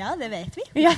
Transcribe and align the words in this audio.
Ja, 0.00 0.14
det 0.16 0.28
vet 0.32 0.56
vi. 0.56 0.64
Ja. 0.80 0.92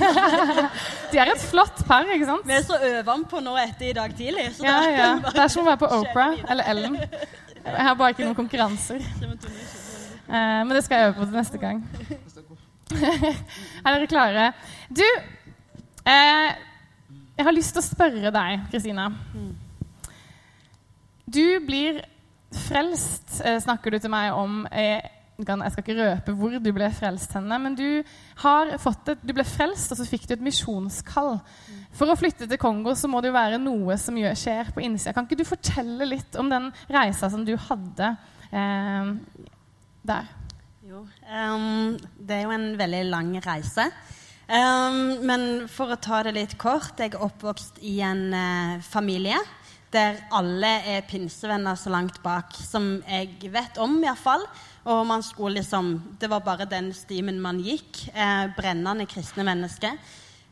De 1.10 1.18
er 1.18 1.32
et 1.32 1.42
flott 1.50 1.80
par, 1.88 2.06
ikke 2.06 2.28
sant? 2.28 2.46
Vi 2.46 2.54
er 2.54 2.62
så 2.62 2.76
øvanpå 2.78 3.40
nå 3.42 3.56
etter 3.58 3.88
i 3.90 3.94
dag 3.96 4.12
tidlig. 4.16 4.44
Så 4.56 4.66
Ja, 4.66 4.78
ja. 4.94 5.08
Det 5.26 5.42
er 5.42 5.50
som 5.50 5.64
å 5.64 5.70
være 5.72 5.80
på 5.80 5.88
Opera 5.96 6.28
eller 6.52 6.70
Ellen. 6.70 6.98
Jeg 7.62 7.86
har 7.88 7.96
bare 7.98 8.14
ikke 8.14 8.26
noen 8.28 8.38
konkurranser. 8.38 9.02
Eh, 10.32 10.60
men 10.64 10.70
det 10.72 10.84
skal 10.86 11.00
jeg 11.00 11.10
øve 11.10 11.16
på 11.18 11.26
til 11.26 11.34
neste 11.36 11.58
gang. 11.60 11.82
er 13.84 13.96
dere 13.96 14.06
klare? 14.10 14.46
Du, 14.88 15.04
eh, 16.06 16.48
jeg 17.36 17.46
har 17.48 17.56
lyst 17.56 17.74
til 17.74 17.82
å 17.82 17.86
spørre 17.86 18.32
deg, 18.34 18.64
Kristina. 18.70 19.08
Du 21.26 21.44
blir 21.66 22.00
frelst, 22.68 23.40
eh, 23.44 23.58
snakker 23.64 23.92
du 23.92 23.98
til 23.98 24.14
meg 24.14 24.32
om. 24.36 24.62
Kan- 25.46 25.62
jeg 25.64 25.72
skal 25.74 25.84
ikke 25.84 26.08
røpe 26.08 26.34
hvor 26.38 26.56
du 26.58 26.70
ble 26.74 26.88
frelst 26.94 27.32
henne, 27.36 27.58
men 27.58 27.76
du, 27.78 28.02
har 28.42 28.74
fått 28.82 29.14
et, 29.14 29.22
du 29.22 29.32
ble 29.36 29.44
frelst, 29.46 29.92
og 29.92 30.00
så 30.00 30.06
fikk 30.08 30.28
du 30.28 30.34
et 30.36 30.44
misjonskall. 30.44 31.40
For 31.96 32.10
å 32.10 32.18
flytte 32.18 32.48
til 32.48 32.60
Kongo 32.60 32.94
så 32.98 33.10
må 33.10 33.20
det 33.20 33.32
jo 33.32 33.38
være 33.38 33.60
noe 33.62 33.96
som 34.00 34.16
gjør, 34.16 34.36
skjer 34.38 34.72
på 34.74 34.84
innsida. 34.84 35.14
Kan 35.16 35.28
ikke 35.28 35.40
du 35.42 35.48
fortelle 35.48 36.08
litt 36.08 36.38
om 36.40 36.50
den 36.52 36.70
reisa 36.92 37.30
som 37.32 37.44
du 37.46 37.54
hadde 37.68 38.14
eh, 38.50 39.12
der? 40.02 40.32
Jo, 40.88 41.06
um, 41.06 41.94
det 42.18 42.36
er 42.36 42.42
jo 42.46 42.56
en 42.56 42.72
veldig 42.76 43.04
lang 43.08 43.36
reise. 43.44 43.86
Um, 44.52 45.22
men 45.24 45.44
for 45.70 45.94
å 45.94 46.00
ta 46.02 46.18
det 46.26 46.32
litt 46.34 46.56
kort 46.60 46.98
Jeg 46.98 47.14
er 47.14 47.22
oppvokst 47.24 47.78
i 47.86 48.00
en 48.04 48.24
uh, 48.34 48.80
familie 48.84 49.38
der 49.92 50.22
alle 50.32 50.70
er 50.88 51.04
pinsevenner 51.08 51.76
så 51.76 51.92
langt 51.92 52.18
bak 52.24 52.54
som 52.56 53.02
jeg 53.04 53.52
vet 53.52 53.78
om, 53.82 53.98
iallfall. 54.02 54.44
Og 54.88 55.04
man 55.06 55.22
skulle 55.22 55.60
liksom 55.60 56.16
Det 56.18 56.30
var 56.30 56.40
bare 56.40 56.66
den 56.66 56.92
stimen 56.92 57.40
man 57.40 57.60
gikk. 57.60 58.08
Eh, 58.14 58.46
brennende 58.56 59.06
kristne 59.06 59.44
mennesker. 59.44 59.98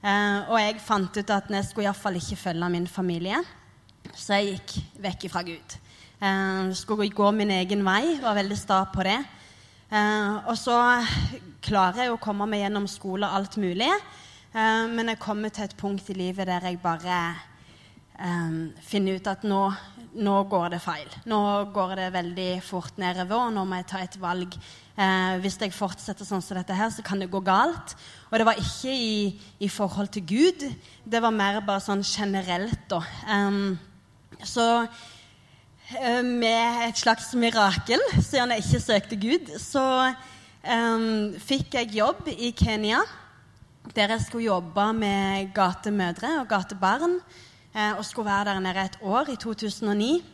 Eh, 0.03 0.51
og 0.51 0.61
jeg 0.61 0.81
fant 0.81 1.17
ut 1.17 1.31
at 1.31 1.51
jeg 1.51 1.65
skulle 1.65 1.89
iallfall 1.89 2.17
ikke 2.17 2.37
følge 2.37 2.69
min 2.69 2.87
familie. 2.87 3.43
Så 4.15 4.39
jeg 4.39 4.61
gikk 4.61 4.77
vekk 5.03 5.31
fra 5.33 5.43
Gud. 5.43 5.77
Eh, 6.21 6.73
skulle 6.73 7.11
gå 7.11 7.31
min 7.33 7.51
egen 7.51 7.85
vei. 7.85 8.21
Var 8.21 8.35
veldig 8.35 8.59
sta 8.59 8.85
på 8.85 9.03
det. 9.03 9.19
Eh, 9.91 10.47
og 10.47 10.57
så 10.59 10.77
klarer 11.65 12.05
jeg 12.05 12.13
å 12.13 12.21
komme 12.23 12.47
meg 12.47 12.63
gjennom 12.63 12.87
skole 12.87 13.27
og 13.27 13.41
alt 13.41 13.57
mulig. 13.57 13.91
Eh, 14.55 14.87
men 14.91 15.09
jeg 15.09 15.19
kommer 15.19 15.49
til 15.49 15.65
et 15.65 15.77
punkt 15.77 16.11
i 16.11 16.15
livet 16.15 16.47
der 16.47 16.69
jeg 16.69 16.79
bare 16.83 17.50
eh, 18.21 18.61
finne 18.85 19.17
ut 19.17 19.31
at 19.31 19.43
nå, 19.49 19.65
nå 20.21 20.37
går 20.51 20.71
det 20.75 20.83
feil. 20.85 21.11
Nå 21.31 21.41
går 21.75 21.97
det 21.99 22.13
veldig 22.15 22.53
fort 22.67 23.01
nedover, 23.01 23.49
og 23.49 23.57
nå 23.57 23.67
må 23.67 23.81
jeg 23.81 23.91
ta 23.91 24.05
et 24.05 24.21
valg. 24.21 24.57
Uh, 25.01 25.39
hvis 25.41 25.55
jeg 25.57 25.73
fortsetter 25.73 26.27
sånn 26.29 26.43
som 26.45 26.59
dette 26.59 26.77
her, 26.77 26.91
så 26.93 27.01
kan 27.07 27.23
det 27.23 27.31
gå 27.33 27.41
galt. 27.41 27.95
Og 28.29 28.35
det 28.37 28.45
var 28.45 28.59
ikke 28.61 28.93
i, 28.93 29.31
i 29.65 29.69
forhold 29.73 30.11
til 30.13 30.27
Gud. 30.29 30.67
Det 31.09 31.23
var 31.25 31.33
mer 31.33 31.63
bare 31.65 31.81
sånn 31.81 32.03
generelt, 32.05 32.83
da. 32.91 33.01
Um, 33.31 33.79
så 34.45 34.67
eh, 34.83 36.21
med 36.25 36.85
et 36.89 37.01
slags 37.01 37.33
mirakel, 37.39 38.03
siden 38.19 38.53
jeg 38.55 38.67
ikke 38.67 38.83
søkte 38.85 39.21
Gud, 39.21 39.51
så 39.61 39.85
um, 40.65 41.33
fikk 41.41 41.79
jeg 41.79 41.97
jobb 41.97 42.29
i 42.35 42.53
Kenya. 42.57 43.01
Der 43.97 44.13
jeg 44.13 44.27
skulle 44.27 44.51
jobbe 44.51 44.91
med 45.01 45.55
gatemødre 45.57 46.43
og 46.43 46.51
gatebarn. 46.51 47.17
Eh, 47.71 47.93
og 47.95 48.05
skulle 48.05 48.31
være 48.31 48.45
der 48.51 48.61
nede 48.61 48.85
et 48.85 48.99
år, 49.03 49.31
i 49.31 49.37
2009. 49.37 50.25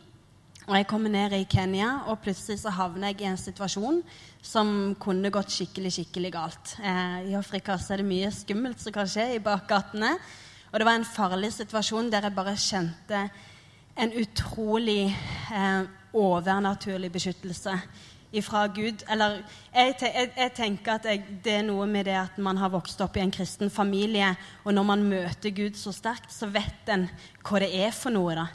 Og 0.67 0.75
jeg 0.75 0.87
kommer 0.87 1.09
ned 1.09 1.31
i 1.31 1.43
Kenya, 1.43 1.99
og 2.07 2.19
plutselig 2.19 2.59
så 2.59 2.69
havner 2.69 3.07
jeg 3.07 3.21
i 3.21 3.27
en 3.29 3.37
situasjon 3.37 4.01
som 4.41 4.95
kunne 4.99 5.29
gått 5.31 5.53
skikkelig 5.53 5.91
skikkelig 5.93 6.31
galt. 6.33 6.73
Eh, 6.81 7.29
I 7.29 7.37
Afrika 7.37 7.77
så 7.77 7.93
er 7.93 8.01
det 8.01 8.09
mye 8.09 8.31
skummelt 8.33 8.81
som 8.81 8.95
kan 8.95 9.07
skje 9.07 9.35
i 9.35 9.43
bakgatene. 9.43 10.15
Og 10.71 10.79
det 10.79 10.87
var 10.89 10.97
en 10.97 11.05
farlig 11.07 11.53
situasjon 11.53 12.09
der 12.11 12.27
jeg 12.27 12.35
bare 12.35 12.57
kjente 12.57 13.21
en 13.97 14.17
utrolig 14.17 15.07
eh, 15.53 15.87
overnaturlig 16.17 17.11
beskyttelse 17.13 17.77
ifra 18.35 18.65
Gud. 18.67 19.03
Eller 19.09 19.39
jeg, 19.73 19.95
jeg, 20.01 20.31
jeg 20.37 20.53
tenker 20.57 20.97
at 20.97 21.05
jeg, 21.09 21.23
det 21.43 21.53
er 21.59 21.65
noe 21.67 21.87
med 21.89 22.05
det 22.09 22.15
at 22.19 22.37
man 22.43 22.57
har 22.59 22.71
vokst 22.73 23.01
opp 23.05 23.17
i 23.17 23.23
en 23.23 23.31
kristen 23.33 23.69
familie, 23.73 24.33
og 24.65 24.73
når 24.75 24.87
man 24.89 25.03
møter 25.09 25.53
Gud 25.55 25.77
så 25.79 25.93
sterkt, 25.95 26.31
så 26.33 26.49
vet 26.51 26.91
en 26.93 27.07
hva 27.47 27.61
det 27.63 27.71
er 27.87 27.93
for 27.95 28.13
noe, 28.13 28.35
da. 28.35 28.47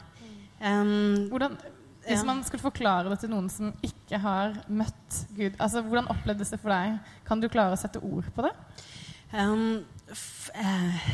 Um, 0.63 1.27
Hvordan, 1.31 1.57
hvis 2.05 2.19
Ja. 2.19 2.23
man 2.23 2.43
skulle 2.43 2.61
forklare 2.63 3.09
det 3.09 3.19
til 3.19 3.29
noen 3.33 3.49
som 3.49 3.73
ikke 3.83 4.19
har 4.19 4.53
møtt 4.67 5.17
Gud, 5.35 5.55
altså 5.59 5.81
hvordan 5.81 6.07
opplevdes 6.11 6.53
det 6.53 6.59
for 6.61 6.69
deg? 6.71 6.99
Kan 7.27 7.41
du 7.41 7.49
klare 7.51 7.75
å 7.75 7.79
sette 7.79 7.99
ord 8.03 8.27
på 8.35 8.45
det? 8.45 8.53
Um, 9.33 9.83
f 10.13 10.49
eh, 10.55 11.09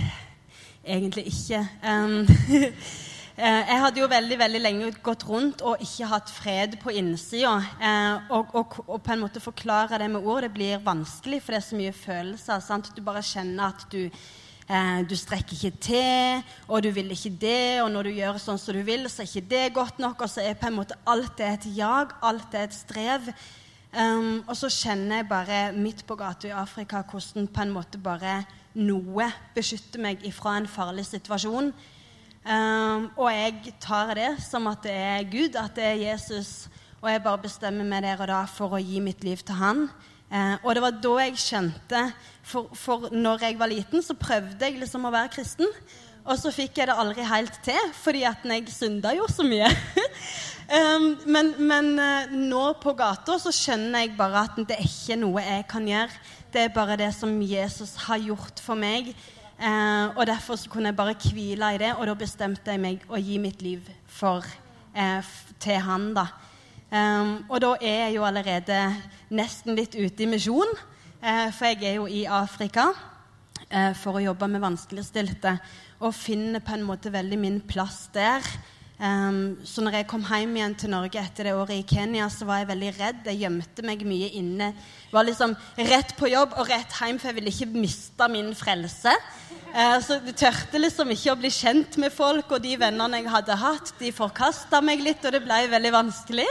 egentlig 0.83 1.25
ikke. 1.31 1.61
Um, 1.83 2.27
jeg 3.39 3.79
hadde 3.79 4.01
jo 4.01 4.07
veldig 4.11 4.35
veldig 4.41 4.59
lenge 4.59 4.89
gått 5.03 5.23
rundt 5.29 5.61
og 5.63 5.79
ikke 5.83 6.09
hatt 6.11 6.31
fred 6.33 6.73
på 6.81 6.91
innsida. 6.99 7.53
Eh, 7.79 8.33
og, 8.35 8.51
og, 8.57 8.75
og 8.83 8.99
på 9.05 9.13
en 9.13 9.21
måte 9.21 9.39
forklare 9.39 9.99
det 10.01 10.09
med 10.11 10.25
ord 10.27 10.43
det 10.43 10.51
blir 10.57 10.81
vanskelig, 10.83 11.39
for 11.43 11.55
det 11.55 11.61
er 11.61 11.67
så 11.69 11.79
mye 11.79 11.95
følelser. 11.95 12.59
Sant? 12.65 12.89
Du 12.95 12.99
bare 13.05 13.23
kjenner 13.23 13.69
at 13.69 13.85
du 13.93 14.01
eh, 14.03 14.99
du 15.07 15.15
strekker 15.15 15.55
ikke 15.55 15.83
til, 15.87 16.43
og 16.67 16.83
du 16.83 16.89
vil 16.95 17.13
ikke 17.15 17.31
det, 17.41 17.79
og 17.83 17.87
når 17.93 18.09
du 18.09 18.17
gjør 18.17 18.41
sånn 18.43 18.59
som 18.59 18.75
du 18.75 18.81
vil, 18.83 19.07
så 19.07 19.23
er 19.23 19.31
ikke 19.31 19.51
det 19.53 19.63
godt 19.77 20.03
nok, 20.03 20.25
og 20.25 20.33
så 20.33 20.43
er 20.43 20.59
på 20.59 20.67
en 20.67 20.75
måte 20.81 20.97
alt 21.07 21.37
det 21.39 21.47
et 21.53 21.69
jag, 21.77 22.11
alt 22.21 22.51
det 22.51 22.65
et 22.67 22.75
strev. 22.75 23.29
Um, 23.89 24.43
og 24.45 24.53
så 24.53 24.67
kjenner 24.69 25.21
jeg 25.23 25.29
bare 25.31 25.61
midt 25.73 26.03
på 26.05 26.13
gata 26.19 26.45
i 26.45 26.53
Afrika 26.53 26.99
hvordan 27.09 27.47
på 27.49 27.63
en 27.63 27.71
måte 27.73 27.97
bare 27.97 28.43
noe 28.77 29.31
beskytter 29.55 30.03
meg 30.03 30.27
ifra 30.27 30.59
en 30.59 30.67
farlig 30.69 31.07
situasjon. 31.07 31.71
Um, 32.39 33.09
og 33.19 33.27
jeg 33.33 33.73
tar 33.83 34.13
det 34.15 34.29
som 34.41 34.67
at 34.71 34.85
det 34.85 34.93
er 34.95 35.25
Gud, 35.29 35.57
at 35.59 35.75
det 35.75 35.83
er 35.85 36.03
Jesus, 36.09 36.69
og 37.01 37.11
jeg 37.11 37.23
bare 37.23 37.43
bestemmer 37.43 37.87
meg 37.87 38.05
der 38.07 38.21
og 38.21 38.31
da 38.31 38.43
for 38.49 38.75
å 38.75 38.83
gi 38.83 39.01
mitt 39.03 39.23
liv 39.27 39.43
til 39.43 39.59
Han. 39.59 39.87
Eh, 40.29 40.55
og 40.61 40.75
det 40.77 40.81
var 40.83 40.97
da 41.01 41.13
jeg 41.23 41.39
skjønte 41.41 42.01
for, 42.45 42.69
for 42.77 43.07
når 43.09 43.47
jeg 43.47 43.57
var 43.57 43.71
liten, 43.71 44.03
så 44.05 44.13
prøvde 44.13 44.61
jeg 44.61 44.77
liksom 44.77 45.07
å 45.07 45.13
være 45.13 45.31
kristen. 45.33 45.69
Og 46.29 46.37
så 46.37 46.51
fikk 46.53 46.77
jeg 46.77 46.89
det 46.89 46.97
aldri 47.01 47.25
helt 47.25 47.55
til, 47.65 47.79
fordi 47.97 48.21
at 48.29 48.43
jeg 48.45 48.67
synda 48.69 49.15
jo 49.17 49.25
så 49.31 49.45
mye. 49.47 49.69
um, 50.69 51.07
men 51.33 51.53
men 51.57 51.89
uh, 51.97 52.35
nå 52.35 52.65
på 52.83 52.93
gata 52.99 53.39
så 53.41 53.53
skjønner 53.55 54.05
jeg 54.05 54.13
bare 54.19 54.45
at 54.45 54.59
det 54.69 54.77
er 54.77 54.85
ikke 54.85 55.17
noe 55.23 55.45
jeg 55.45 55.65
kan 55.71 55.89
gjøre. 55.89 56.21
Det 56.53 56.65
er 56.65 56.75
bare 56.75 56.99
det 56.99 57.09
som 57.17 57.33
Jesus 57.41 57.95
har 58.05 58.21
gjort 58.21 58.61
for 58.61 58.77
meg. 58.77 59.15
Eh, 59.59 60.15
og 60.15 60.23
derfor 60.27 60.55
så 60.55 60.69
kunne 60.71 60.87
jeg 60.87 60.95
bare 60.95 61.17
hvile 61.19 61.73
i 61.75 61.79
det, 61.81 61.91
og 61.97 62.07
da 62.07 62.13
bestemte 62.15 62.71
jeg 62.71 62.79
meg 62.79 63.01
å 63.11 63.19
gi 63.19 63.37
mitt 63.43 63.61
liv 63.61 63.83
for, 64.07 64.45
eh, 64.95 65.23
til 65.59 65.81
han, 65.83 66.13
da. 66.15 66.27
Eh, 66.91 67.35
og 67.49 67.59
da 67.61 67.75
er 67.81 68.05
jeg 68.05 68.15
jo 68.15 68.23
allerede 68.23 68.79
nesten 69.29 69.75
litt 69.75 69.95
ute 69.95 70.23
i 70.23 70.31
misjon, 70.31 70.71
eh, 71.21 71.51
for 71.51 71.65
jeg 71.65 71.83
er 71.83 71.95
jo 71.95 72.07
i 72.07 72.23
Afrika 72.25 72.93
eh, 73.69 73.93
for 73.93 74.15
å 74.15 74.23
jobbe 74.23 74.47
med 74.47 74.61
vanskeligstilte 74.61 75.59
og 75.99 76.15
finner 76.15 76.63
på 76.63 76.73
en 76.77 76.87
måte 76.87 77.11
veldig 77.11 77.39
min 77.39 77.59
plass 77.59 78.07
der. 78.13 78.41
Um, 78.99 79.55
så 79.63 79.79
når 79.79 79.95
jeg 79.95 80.07
kom 80.11 80.25
hjem 80.27 80.57
igjen 80.57 80.73
til 80.75 80.91
Norge 80.91 81.21
etter 81.21 81.47
det 81.47 81.53
året 81.55 81.77
i 81.77 81.85
Kenya, 81.87 82.25
så 82.27 82.43
var 82.43 82.59
jeg 82.59 82.67
veldig 82.67 82.89
redd. 82.97 83.21
Jeg 83.29 83.39
gjemte 83.45 83.85
meg 83.87 84.01
mye 84.03 84.27
inne. 84.35 84.73
Var 85.13 85.23
liksom 85.23 85.53
rett 85.87 86.11
på 86.19 86.27
jobb 86.27 86.57
og 86.59 86.67
rett 86.67 86.97
hjem, 86.99 87.15
for 87.15 87.31
jeg 87.31 87.37
ville 87.37 87.53
ikke 87.53 87.79
miste 87.79 88.27
min 88.27 88.51
frelse. 88.59 89.13
Eh, 89.69 89.99
så 90.01 90.17
jeg 90.17 90.33
tørte 90.33 90.81
liksom 90.81 91.11
ikke 91.13 91.33
å 91.35 91.37
bli 91.37 91.51
kjent 91.53 91.99
med 92.01 92.13
folk, 92.13 92.49
og 92.55 92.63
de 92.63 92.73
vennene 92.81 93.21
jeg 93.21 93.29
hadde 93.29 93.57
hatt, 93.61 93.93
de 93.99 94.09
forkasta 94.15 94.81
meg 94.81 95.03
litt, 95.05 95.21
og 95.25 95.35
det 95.35 95.43
ble 95.45 95.59
veldig 95.69 95.91
vanskelig. 95.93 96.47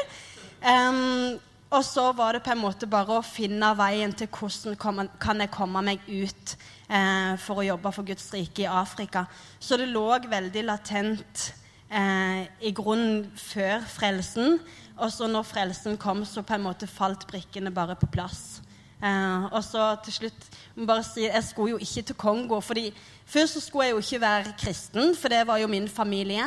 Um, 0.62 1.38
og 1.68 1.82
så 1.84 2.06
var 2.16 2.36
det 2.36 2.44
på 2.46 2.54
en 2.54 2.62
måte 2.62 2.88
bare 2.90 3.18
å 3.18 3.24
finne 3.26 3.74
veien 3.76 4.14
til 4.16 4.30
hvordan 4.32 5.08
kan 5.20 5.42
jeg 5.42 5.52
komme 5.52 5.82
meg 5.84 6.06
ut 6.06 6.54
eh, 6.88 7.34
for 7.42 7.60
å 7.60 7.66
jobbe 7.66 7.92
for 7.92 8.08
Guds 8.08 8.30
rike 8.32 8.64
i 8.64 8.70
Afrika. 8.70 9.26
Så 9.60 9.76
det 9.76 9.90
lå 9.90 10.06
veldig 10.30 10.62
latent 10.64 11.50
eh, 11.90 12.46
i 12.64 12.72
grunnen 12.72 13.26
før 13.36 13.84
frelsen. 13.84 14.56
Og 14.96 15.12
så 15.12 15.28
når 15.28 15.44
frelsen 15.50 16.00
kom, 16.00 16.24
så 16.24 16.40
på 16.40 16.56
en 16.56 16.64
måte 16.64 16.88
falt 16.88 17.28
brikkene 17.28 17.74
bare 17.74 17.98
på 18.00 18.08
plass. 18.16 18.62
Eh, 19.02 19.44
og 19.54 19.62
så 19.64 19.92
til 20.04 20.12
slutt 20.12 20.48
må 20.74 20.86
bare 20.86 21.04
si, 21.06 21.22
Jeg 21.26 21.44
skulle 21.44 21.70
jo 21.70 21.78
ikke 21.78 22.02
til 22.02 22.14
Kongo. 22.14 22.60
fordi 22.60 22.94
Først 23.26 23.54
så 23.54 23.60
skulle 23.60 23.84
jeg 23.84 23.92
jo 23.92 23.98
ikke 23.98 24.20
være 24.20 24.52
kristen, 24.58 25.16
for 25.16 25.28
det 25.28 25.46
var 25.46 25.56
jo 25.56 25.66
min 25.66 25.88
familie. 25.88 26.44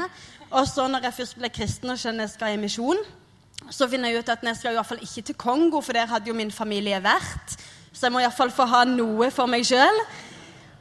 Og 0.51 0.67
så 0.67 0.87
når 0.87 0.99
jeg 1.03 1.13
først 1.13 1.37
ble 1.37 1.49
kristen 1.49 1.89
og 1.89 1.99
skjønner 1.99 2.25
jeg 2.25 2.29
skal 2.29 2.53
i 2.53 2.57
misjon, 2.57 2.97
så 3.69 3.87
finner 3.87 4.09
jeg 4.09 4.19
ut 4.19 4.29
at 4.29 4.43
jeg 4.43 4.55
skal 4.55 4.83
fall 4.83 4.99
ikke 5.01 5.21
til 5.21 5.35
Kongo, 5.35 5.81
for 5.81 5.93
der 5.93 6.05
hadde 6.05 6.27
jo 6.27 6.33
min 6.33 6.51
familie 6.51 7.03
vært. 7.03 7.55
Så 7.93 8.05
jeg 8.05 8.11
må 8.11 8.19
iallfall 8.19 8.51
få 8.51 8.65
ha 8.65 8.83
noe 8.83 9.29
for 9.31 9.45
meg 9.45 9.65
sjøl. 9.65 10.01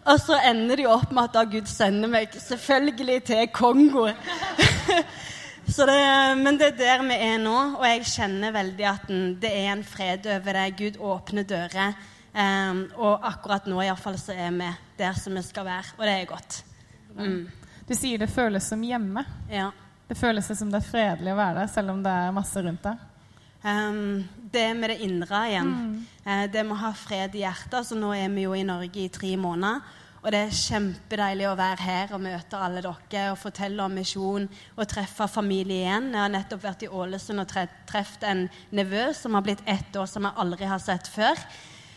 Og 0.04 0.20
så 0.20 0.38
ender 0.48 0.76
det 0.76 0.84
jo 0.84 0.94
opp 0.94 1.12
med 1.12 1.28
at 1.28 1.34
da 1.34 1.44
Gud 1.44 1.68
sender 1.68 2.08
meg 2.08 2.32
selvfølgelig 2.48 3.22
til 3.24 3.48
Kongo. 3.52 4.08
så 5.72 5.86
det, 5.86 6.00
men 6.40 6.58
det 6.58 6.72
er 6.72 6.78
der 6.78 7.04
vi 7.06 7.18
er 7.30 7.38
nå, 7.42 7.56
og 7.78 7.84
jeg 7.86 8.08
kjenner 8.12 8.54
veldig 8.54 8.86
at 8.90 9.06
den, 9.10 9.34
det 9.42 9.50
er 9.62 9.70
en 9.72 9.84
fred 9.86 10.26
over 10.30 10.58
det. 10.58 10.66
Gud 10.78 10.98
åpner 11.12 11.46
dører. 11.48 11.94
Um, 12.30 12.84
og 12.94 13.24
akkurat 13.26 13.66
nå 13.66 13.80
iallfall 13.82 14.18
så 14.20 14.36
er 14.38 14.52
vi 14.54 14.68
der 15.00 15.16
som 15.18 15.34
vi 15.34 15.42
skal 15.42 15.66
være, 15.66 15.96
og 15.98 16.04
det 16.06 16.12
er 16.14 16.28
godt. 16.30 16.58
Mm. 17.18 17.40
Du 17.88 17.94
sier 17.98 18.22
det 18.22 18.30
føles 18.30 18.68
som 18.70 18.82
hjemme. 18.86 19.24
Ja. 19.50 19.70
Det 20.06 20.18
føles 20.18 20.46
som 20.58 20.70
det 20.70 20.78
er 20.78 20.90
fredelig 20.90 21.34
å 21.34 21.40
være 21.40 21.62
der, 21.62 21.72
selv 21.72 21.94
om 21.94 22.04
det 22.04 22.12
er 22.14 22.34
masse 22.34 22.62
rundt 22.62 22.86
deg. 22.86 23.06
Um, 23.62 24.28
det 24.52 24.68
med 24.74 24.90
det 24.94 25.00
indre 25.04 25.40
igjen. 25.50 25.72
Eh, 26.24 26.46
det 26.50 26.62
med 26.64 26.74
å 26.78 26.82
ha 26.86 26.92
fred 26.96 27.34
i 27.36 27.42
hjertet. 27.44 27.86
Så 27.86 27.98
nå 27.98 28.12
er 28.16 28.30
vi 28.32 28.46
jo 28.46 28.54
i 28.56 28.64
Norge 28.66 29.04
i 29.04 29.10
tre 29.12 29.34
måneder. 29.38 29.82
Og 30.20 30.28
det 30.34 30.40
er 30.44 30.52
kjempedeilig 30.52 31.46
å 31.48 31.56
være 31.56 31.80
her 31.80 32.10
og 32.12 32.20
møte 32.20 32.58
alle 32.60 32.82
dere 32.84 33.30
og 33.32 33.38
fortelle 33.40 33.80
om 33.80 33.94
misjon 33.96 34.44
og 34.74 34.88
treffe 34.90 35.24
familie 35.32 35.86
igjen. 35.86 36.10
Jeg 36.12 36.20
har 36.20 36.32
nettopp 36.34 36.64
vært 36.66 36.84
i 36.84 36.90
Ålesund 36.92 37.40
og 37.40 37.48
truffet 37.88 38.26
en 38.28 38.42
nevø 38.76 39.06
som 39.16 39.38
har 39.38 39.46
blitt 39.46 39.64
ett 39.64 39.96
år, 39.96 40.10
som 40.10 40.28
jeg 40.28 40.36
aldri 40.44 40.68
har 40.68 40.82
sett 40.84 41.08
før. 41.08 41.40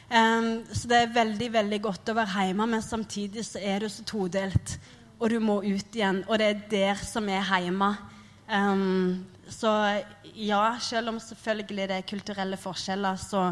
Um, 0.08 0.64
så 0.72 0.88
det 0.88 1.02
er 1.02 1.14
veldig 1.18 1.52
veldig 1.58 1.82
godt 1.84 2.14
å 2.14 2.18
være 2.22 2.48
hjemme, 2.48 2.70
men 2.72 2.86
samtidig 2.86 3.44
så 3.48 3.60
er 3.60 3.84
du 3.84 3.90
så 3.92 4.08
todelt. 4.08 4.78
Og 5.20 5.28
du 5.32 5.40
må 5.44 5.60
ut 5.60 5.96
igjen. 5.96 6.24
Og 6.30 6.40
det 6.40 6.48
er 6.48 6.66
der 6.72 7.04
som 7.04 7.28
er 7.28 7.44
hjemme. 7.44 7.92
Um, 8.48 9.24
så 9.52 9.76
ja, 10.32 10.64
selv 10.80 11.12
om 11.12 11.20
selvfølgelig 11.20 11.92
det 11.92 12.00
er 12.00 12.08
kulturelle 12.08 12.60
forskjeller, 12.60 13.20
så, 13.20 13.50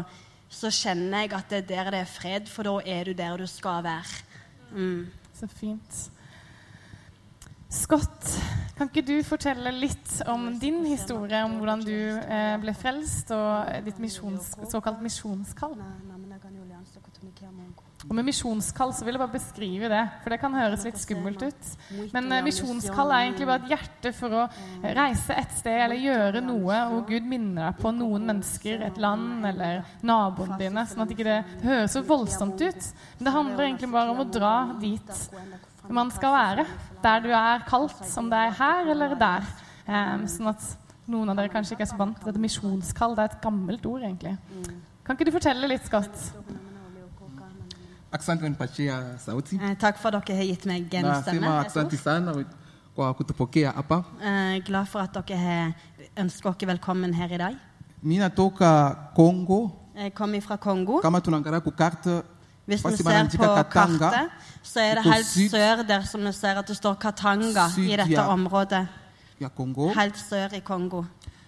så 0.48 0.72
kjenner 0.72 1.26
jeg 1.26 1.36
at 1.36 1.52
det 1.52 1.62
er 1.62 1.70
der 1.72 1.92
det 1.92 2.04
er 2.06 2.12
fred, 2.16 2.48
for 2.48 2.64
da 2.64 2.78
er 2.88 3.10
du 3.10 3.18
der 3.20 3.36
du 3.36 3.50
skal 3.50 3.84
være. 3.84 4.31
Mm. 4.72 5.06
Så 5.36 5.48
fint. 5.48 6.02
Scott, 7.72 8.26
kan 8.76 8.90
ikke 8.90 9.04
du 9.06 9.14
fortelle 9.24 9.72
litt 9.72 10.18
om 10.28 10.50
din 10.60 10.82
historie, 10.84 11.40
om 11.46 11.54
hvordan 11.56 11.84
du 11.86 11.94
eh, 11.96 12.56
ble 12.60 12.74
frelst, 12.76 13.32
og 13.32 13.84
ditt 13.86 14.00
misjons, 14.02 14.52
såkalt 14.68 15.00
misjonskall? 15.04 15.78
Og 18.08 18.16
med 18.18 18.26
misjonskall 18.26 18.90
så 18.96 19.06
vil 19.06 19.14
jeg 19.14 19.22
bare 19.22 19.34
beskrive 19.36 19.88
det, 19.92 20.00
for 20.24 20.34
det 20.34 20.38
kan 20.42 20.56
høres 20.58 20.82
litt 20.86 20.98
skummelt 20.98 21.42
ut. 21.44 21.68
Men 22.14 22.32
eh, 22.34 22.44
misjonskall 22.44 23.12
er 23.14 23.26
egentlig 23.28 23.46
bare 23.48 23.62
et 23.62 23.74
hjerte 23.76 24.12
for 24.16 24.36
å 24.40 24.46
reise 24.82 25.36
et 25.38 25.54
sted 25.58 25.84
eller 25.84 26.02
gjøre 26.02 26.42
noe 26.44 26.80
hvor 26.90 27.04
Gud 27.08 27.28
minner 27.30 27.68
deg 27.70 27.82
på 27.82 27.92
noen 27.94 28.26
mennesker, 28.32 28.82
et 28.88 28.98
land 29.02 29.46
eller 29.52 29.84
naboene 30.02 30.58
dine. 30.60 30.86
Sånn 30.90 31.04
at 31.06 31.14
ikke 31.14 31.28
det, 31.28 31.38
ikke 31.58 31.68
høres 31.70 31.94
så 31.94 32.02
voldsomt 32.08 32.64
ut. 32.64 32.88
Men 33.18 33.28
det 33.28 33.36
handler 33.36 33.68
egentlig 33.68 33.92
bare 33.94 34.16
om 34.16 34.24
å 34.24 34.30
dra 34.38 34.54
dit 34.82 35.22
man 35.92 36.10
skal 36.14 36.34
være. 36.34 36.66
Der 37.02 37.22
du 37.22 37.30
er 37.34 37.64
kalt, 37.68 38.02
om 38.18 38.30
det 38.30 38.38
er 38.38 38.58
her 38.58 38.92
eller 38.94 39.16
der. 39.18 39.46
Um, 39.86 40.26
sånn 40.30 40.52
at 40.52 40.66
noen 41.10 41.32
av 41.32 41.38
dere 41.38 41.50
kanskje 41.52 41.76
ikke 41.76 41.86
er 41.86 41.90
så 41.90 41.98
vant 41.98 42.18
til 42.18 42.30
dette 42.30 42.42
misjonskall. 42.42 43.16
Det 43.18 43.24
er 43.24 43.32
et 43.32 43.42
gammelt 43.42 43.86
ord, 43.90 44.04
egentlig. 44.06 44.36
Kan 45.02 45.18
ikke 45.18 45.26
du 45.30 45.34
fortelle 45.34 45.70
litt, 45.70 45.86
Scott? 45.86 46.30
Asante 48.12 48.44
sauti. 49.18 49.56
Uh, 49.56 49.74
takk 49.80 49.98
for 49.98 50.10
dere 50.10 50.36
har 50.36 50.44
gitt 50.44 50.66
meg 50.66 50.94
en 50.94 51.06
stemme. 51.22 51.40
Nasema 51.40 51.60
asante 51.60 51.96
sana 51.96 52.44
kwa 52.94 53.14
kutupokea 53.14 53.72
hapa. 53.72 54.04
Eh, 54.20 54.64
glad 54.64 54.86
for 54.86 55.00
at 55.00 55.14
dere 55.14 55.38
har 55.38 55.72
ønsker 56.16 56.52
dere 56.52 56.68
velkommen 56.68 57.14
her 57.14 57.32
i 57.32 57.38
dag. 57.38 57.56
Mimi 58.02 58.18
natoka 58.18 58.96
Kongo. 59.16 59.68
Jeg 59.96 60.14
kommer 60.14 60.40
fra 60.40 60.56
Kongo. 60.56 61.00
Kama 61.00 61.20
tunaangalia 61.20 61.60
ku 61.60 61.70
Hvis 62.66 62.84
vi 62.84 62.96
ser 62.96 63.28
på 63.36 63.42
Katanga. 63.42 63.98
kartet, 63.98 64.30
så 64.62 64.80
er 64.80 64.94
det 64.94 65.04
helt 65.04 65.50
sør 65.50 65.82
der 65.88 66.02
som 66.02 66.20
vi 66.20 66.32
ser 66.32 66.58
at 66.58 66.68
det 66.68 66.76
står 66.76 66.94
Katanga 66.94 67.66
i 67.78 67.96
dette 67.96 68.10
ja. 68.10 68.26
området. 68.26 68.88
Helt 69.96 70.18
sør 70.18 70.54
i 70.54 70.60
Kongo. 70.60 71.04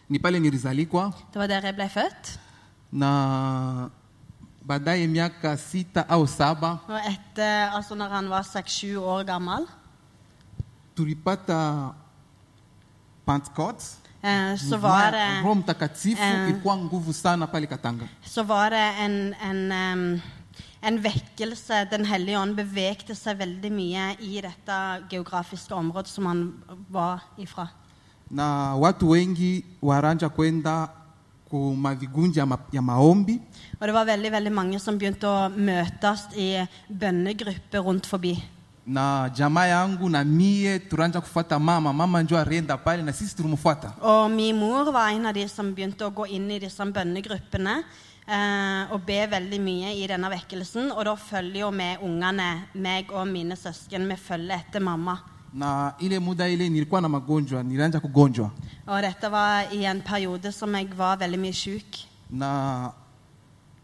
Det 0.08 0.22
var 1.34 1.46
der 1.46 1.60
jeg 1.64 1.74
ble 1.74 1.88
født. 1.88 2.40
Baadaye 4.64 5.06
miaka 5.06 5.56
sita 5.56 6.04
au 6.08 6.26
saba 6.26 6.78
Og 6.88 6.98
etter, 7.06 7.70
altså 7.76 7.94
når 7.94 8.08
han 8.08 8.28
var 8.30 8.42
seks-sju 8.42 8.96
år 9.00 9.22
gammel, 9.24 9.66
tulipata 10.96 11.90
Pentecote. 13.26 13.84
eh, 14.22 14.56
så 14.58 14.76
var 14.76 15.10
det 15.10 15.42
Roho 15.44 15.54
Mtakatifu 15.54 16.22
eh, 16.22 16.48
ilikuwa 16.48 16.76
nguvu 16.76 17.12
sana 17.12 17.46
pale 17.46 17.66
Katanga. 17.66 18.08
så 18.22 18.42
var 18.42 18.70
det 18.70 19.04
en, 19.04 19.34
en, 19.50 19.72
um, 19.72 20.20
en 20.82 21.02
vekkelse. 21.04 21.84
Den 21.90 22.04
hellige 22.04 22.38
ånd 22.38 22.54
bevegte 22.56 23.14
seg 23.14 23.38
veldig 23.38 23.72
mye 23.72 24.16
i 24.20 24.40
dette 24.40 24.78
geografiske 25.10 25.74
området 25.74 26.08
som 26.08 26.26
han 26.26 26.52
var 26.90 27.20
ifra. 27.38 27.68
na 28.30 28.74
watu 28.76 29.08
wengi 29.10 29.64
waranja 29.82 30.28
kwenda 30.28 30.88
Og 33.80 33.86
det 33.86 33.94
var 33.94 34.06
veldig 34.06 34.32
veldig 34.32 34.52
mange 34.52 34.78
som 34.82 34.98
begynte 34.98 35.28
å 35.28 35.48
møtes 35.50 36.26
i 36.36 36.66
bønnegrupper 36.88 37.80
rundt 37.84 38.06
forbi. 38.06 38.34
na 38.86 39.30
jamaa 39.32 39.66
yangu 39.66 40.08
na 40.10 40.24
mie 40.24 40.78
tulianza 40.78 41.20
kufuata 41.20 41.58
mama 41.58 41.92
mama 41.92 42.22
njo 42.22 42.36
alienda 42.36 42.76
pale 42.76 43.02
na 43.02 43.12
sisi 43.12 43.36
tulimfuata 43.36 43.94
Og 44.02 44.30
min 44.30 44.56
mor 44.56 44.92
var 44.92 45.08
en 45.08 45.26
av 45.26 45.34
de 45.34 45.48
som 45.48 45.74
begynte 45.74 46.04
å 46.04 46.10
gå 46.10 46.26
inn 46.26 46.50
i 46.50 46.58
disse 46.60 46.84
bønnegruppene 46.84 47.82
eh, 48.28 48.92
og 48.92 49.00
be 49.06 49.26
veldig 49.30 49.60
mye 49.60 49.94
i 49.96 50.06
denne 50.06 50.28
vekkelsen. 50.28 50.92
Og 50.92 51.04
da 51.04 51.16
følger 51.16 51.60
jo 51.60 51.70
vi 51.70 51.96
ungene, 52.02 52.68
meg 52.74 53.12
og 53.12 53.26
mine 53.28 53.56
søsken, 53.56 54.08
vi 54.08 54.16
følger 54.16 54.58
etter 54.58 54.84
mamma. 54.84 55.16
Na 55.54 55.94
ile 55.98 56.18
muda 56.18 56.48
ile 56.48 56.68
nilikuwa 56.68 57.00
na 57.00 57.08
magonjwa 57.08 57.62
nilianza 57.62 58.00
kugonjwa 58.00 58.50
Og 58.86 59.00
dette 59.02 59.28
var 59.30 59.64
i 59.72 59.84
en 59.84 60.00
periode 60.02 60.52
som 60.52 60.74
jag 60.74 60.94
var 60.94 61.16
väldigt 61.16 61.40
mycket 61.40 61.56
sjuk. 61.64 62.06
na 62.30 62.92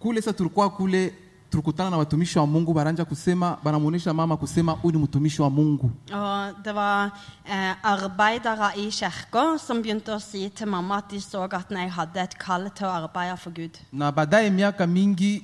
kule 0.00 0.22
sa 0.22 0.32
tulikuwa 0.32 0.70
kule 0.70 1.12
tulikutana 1.50 1.90
na 1.90 1.96
watumishi 1.96 2.38
wa 2.38 2.46
mungu 2.46 2.74
baranja 2.74 3.04
kusema 3.04 3.56
banamuonesha 3.64 4.14
mama 4.14 4.36
kusema 4.36 4.72
huyu 4.72 4.98
ni 4.98 5.02
mtumishi 5.04 5.42
wa 5.42 5.50
mungu 5.50 5.90
Og 6.12 6.54
det 6.64 6.72
var 6.74 7.10
eh, 7.44 7.74
arbetare 7.82 8.76
i 8.76 8.90
kyrkan 8.90 9.58
som 9.58 9.82
begynte 9.82 10.12
å 10.12 10.20
si 10.20 10.50
till 10.50 10.66
mamma 10.66 10.96
att 10.96 11.10
de 11.10 11.20
såg 11.20 11.54
at 11.54 11.70
jag 11.70 11.88
hade 11.88 12.20
ett 12.20 12.34
kall 12.38 12.70
till 12.70 12.86
att 12.86 13.02
arbeta 13.16 13.36
för 13.36 13.50
Gud. 13.50 13.78
na 13.92 14.12
baadaye 14.12 14.50
miaka 14.50 14.86
mingi 14.86 15.42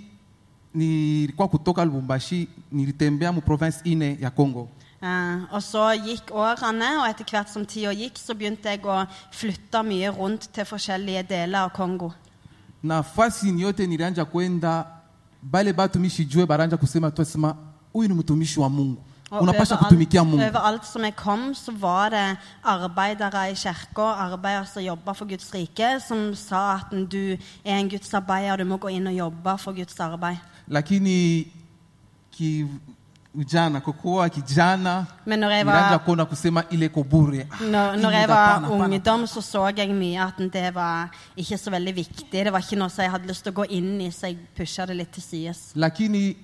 nilikuwa 0.74 1.48
kutoka 1.48 1.84
lubumbashi 1.84 2.48
nilitembea 2.72 3.32
mu 3.32 3.40
province 3.40 3.80
ine 3.84 4.16
ya 4.20 4.30
congo 4.30 4.68
Eh, 5.02 5.54
og 5.54 5.62
så 5.62 5.90
gikk 5.92 6.30
årene, 6.32 7.00
og 7.02 7.08
etter 7.10 7.24
hvert 7.30 7.50
som 7.52 7.66
tida 7.66 7.92
gikk, 7.92 8.18
så 8.18 8.34
begynte 8.34 8.68
jeg 8.68 8.80
å 8.84 9.02
flytte 9.32 9.82
mye 9.82 10.10
rundt 10.10 10.48
til 10.52 10.64
forskjellige 10.64 11.22
deler 11.28 11.58
av 11.66 11.70
Kongo. 11.76 12.12
nafasi 12.82 13.50
yote 13.50 13.86
nilianja 13.86 14.24
kwenda 14.24 14.86
bale 15.42 15.72
batumishi 15.72 16.24
jue 16.30 16.46
baranja 16.46 16.76
kusema 16.76 17.10
twasema 17.10 17.56
huyu 17.92 18.08
ni 18.08 18.14
mtumishi 18.14 18.60
wa 18.60 18.68
mungu 18.68 18.96
Og 19.30 19.42
unapasha 19.42 19.76
kutumikia 19.76 20.24
mungu 20.24 20.42
Overalt 20.42 20.86
som 20.86 21.02
jeg 21.04 21.16
kom, 21.16 21.54
så 21.54 21.72
var 21.72 22.08
det 22.10 22.36
arbeidere 22.64 23.50
i 23.50 23.54
kirka, 23.54 24.02
arbeidere 24.02 24.66
som 24.66 24.82
jobba 24.82 25.12
for 25.12 25.24
Guds 25.26 25.54
rike, 25.54 26.00
som 26.08 26.34
sa 26.34 26.74
at 26.74 27.10
du 27.12 27.36
er 27.64 27.78
en 27.78 27.88
Guds 27.88 28.14
arbeider, 28.14 28.56
du 28.56 28.64
må 28.64 28.76
gå 28.76 28.88
inn 28.88 29.06
og 29.06 29.14
jobbe 29.14 29.58
for 29.58 29.72
Guds 29.72 30.00
arbeid. 30.00 30.36
lakini 30.68 31.46
ki 32.30 32.66
ujana 33.36 33.80
kokuwa 33.80 34.28
kijana 34.28 35.06
var, 35.66 35.98
kuona 36.04 36.24
kusema 36.24 36.62
ile 36.70 36.86
Ah, 37.50 37.60
når, 37.60 37.96
når 37.96 38.10
jeg 38.10 38.28
var 38.28 38.70
ungdom, 38.70 39.26
så 39.26 39.40
så 39.40 39.72
jeg 39.76 39.94
mye 39.94 40.18
at 40.20 40.52
det 40.52 40.74
var 40.74 41.10
ikke 41.36 41.58
så 41.58 41.70
veldig 41.70 41.94
viktig. 41.96 42.32
Det 42.44 42.52
var 42.52 42.58
ikke 42.58 42.76
noe 42.76 42.88
som 42.88 43.02
jeg 43.02 43.10
hadde 43.10 43.26
lyst 43.28 43.42
til 43.44 43.52
å 43.52 43.54
gå 43.54 43.64
inn 43.70 44.00
i, 44.00 44.10
så 44.10 44.26
jeg 44.26 44.38
pusha 44.56 44.86
det 44.86 44.96
litt 44.96 45.10
til 45.12 45.22
sides. 45.22 45.72
lakini 45.74 46.36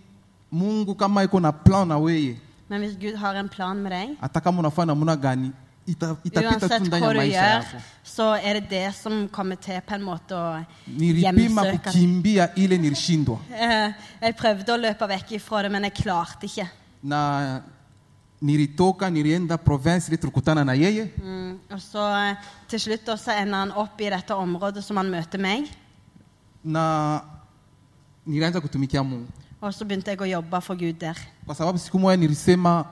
mungu 0.51 0.95
kama 0.95 1.23
iko 1.25 1.39
na 1.41 1.51
plan 1.53 1.89
na 1.89 1.99
weye 1.99 2.37
Men 2.69 2.81
hvis 2.81 2.97
Gud 3.01 3.17
har 3.17 3.35
en 3.35 3.49
plan 3.49 3.77
med 3.77 3.93
deg, 3.93 4.17
hata 4.21 4.41
kama 4.41 4.59
unafanya 4.61 4.87
namna 4.95 5.17
gani 5.17 5.53
ita, 5.87 6.17
itapita 6.25 6.41
tu 6.59 6.65
uansett 6.65 6.83
ndani 6.87 7.03
hva 7.03 7.09
ya 7.09 7.13
du 7.13 7.19
maisha 7.19 7.41
gjør, 7.41 7.63
yako 7.63 7.81
så 8.05 8.27
er 8.45 8.53
det 8.61 8.71
det 8.71 8.95
som 8.95 9.29
kommer 9.29 9.57
til 9.57 9.81
på 9.87 9.95
en 9.95 10.03
måte 10.03 10.35
å 10.35 10.65
nilipima 10.87 11.63
hjemsøke 11.65 11.79
kukimbia 11.91 12.49
ile 12.57 12.79
nilishindwa 12.79 13.39
Eh, 13.51 13.93
Jeg 14.23 14.37
prøvde 14.37 14.73
å 14.73 14.77
løpe 14.77 15.09
vekk 15.09 15.33
ifra 15.33 15.63
det, 15.63 15.71
men 15.73 15.83
jeg 15.85 15.93
klarte 15.95 16.47
ikke. 16.47 16.69
Na 17.03 17.63
nilitoka 18.43 19.11
nilienda 19.11 19.57
province 19.59 20.17
tulikutana 20.17 20.65
na 20.65 20.73
yeye 20.75 21.11
Mm. 21.23 21.59
Og 21.71 21.81
så 21.81 21.99
eh, 22.31 22.37
til 22.69 22.81
slutt 22.81 23.07
da, 23.07 23.17
så 23.17 23.31
ender 23.43 23.55
han 23.59 23.71
opp 23.73 24.01
i 24.01 24.11
dette 24.11 24.35
området 24.35 24.85
som 24.85 24.97
han 24.97 25.11
møter 25.11 25.39
meg. 25.39 25.69
na 26.65 27.21
nilianza 28.27 28.61
kutumikia 28.61 29.03
mungu 29.03 29.27
Og 29.61 29.75
så 29.75 29.85
begynte 29.85 30.11
jeg 30.11 30.21
å 30.21 30.25
jobbe 30.27 30.61
for 30.61 30.75
Gud 30.75 30.99
der. 31.01 31.15
kwa 31.47 31.55
sababu 31.55 31.79
siku 31.79 31.99
moja 31.99 32.17
nilisema 32.17 32.85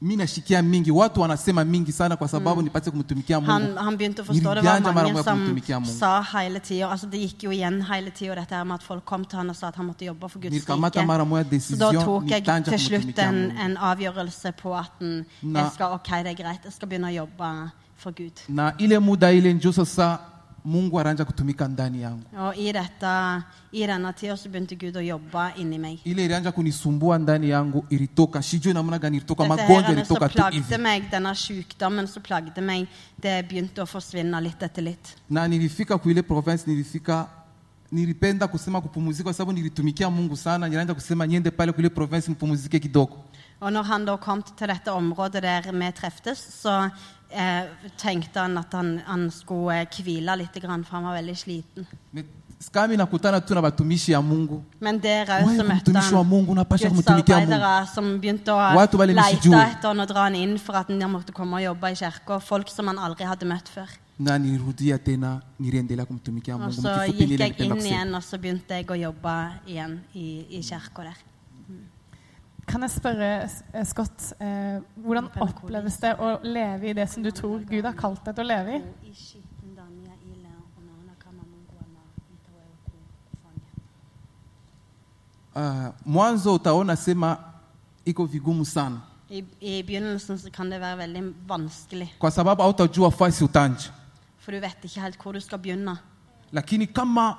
mi 0.00 0.16
nashikia 0.16 0.62
mingi. 0.62 0.90
Watu 0.90 1.20
wanasema 1.20 1.64
mingi 1.64 1.92
sana 1.92 2.16
kwa 2.16 2.28
sababu 2.28 2.62
nipate 2.62 2.90
kumtumikia 2.90 3.40
Han, 3.40 3.62
mungu. 3.62 3.78
han 3.78 3.96
begynte 3.96 4.22
å 4.22 4.24
forstå 4.24 4.54
det 4.54 4.62
var 4.64 4.92
mange 4.94 5.22
som 5.22 5.84
sa 5.86 6.22
hele 6.22 6.60
tida 6.60 6.90
altså 6.90 7.06
Det 7.06 7.18
gikk 7.20 7.42
jo 7.44 7.50
igjen 7.52 7.82
hele 7.82 8.10
tida, 8.10 8.34
dette 8.34 8.54
her 8.54 8.64
med 8.64 8.74
at 8.74 8.82
folk 8.82 9.04
kom 9.04 9.24
til 9.24 9.38
han 9.38 9.50
og 9.50 9.56
sa 9.56 9.68
at 9.68 9.76
han 9.76 9.86
måtte 9.86 10.04
jobbe 10.04 10.28
for 10.28 10.38
Guds 10.40 10.54
rike. 10.54 10.66
Så 11.60 11.76
da 11.76 11.92
tok 12.04 12.30
jeg 12.30 12.44
til 12.64 12.78
slutt 12.78 13.18
en, 13.18 13.50
en 13.58 13.76
avgjørelse 13.76 14.52
på 14.52 14.74
at 14.76 14.92
en, 15.00 15.24
jeg 15.42 15.70
skal, 15.74 15.86
ok, 15.86 16.10
det 16.24 16.30
er 16.30 16.42
greit, 16.42 16.60
jeg 16.64 16.72
skal 16.72 16.88
begynne 16.88 17.08
å 17.08 17.14
jobbe 17.14 17.70
for 17.96 18.12
Gud. 18.12 18.32
na 18.48 18.72
ile 18.78 18.98
muda 19.00 19.30
ile 19.32 19.52
njo 19.54 19.72
sasa 19.72 20.18
mungu 20.64 21.00
anaanza 21.00 21.24
kutumika 21.24 21.68
ndani 21.68 22.02
yangu. 22.02 22.22
Og 22.38 22.56
i, 22.56 22.72
dette, 22.72 23.42
i 23.72 23.86
denne 23.86 24.12
tida 24.12 24.36
så 24.36 24.48
begynte 24.48 24.76
Gud 24.80 24.96
å 24.96 25.02
jobbe 25.04 25.52
inni 25.60 25.78
meg. 25.78 25.98
ile 26.04 26.24
ilianza 26.24 26.52
kunisumbua 26.52 27.18
ndani 27.18 27.48
yangu 27.48 27.84
ilitoka 27.90 28.42
sijui 28.42 28.72
namna 28.72 28.98
gani 28.98 29.16
ilitoka 29.16 29.44
Dette 29.44 29.62
magonjwa 29.62 29.82
her 29.82 30.04
som 30.04 30.16
ilitoka 30.16 30.28
tu 30.28 30.34
plagde 30.34 30.56
hivi 30.56 30.78
meg, 30.82 31.10
denne 31.10 31.34
sykdommen 31.34 32.06
som 32.06 32.22
plagde 32.22 32.60
meg, 32.60 32.86
det 33.22 33.44
begynte 33.48 33.82
å 33.82 33.86
forsvinne 33.86 34.40
litt 34.40 34.62
etter 34.62 34.82
litt. 34.82 35.16
na 35.30 35.46
nilifika 35.48 35.98
kuile 35.98 36.22
province 36.22 36.64
nilifika 36.66 37.26
nilipenda 37.92 38.46
kusema 38.48 38.80
kupumuzika 38.80 39.24
kwa 39.24 39.34
sababu 39.34 39.52
nilitumikia 39.52 40.10
mungu 40.10 40.36
sana. 40.36 40.66
Nilianza 40.68 40.94
kusema 40.94 41.26
niende 41.26 41.50
pale 41.50 41.72
kuile 41.72 41.88
province 41.90 42.28
nipumuzike 42.28 42.80
kidogo. 42.80 43.16
Og 43.60 43.72
når 43.72 43.82
han 43.82 44.04
da 44.04 44.16
kom 44.16 44.42
til 44.42 44.66
dette 44.68 44.88
området 44.92 45.42
der 45.42 45.72
vi 45.72 45.92
treftes, 45.92 46.38
så 46.62 46.90
eh, 47.34 47.90
tenkte 47.98 48.40
han 48.40 48.58
at 48.58 48.72
han, 48.72 48.98
han 49.06 49.28
skulle 49.30 49.82
eh, 49.82 50.02
hvile 50.02 50.36
litt, 50.38 50.56
for 50.60 50.96
han 50.96 51.04
var 51.10 51.18
veldig 51.20 51.36
sliten. 51.36 51.86
Me- 52.12 52.24
skami 52.64 52.96
tu 53.46 53.54
na 53.54 53.60
batumishi 53.62 54.12
ya 54.12 54.22
mungu 54.22 54.62
Men 54.80 54.98
der 54.98 55.26
òg 55.26 55.56
så 55.56 55.64
møtte 55.64 55.92
wa 55.92 56.00
han 56.00 56.26
Mungu, 56.26 56.52
unapasha 56.52 56.88
kumtumikia 56.88 57.40
Mungu. 57.40 57.86
som 57.94 58.20
begynte 58.20 58.52
å 58.52 58.76
Watu 58.76 58.98
wale 58.98 59.12
lete 59.12 59.48
etter 59.48 59.88
han 59.88 60.00
og 60.00 60.08
dra 60.08 60.22
han 60.24 60.34
inn 60.34 60.58
for 60.58 60.74
at 60.76 60.88
han 60.88 61.10
måtte 61.10 61.32
komme 61.32 61.56
og 61.56 61.62
jobbe 61.62 61.90
i 61.92 61.94
kirka. 61.94 62.40
Folk 62.40 62.68
som 62.68 62.86
han 62.86 62.98
aldri 62.98 63.24
hadde 63.24 63.44
møtt 63.46 63.68
før. 63.68 63.88
na 64.18 64.38
nilirudia 64.38 64.98
tena 64.98 65.40
niliendelea 65.58 66.06
kumtumikia 66.06 66.54
Og 66.54 66.72
så 66.72 67.06
gikk 67.10 67.38
jeg 67.40 67.54
inn 67.58 67.76
igjen, 67.80 68.14
og 68.14 68.22
så 68.22 68.38
begynte 68.38 68.74
jeg 68.74 68.86
å 68.90 68.94
jobbe 68.94 69.52
igjen 69.66 70.00
i, 70.14 70.46
i 70.50 70.62
kirka 70.62 71.02
der. 71.02 71.16
Kan 72.66 72.82
jeg 72.82 72.90
spørre, 72.90 73.48
eh, 73.72 73.84
Scott, 73.84 74.32
eh, 74.40 74.80
hvordan 74.96 75.28
oppleves 75.40 75.96
det 76.00 76.14
å 76.18 76.38
leve 76.42 76.90
i 76.90 76.92
det 76.92 77.08
som 77.10 77.22
du 77.22 77.30
tror 77.30 77.64
Gud 77.68 77.84
har 77.84 77.96
kalt 77.98 78.24
deg 78.24 78.34
til 78.34 78.44
å 78.44 78.48
leve 78.48 78.78
i? 78.78 78.82
uh, 85.54 85.88
mwanzo 86.04 86.54
utaona 86.54 86.96
sema 86.96 87.36
iko 88.06 88.26
vigumu 88.26 88.64
sana. 88.64 89.00
I, 89.30 89.44
I 89.60 89.82
begynnelsen 89.82 90.38
så 90.38 90.50
kan 90.52 90.70
det 90.70 90.80
være 90.80 90.98
veldig 90.98 91.22
vanskelig, 91.48 92.08
kwa 92.18 92.30
sababu 92.30 92.62
hautajua 92.62 93.10
fasi 93.10 93.44
utanja 93.44 93.90
for 94.38 94.52
du 94.52 94.60
vet 94.60 94.84
ikke 94.84 95.00
helt 95.00 95.22
hvor 95.22 95.32
du 95.32 95.40
skal 95.40 95.58
begynne. 95.58 95.96
lakini 96.52 96.86
kama 96.86 97.36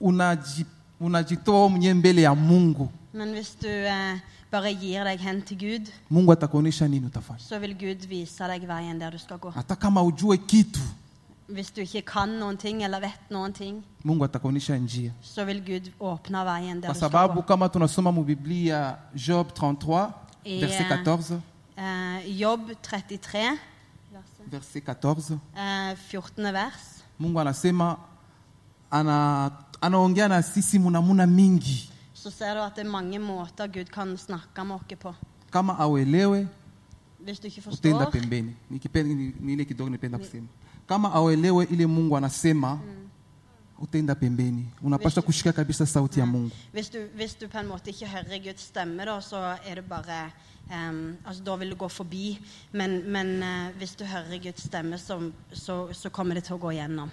unaji, 0.00 0.66
unajitoa 1.00 1.68
mwenyewe 1.68 1.94
mbele 1.94 2.22
ya 2.22 2.34
mungu. 2.34 2.88
Men 3.14 3.32
hvis 3.32 3.56
du 3.60 3.68
eh, 3.68 4.20
bare 4.52 4.74
gir 4.74 5.04
deg 5.04 5.20
hen 5.20 5.42
til 5.42 5.58
Gud, 5.58 5.90
mungu 6.10 6.32
atakuonyesha 6.32 6.88
nini 6.88 7.06
utafanya? 7.06 7.40
Så 7.40 7.58
vil 7.58 7.74
Gud 7.74 8.06
vise 8.08 8.44
deg 8.48 8.62
veien 8.68 8.98
der 9.00 9.10
du 9.10 9.36
gå. 9.40 9.50
hata 9.50 9.74
kama 9.76 10.02
ujue 10.02 10.36
kitu 10.38 10.80
Hvis 11.48 11.70
du 11.74 11.80
ikke 11.80 12.02
kan 12.02 12.28
noen 12.28 12.56
ting 12.56 12.82
eller 12.82 13.00
vet 13.00 13.30
noen 13.30 13.52
ting, 13.52 13.82
mungu 14.04 14.24
atakuonyesha 14.24 14.76
njia 14.78 15.12
så 15.22 15.44
vil 15.44 15.60
Gud 15.64 15.90
åpne 16.00 16.44
veien 16.44 16.80
der 16.80 16.88
kwa 16.88 16.94
du 16.94 16.98
skal 16.98 17.10
sababu 17.10 17.34
gå. 17.40 17.46
kama 17.46 17.68
tunasoma 17.68 18.12
mubiblia 18.12 18.96
job 19.14 19.46
33 19.54 20.12
I, 20.44 20.60
verset 20.60 20.80
eh, 20.80 20.88
14 21.04 21.40
Eh, 21.78 22.40
Jobb 22.40 22.70
33, 22.82 23.58
verset 24.50 24.82
14 24.82 25.38
eh, 25.56 25.96
14. 26.10 26.52
vers. 26.52 27.02
mungu 27.18 27.40
anasema 27.40 27.96
ana, 28.90 29.50
anaongea 29.80 30.28
na 30.28 30.42
sisi 30.42 30.78
munamuna 30.78 31.26
mingi 31.26 31.90
Så 32.26 32.30
ser 32.34 32.54
du 32.54 32.60
at 32.60 32.74
det 32.76 32.82
er 32.86 32.90
mange 32.90 33.18
måter 33.22 33.66
Gud 33.70 33.84
kan 33.94 34.16
snakke 34.18 34.64
med 34.64 34.74
oss 34.74 34.98
på. 34.98 35.14
kama 35.52 35.72
auelewe 35.78 36.48
Hvis 37.18 37.38
du 37.40 37.46
ikke 37.46 37.62
forstår, 37.62 38.10
pembeni. 38.10 38.52
Nikipe- 38.70 39.02
ni 39.02 39.32
ni 39.40 39.52
ile 39.52 39.64
kidogo 39.64 39.90
nipenda 39.90 40.18
kusema 40.18 40.46
kama 40.88 41.08
auelewe 41.12 41.66
ile 41.70 41.86
mungu 41.86 42.16
anasema 42.16 42.78
utenda 43.78 44.14
pembeni. 44.14 44.66
Unapaswa 44.82 45.22
kushika 45.22 45.52
kabisa 45.52 45.86
sauti 45.86 46.20
ya 46.20 46.26
mungu. 46.26 46.50
Hvis 46.72 46.88
du, 46.90 46.98
hvis 47.14 47.34
du 47.34 47.48
på 47.48 47.58
en 47.58 47.66
måte 47.66 47.90
ikke 47.90 48.06
hører 48.06 48.38
Guds 48.42 48.60
stemme, 48.60 49.04
da, 49.04 49.20
så 49.20 49.36
er 49.66 49.74
det 49.74 49.84
bare 49.88 50.30
em, 50.72 51.16
altså 51.26 51.42
Da 51.44 51.56
vil 51.56 51.70
du 51.70 51.76
gå 51.76 51.88
forbi. 51.88 52.38
Men, 52.72 53.12
men 53.12 53.42
eh, 53.42 53.76
hvis 53.78 53.94
du 53.96 54.04
hører 54.04 54.38
Guds 54.42 54.62
stemme, 54.62 54.98
så, 54.98 55.30
så, 55.52 55.88
så 55.92 56.08
kommer 56.08 56.34
det 56.34 56.44
til 56.44 56.54
å 56.54 56.58
gå 56.58 56.70
igjennom. 56.70 57.10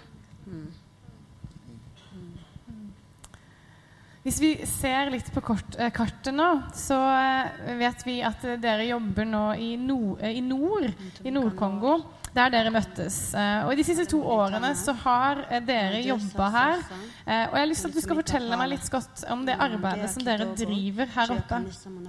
Hvis 4.24 4.38
vi 4.40 4.54
ser 4.64 5.10
litt 5.12 5.26
på 5.34 5.42
kort, 5.44 5.74
eh, 5.76 5.90
kartet 5.92 6.32
nå, 6.32 6.46
så 6.72 6.96
eh, 6.96 7.74
vet 7.76 8.04
vi 8.06 8.14
at 8.24 8.44
eh, 8.48 8.56
dere 8.60 8.86
jobber 8.88 9.26
nå 9.28 9.42
i, 9.60 9.74
nord, 9.76 10.22
i 10.24 10.40
nord, 10.40 10.86
i 11.20 11.32
Nord-Kongo, 11.34 11.98
der 12.34 12.48
dere 12.50 12.72
møttes. 12.74 13.18
Og 13.36 13.68
i 13.70 13.76
de 13.78 13.84
siste 13.86 14.08
to 14.10 14.18
årene 14.26 14.72
så 14.74 14.90
har 15.04 15.44
dere 15.62 16.00
jobba 16.02 16.48
her. 16.50 16.80
Og 16.80 17.52
jeg 17.54 17.60
har 17.60 17.68
lyst 17.70 17.84
til 17.84 17.92
at 17.92 17.98
du 18.00 18.02
skal 18.02 18.18
fortelle 18.18 18.58
meg 18.58 18.72
litt 18.72 18.88
godt 18.90 19.22
om 19.30 19.44
det 19.46 19.54
arbeidet 19.54 20.08
som 20.10 20.24
dere 20.26 20.48
driver 20.58 21.12
her 21.14 21.34
oppe 21.36 21.60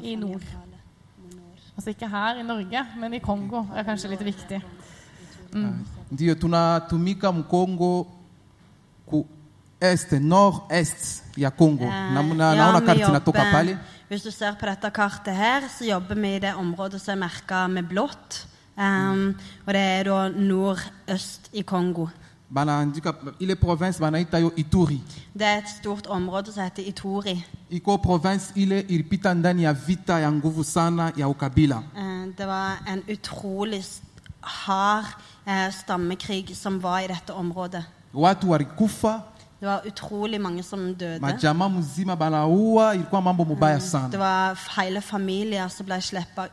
i 0.01 0.15
nord. 0.17 0.47
Altså 1.75 1.93
ikke 1.93 2.09
her 2.09 2.41
i 2.41 2.47
Norge, 2.47 2.85
men 2.97 3.13
i 3.13 3.21
Kongo 3.21 3.67
er 3.75 3.85
kanskje 3.85 4.15
litt 4.15 4.25
viktig. 4.25 4.63
ndiyo 6.11 6.35
tunatumika 6.35 7.31
mkongo 7.31 8.07
ku 9.05 9.25
est 9.93 10.11
nord 10.19 10.67
est 10.69 11.23
ya 11.37 11.49
congo 11.49 11.83
Eh, 11.85 12.13
na, 12.13 12.21
na, 12.21 12.53
ja, 12.55 12.55
naona 12.55 12.81
karti 12.81 13.01
inatoka 13.01 13.43
pale 13.51 13.77
Hvis 14.09 14.23
du 14.23 14.31
ser 14.31 14.53
på 14.59 14.65
dette 14.65 14.91
kartet 14.93 15.33
her, 15.35 15.61
så 15.79 15.83
jobber 15.85 16.15
vi 16.15 16.35
i 16.35 16.39
det 16.39 16.53
området 16.55 17.01
som 17.01 17.13
er 17.13 17.25
merka 17.25 17.67
med 17.67 17.83
blått. 17.89 18.45
Um, 18.77 19.35
og 19.65 19.73
det 19.73 19.81
er 19.81 20.03
da 20.03 20.29
nordøst 20.29 21.49
i 21.53 21.61
Kongo. 21.61 22.07
banaandika 22.49 23.13
ile 23.39 23.55
province 23.55 23.99
banaita 23.99 24.39
yo 24.39 24.51
ituri 24.57 25.01
Det 25.33 25.41
er 25.47 25.57
et 25.57 25.69
stort 25.69 26.07
område 26.07 26.51
som 26.53 26.63
heter 26.63 26.83
Ituri. 26.87 27.45
iko 27.71 27.97
province 27.97 28.51
ile 28.55 28.79
ilipita 28.89 29.33
ndani 29.33 29.63
ya 29.63 29.73
vita 29.73 30.19
ya 30.19 30.31
nguvu 30.31 30.63
sana 30.63 31.11
ya 31.17 31.27
ukabila 31.27 31.83
Eh, 31.97 32.27
Det 32.37 32.45
var 32.47 32.77
en 32.87 33.03
utrolig 33.09 33.83
hard 34.41 35.05
eh, 35.47 35.71
stammekrig 35.71 36.55
som 36.55 36.79
var 36.83 36.99
i 36.99 37.07
dette 37.07 37.33
området. 37.33 37.83
watu 38.13 38.49
walikufa 38.49 39.23
Det 39.65 39.71
var 39.73 39.81
utrolig 39.87 40.41
mange 40.41 40.63
som 40.63 40.95
døde. 40.95 41.19
majama 41.19 41.67
mzima 41.69 42.15
banaua 42.15 42.95
ilikuwa 42.95 43.21
mambo 43.21 43.43
mubaya 43.43 43.77
Det 44.11 44.19
var 44.19 44.81
hele 44.81 45.01
familier 45.01 45.67
som 45.67 45.85
ble 45.85 46.01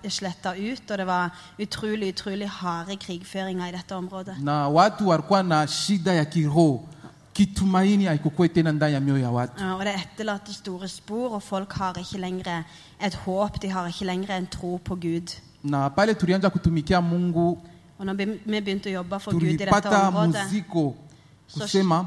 sletta 0.09 0.55
ut, 0.57 0.91
og 0.91 0.99
det 0.99 1.07
var 1.07 1.31
utrolig 1.63 2.09
utrolig 2.09 2.49
harde 2.49 2.97
krigføringer 2.97 3.67
i 3.67 3.73
dette 3.73 3.93
området. 3.97 4.35
na 4.41 4.69
watu 4.69 5.09
walikuwa 5.09 5.43
na 5.43 5.67
shida 5.67 6.13
ya 6.13 6.25
kiroho 6.25 6.89
kitumaini 7.33 8.05
haikukuwa 8.05 8.49
tena 8.49 8.73
ndani 8.73 8.95
ya 8.95 9.01
mioyo 9.01 9.23
ya 9.23 9.31
watu 9.31 9.63
Ja, 9.65 9.75
Og 9.75 9.85
det 9.85 9.95
etterlater 9.95 10.53
store 10.53 10.89
spor, 10.89 11.35
og 11.35 11.43
folk 11.43 11.73
har 11.73 11.99
ikke 11.99 12.19
lenger 12.19 12.63
et 13.07 13.15
håp, 13.15 13.63
de 13.63 13.69
har 13.71 13.87
ikke 13.87 14.05
lenger 14.05 14.37
en 14.37 14.47
tro 14.47 14.81
på 14.85 14.95
Gud. 14.95 15.31
na 15.63 15.89
pale 15.89 16.15
tulianza 16.15 16.51
kutumikia 16.51 17.01
mungu 17.01 17.59
Og 17.99 18.07
når 18.07 18.15
vi 18.15 18.61
begynte 18.61 18.87
å 18.91 18.93
jobbe 18.93 19.21
for 19.21 19.31
Gud 19.33 19.43
i 19.43 19.57
dette 19.57 19.89
området, 19.89 20.37
muziko 20.45 20.97
kusema 21.55 22.07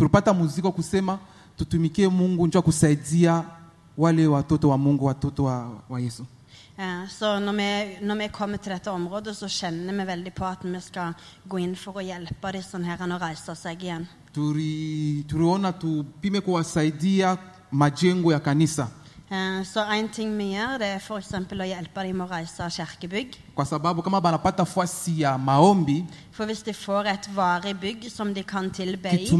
tulipata 0.00 0.32
muziko 0.32 0.72
kusema 0.72 1.18
tutumikie 1.56 2.08
mungu 2.08 2.46
njo 2.46 2.62
kusaidia 2.62 3.44
wale 3.96 4.26
watoto 4.26 4.68
wa 4.68 4.78
mungu 4.78 5.04
watoto 5.04 5.44
wa, 5.44 5.82
wa 5.88 6.00
yesu 6.00 6.26
eh, 6.78 7.08
så 7.08 7.40
når 7.40 7.52
vi, 7.52 8.06
når 8.06 8.14
vi 8.14 8.28
kommer 8.28 8.56
til 8.56 8.72
dette 8.72 8.90
området, 8.90 9.36
så 9.36 9.48
kjenner 9.48 9.92
vi 9.92 10.06
veldig 10.06 10.32
på 10.32 10.44
at 10.44 10.64
vi 10.64 10.80
skal 10.80 11.12
gå 11.48 11.58
inn 11.58 11.76
for 11.76 12.00
å 12.00 12.00
hjelpe 12.00 12.52
disse 12.52 12.78
her 12.78 13.02
å 13.04 13.18
reise 13.20 13.54
seg 13.54 13.82
igjen. 13.82 14.06
Turi, 14.32 15.24
tuliona 15.28 15.72
tupime 15.72 16.40
kuwasaidia 16.40 17.36
majengo 17.70 18.32
ya 18.32 18.40
kanisa 18.40 18.88
Så 19.64 19.84
en 19.94 20.08
ting 20.10 20.32
vi 20.34 20.48
gjør, 20.56 20.72
det 20.82 20.86
er 20.90 20.98
f.eks. 20.98 21.28
å 21.54 21.66
hjelpe 21.68 22.02
dem 22.02 22.16
med 22.18 22.26
å 22.26 22.32
reise 22.32 22.66
kirkebygg. 22.74 23.36
For 26.34 26.46
hvis 26.50 26.62
de 26.66 26.72
får 26.74 27.06
et 27.12 27.28
varig 27.36 27.76
bygg 27.78 28.08
som 28.10 28.32
de 28.34 28.42
kan 28.42 28.70
tilbe 28.74 29.12
i, 29.14 29.26
så 29.28 29.36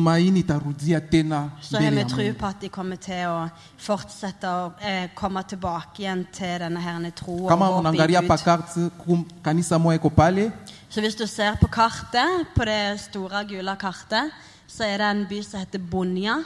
har 1.81 1.91
vi 1.91 2.05
tro 2.05 2.29
på 2.39 2.47
at 2.47 2.61
de 2.61 2.69
kommer 2.69 2.97
til 3.03 3.27
å 3.33 3.49
fortsette 3.79 4.47
å 4.47 4.71
eh, 4.79 5.09
komme 5.19 5.43
tilbake 5.43 6.05
igjen 6.05 6.23
til 6.39 6.55
denne 6.63 6.81
herne 6.85 7.11
tro 7.11 7.41
og 7.47 7.51
kama 7.51 7.91
i 7.91 7.99
Gud. 8.21 8.29
karte 8.45 8.91
kum- 9.03 9.27
kanisa 9.43 9.79
moja 9.79 9.99
iko 9.99 10.11
pale 10.11 10.53
Så 10.89 11.01
hvis 11.01 11.17
du 11.17 11.27
ser 11.27 11.57
på 11.57 11.67
kartet, 11.67 12.47
på 12.55 12.65
det 12.65 13.01
store 13.01 13.45
gule 13.49 13.77
kartet, 13.77 14.31
så 14.69 14.85
er 14.85 14.99
det 14.99 15.07
en 15.11 15.27
by 15.27 15.43
som 15.43 15.61
heter 15.61 15.79
Bonja. 15.79 16.39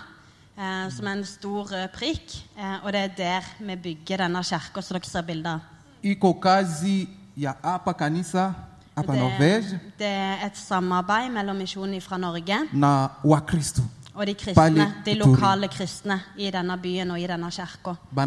Eh, 0.58 0.90
som 0.90 1.06
er 1.06 1.12
en 1.18 1.24
stor 1.24 1.72
rød 1.72 1.88
prikk. 1.94 2.34
Eh, 2.58 2.84
og 2.84 2.92
det 2.92 3.00
er 3.00 3.14
der 3.16 3.42
vi 3.60 3.76
bygger 3.76 4.24
denne 4.24 4.42
kirka 4.44 4.82
som 4.82 4.94
dere 4.94 5.10
ser 5.10 5.22
bilde 5.22 5.48
av. 5.48 5.60
iko 6.04 6.32
kazi 6.32 7.08
ya 7.36 7.54
hapa 7.62 7.92
kanisa 7.92 8.52
hapa 8.96 9.14
Norvege 9.14 9.80
Det, 9.98 10.06
er 10.06 10.46
et 10.46 10.56
samarbeid 10.56 11.30
mellom 11.32 11.56
misjonen 11.56 12.00
fra 12.00 12.18
Norge 12.18 12.58
na 12.72 13.08
Wakristo 13.24 13.82
og 14.14 14.26
de 14.26 14.34
kristne, 14.34 14.94
de 15.04 15.14
lokale 15.14 15.68
kristne 15.68 16.20
i 16.36 16.50
denne 16.50 16.78
byen 16.78 17.10
og 17.10 17.20
i 17.20 17.26
denne 17.26 17.50
kirka. 17.50 17.94
De 18.14 18.26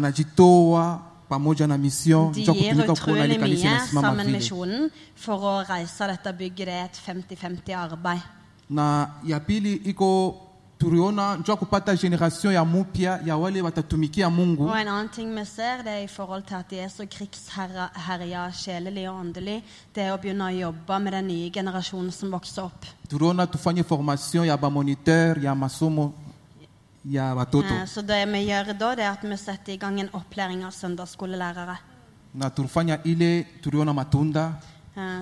gir 2.44 2.90
utrolig 2.90 3.40
mye 3.40 3.80
sammen 3.86 4.16
med 4.16 4.32
misjonen 4.32 4.90
for 5.16 5.36
å 5.40 5.54
reise 5.68 6.06
dette 6.08 6.32
bygget. 6.32 6.66
Det 6.66 6.74
er 6.74 6.84
et 6.84 7.00
50-50 7.06 7.72
arbeid. 7.76 8.20
na 8.68 9.08
ya 9.24 9.40
pili 9.40 9.80
iko 9.88 10.47
tuliona 10.78 11.36
njua 11.36 11.56
kupata 11.56 11.94
generation 11.96 12.52
ya 12.54 12.64
mupya 12.64 13.20
ya 13.26 13.36
wale 13.36 13.62
watatumikia 13.62 14.30
Mungu 14.30 14.64
Og 14.68 14.80
en 14.80 14.88
annen 14.88 15.08
ting 15.08 15.34
vi 15.34 15.44
ser, 15.44 15.82
det 15.82 15.92
er 15.92 16.04
i 16.04 16.06
forhold 16.06 16.42
til 16.46 16.54
at 16.54 16.70
de 16.70 16.78
er 16.80 16.88
så 16.88 17.06
krigsherja 17.06 18.50
sjelelig 18.52 19.08
og 19.10 19.16
åndelig, 19.20 19.62
det 19.94 20.02
er 20.02 20.12
å 20.14 20.18
begynne 20.20 20.44
å 20.44 20.54
jobbe 20.60 20.98
med 21.00 21.12
den 21.12 21.26
nye 21.26 21.50
generasjonen 21.50 22.10
som 22.12 22.30
vokser 22.30 22.62
opp. 22.62 22.86
tuliona 23.08 23.46
tufanye 23.46 23.82
formation 23.84 24.46
ya 24.46 24.56
bamoniteur 24.56 25.38
ya 25.42 25.54
masomo 25.54 26.12
ya 27.04 27.34
watoto 27.34 27.74
Eh, 27.74 27.86
Så 27.86 28.02
det 28.02 28.26
vi 28.28 28.38
gjør 28.46 28.78
da, 28.78 28.94
det 28.94 29.04
er 29.04 29.10
at 29.10 29.22
vi 29.24 29.36
setter 29.36 29.72
i 29.72 29.76
gang 29.76 30.00
en 30.00 30.10
opplæring 30.12 30.64
av 30.64 30.70
søndagsskolelærere. 30.72 31.76
na 32.34 32.50
tulifanya 32.50 32.98
ile 33.04 33.44
tuliona 33.62 33.92
matunda 33.92 34.52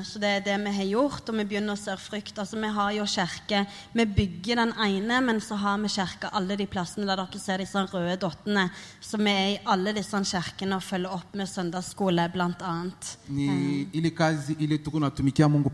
Så 0.06 0.20
det 0.22 0.28
er 0.30 0.44
det 0.44 0.56
vi 0.64 0.72
har 0.76 0.88
gjort, 0.88 1.28
og 1.28 1.36
vi 1.36 1.44
begynner 1.48 1.76
å 1.76 1.80
se 1.80 1.94
frykt. 2.00 2.38
Altså, 2.38 2.58
vi 2.60 2.70
har 2.72 2.92
jo 2.96 3.06
kirke 3.10 3.62
Vi 3.92 4.06
bygger 4.18 4.60
den 4.62 4.72
ene, 4.82 5.20
men 5.24 5.40
så 5.40 5.58
har 5.60 5.78
vi 5.82 5.90
kirke 5.92 6.30
alle 6.32 6.56
de 6.56 6.66
plassene 6.70 7.06
der 7.08 7.20
dere 7.20 7.40
ser 7.40 7.62
disse 7.62 7.82
røde 7.92 8.16
dottene. 8.22 8.68
Så 9.00 9.20
vi 9.20 9.30
er 9.30 9.48
i 9.54 9.60
alle 9.72 9.94
disse 9.96 10.20
kirkene 10.32 10.78
og 10.78 10.84
følger 10.86 11.16
opp 11.18 11.34
med 11.36 11.50
søndagsskole, 11.50 12.28
blant 12.32 12.62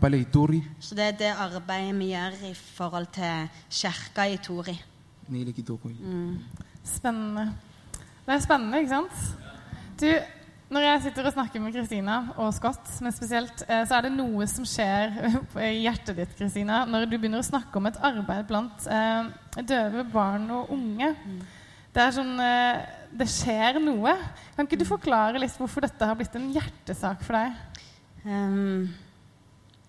pale 0.01 0.19
Ituri 0.21 0.61
Så 0.79 0.95
det 0.95 1.03
er 1.03 1.19
det 1.19 1.33
arbeidet 1.37 1.95
vi 1.99 2.11
gjør 2.11 2.39
i 2.49 2.53
forhold 2.53 3.07
til 3.13 3.49
kirka 3.69 4.27
i 4.27 4.37
Tori. 4.37 4.79
ni 5.29 5.41
ile. 5.41 6.39
Spennende. 6.83 7.53
Det 8.25 8.33
er 8.33 8.39
spennende, 8.39 8.79
ikke 8.79 8.89
sant? 8.89 9.11
Du, 9.99 10.07
når 10.73 10.85
jeg 10.87 11.01
sitter 11.05 11.27
og 11.29 11.33
snakker 11.35 11.61
med 11.61 11.75
Kristina 11.75 12.15
og 12.41 12.49
Scott, 12.55 12.87
men 13.05 13.13
spesielt, 13.13 13.63
eh, 13.67 13.83
så 13.85 13.97
er 13.97 14.07
det 14.07 14.13
noe 14.15 14.47
som 14.49 14.65
skjer 14.67 15.13
i 15.69 15.83
hjertet 15.83 16.17
ditt, 16.17 16.33
Kristina, 16.39 16.83
når 16.89 17.05
du 17.07 17.17
begynner 17.17 17.43
å 17.43 17.45
snakke 17.45 17.77
om 17.77 17.89
et 17.89 17.99
arbeid 18.01 18.47
blant 18.49 18.87
eh, 18.89 19.29
døve 19.61 20.05
barn 20.13 20.49
og 20.55 20.73
unge. 20.73 21.11
Det 21.93 22.01
er 22.01 22.15
sånn 22.15 22.33
eh, 22.41 22.81
Det 23.13 23.29
skjer 23.29 23.77
noe. 23.83 24.15
Kan 24.55 24.65
ikke 24.65 24.81
du 24.81 24.87
forklare 24.89 25.41
litt 25.41 25.57
hvorfor 25.61 25.85
dette 25.85 26.09
har 26.09 26.17
blitt 26.17 26.33
en 26.39 26.49
hjertesak 26.55 27.21
for 27.21 27.37
deg? 27.37 27.83
Um, 28.25 28.89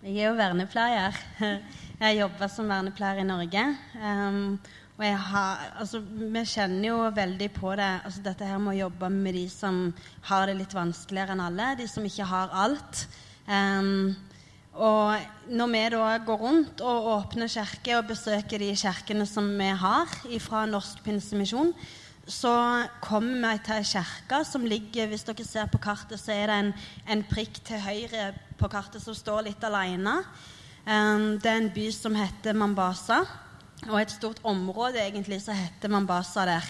jeg 0.04 0.18
er 0.18 0.28
jo 0.28 0.36
vernepleier. 0.36 1.16
Jeg 1.94 2.18
jobber 2.18 2.50
som 2.50 2.68
vernepleier 2.68 3.22
i 3.22 3.24
Norge. 3.28 3.62
Um, 3.96 4.58
og 4.94 5.02
jeg 5.02 5.18
har, 5.18 5.62
altså, 5.82 5.98
vi 6.06 6.42
kjenner 6.46 6.86
jo 6.86 6.98
veldig 7.16 7.48
på 7.56 7.72
det, 7.74 7.88
altså, 8.06 8.20
dette 8.22 8.46
her 8.46 8.60
med 8.62 8.76
å 8.76 8.82
jobbe 8.84 9.08
med 9.10 9.34
de 9.34 9.48
som 9.50 9.88
har 10.28 10.46
det 10.46 10.54
litt 10.60 10.76
vanskeligere 10.76 11.34
enn 11.34 11.42
alle, 11.42 11.72
de 11.80 11.88
som 11.90 12.06
ikke 12.06 12.28
har 12.30 12.54
alt. 12.62 13.02
Um, 13.48 14.14
og 14.74 15.50
når 15.50 15.72
vi 15.72 15.82
da 15.96 16.14
går 16.26 16.38
rundt 16.38 16.80
og 16.86 17.10
åpner 17.10 17.50
kirker 17.50 17.98
og 17.98 18.08
besøker 18.12 18.62
de 18.62 18.70
kirkene 18.78 19.26
som 19.26 19.50
vi 19.58 19.68
har 19.82 20.14
fra 20.42 20.64
Norsk 20.70 21.02
Pinsemisjon, 21.02 21.74
så 22.30 22.54
kommer 23.04 23.50
vi 23.50 23.64
til 23.66 23.76
ei 23.76 23.84
kirke 23.84 24.40
som 24.48 24.64
ligger 24.64 25.10
Hvis 25.10 25.26
dere 25.26 25.44
ser 25.44 25.66
på 25.68 25.78
kartet, 25.82 26.22
så 26.22 26.32
er 26.32 26.48
det 26.48 26.56
en, 26.62 26.74
en 27.10 27.24
prikk 27.28 27.58
til 27.66 27.82
høyre 27.82 28.30
på 28.56 28.70
kartet 28.70 29.02
som 29.02 29.14
står 29.14 29.50
litt 29.50 29.66
alene. 29.66 30.20
Um, 30.86 31.34
det 31.42 31.50
er 31.50 31.58
en 31.58 31.72
by 31.74 31.90
som 31.92 32.14
heter 32.16 32.56
Mambasa, 32.56 33.24
og 33.90 34.00
et 34.00 34.12
stort 34.12 34.42
område 34.44 35.02
egentlig 35.02 35.40
som 35.44 35.56
heter 35.56 35.92
Mambasa 35.92 36.46
der. 36.48 36.68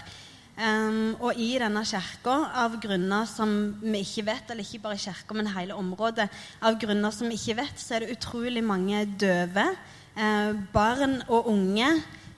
Um, 0.54 1.16
og 1.18 1.34
i 1.34 1.56
denne 1.58 1.82
kirka, 1.82 2.34
av 2.62 2.76
grunner 2.82 3.26
som 3.26 3.50
vi 3.82 4.04
ikke 4.04 4.28
vet, 4.28 4.50
eller 4.52 4.62
ikke 4.62 4.84
bare 4.84 5.00
kirka, 5.02 5.34
men 5.34 5.50
hele 5.50 5.74
området, 5.74 6.28
av 6.62 6.78
grunner 6.78 7.14
som 7.14 7.26
vi 7.26 7.38
ikke 7.40 7.58
vet, 7.64 7.80
så 7.82 7.96
er 7.96 8.04
det 8.04 8.14
utrolig 8.14 8.62
mange 8.62 9.02
døve. 9.18 9.66
Eh, 10.14 10.52
barn 10.70 11.16
og 11.26 11.48
unge. 11.50 11.88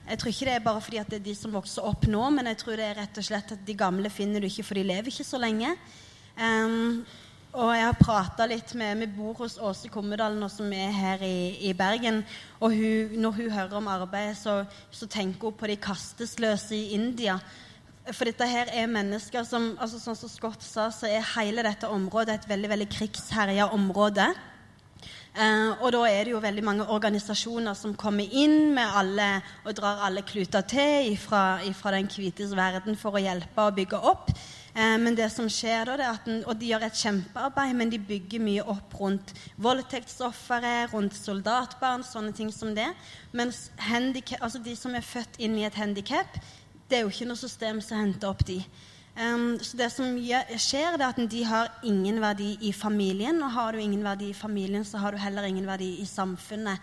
Jeg 0.07 0.17
tror 0.17 0.31
ikke 0.31 0.45
det 0.47 0.53
er 0.55 0.65
bare 0.65 0.81
fordi 0.81 0.97
at 0.97 1.09
det 1.11 1.19
er 1.19 1.25
de 1.27 1.35
som 1.37 1.53
vokser 1.53 1.85
opp 1.85 2.07
nå, 2.09 2.23
men 2.33 2.49
jeg 2.49 2.57
tror 2.63 2.79
det 2.79 2.87
er 2.87 2.97
rett 3.03 3.21
og 3.21 3.27
slett 3.27 3.53
at 3.53 3.65
de 3.67 3.75
gamle 3.77 4.09
finner 4.09 4.41
du 4.41 4.47
ikke, 4.49 4.65
for 4.65 4.79
de 4.79 4.87
lever 4.87 5.11
ikke 5.11 5.27
så 5.27 5.37
lenge. 5.37 5.75
Um, 6.41 7.03
og 7.55 7.69
jeg 7.73 7.85
har 7.85 7.95
prata 7.99 8.45
litt 8.49 8.73
med 8.77 8.99
Vi 8.99 9.07
bor 9.15 9.37
hos 9.39 9.55
Åse 9.63 9.89
Kommedal 9.89 10.35
nå 10.37 10.49
som 10.51 10.71
er 10.75 10.91
her 10.91 11.23
i, 11.23 11.69
i 11.69 11.71
Bergen. 11.73 12.19
Og 12.59 12.75
hun, 12.75 13.15
når 13.23 13.37
hun 13.37 13.53
hører 13.55 13.77
om 13.79 13.87
arbeidet, 13.87 14.35
så, 14.41 14.59
så 14.91 15.07
tenker 15.07 15.49
hun 15.49 15.55
på 15.57 15.69
de 15.71 15.77
kastesløse 15.79 16.75
i 16.75 16.91
India. 16.97 17.39
For 18.11 18.27
dette 18.27 18.45
her 18.47 18.69
er 18.71 18.91
mennesker 18.91 19.47
som 19.47 19.73
altså 19.81 19.99
Sånn 19.99 20.19
som 20.19 20.31
Scott 20.31 20.63
sa, 20.63 20.89
så 20.91 21.09
er 21.09 21.25
hele 21.35 21.65
dette 21.65 21.89
området 21.91 22.35
et 22.35 22.51
veldig 22.51 22.69
veldig 22.75 22.89
krigsherja 22.93 23.71
område. 23.75 24.27
Eh, 25.37 25.71
og 25.81 25.91
da 25.93 26.05
er 26.09 26.23
det 26.25 26.33
jo 26.33 26.43
veldig 26.43 26.63
mange 26.65 26.85
organisasjoner 26.93 27.75
som 27.77 27.97
kommer 27.99 28.25
inn 28.25 28.71
med 28.73 28.95
alle 29.01 29.27
og 29.65 29.75
drar 29.77 30.05
alle 30.07 30.23
kluter 30.25 30.65
til 30.65 31.11
fra 31.21 31.59
den 31.93 32.09
hvites 32.09 32.55
verden 32.57 32.97
for 32.97 33.17
å 33.17 33.21
hjelpe 33.21 33.67
og 33.67 33.75
bygge 33.77 33.99
opp. 34.13 34.31
Eh, 34.77 34.97
men 35.01 35.15
det 35.17 35.31
som 35.33 35.47
skjer 35.49 35.87
da, 35.89 35.95
det 35.97 36.05
er 36.05 36.17
at 36.19 36.27
den, 36.29 36.43
Og 36.45 36.59
de 36.59 36.69
gjør 36.69 36.85
et 36.85 36.99
kjempearbeid, 37.01 37.73
men 37.73 37.89
de 37.89 37.97
bygger 37.97 38.43
mye 38.43 38.65
opp 38.69 38.93
rundt 38.99 39.33
voldtektsofre, 39.57 40.91
rundt 40.93 41.17
soldatbarn, 41.17 42.05
sånne 42.05 42.35
ting 42.37 42.51
som 42.53 42.75
det. 42.77 42.91
Mens 43.33 43.71
handicap, 43.89 44.43
altså 44.43 44.61
de 44.61 44.75
som 44.77 44.93
er 44.93 45.05
født 45.05 45.41
inn 45.41 45.57
i 45.57 45.65
et 45.65 45.79
handikap, 45.81 46.37
det 46.87 46.99
er 46.99 47.07
jo 47.07 47.09
ikke 47.11 47.31
noe 47.31 47.39
system 47.39 47.81
som 47.81 48.03
henter 48.03 48.29
opp 48.29 48.45
de. 48.45 48.61
Um, 49.17 49.57
så 49.65 49.79
det 49.79 49.89
som 49.89 50.13
skjer, 50.61 50.93
er 50.93 51.07
at 51.07 51.19
de 51.25 51.41
har 51.49 51.71
ingen 51.83 52.21
verdi 52.21 52.53
i 52.61 52.71
familien. 52.71 53.41
Og 53.41 53.51
har 53.51 53.73
du 53.73 53.81
ingen 53.81 54.05
verdi 54.05 54.29
i 54.29 54.37
familien, 54.37 54.85
så 54.85 55.01
har 55.01 55.11
du 55.11 55.17
heller 55.17 55.49
ingen 55.49 55.65
verdi 55.65 55.95
i 56.03 56.05
samfunnet. 56.05 56.77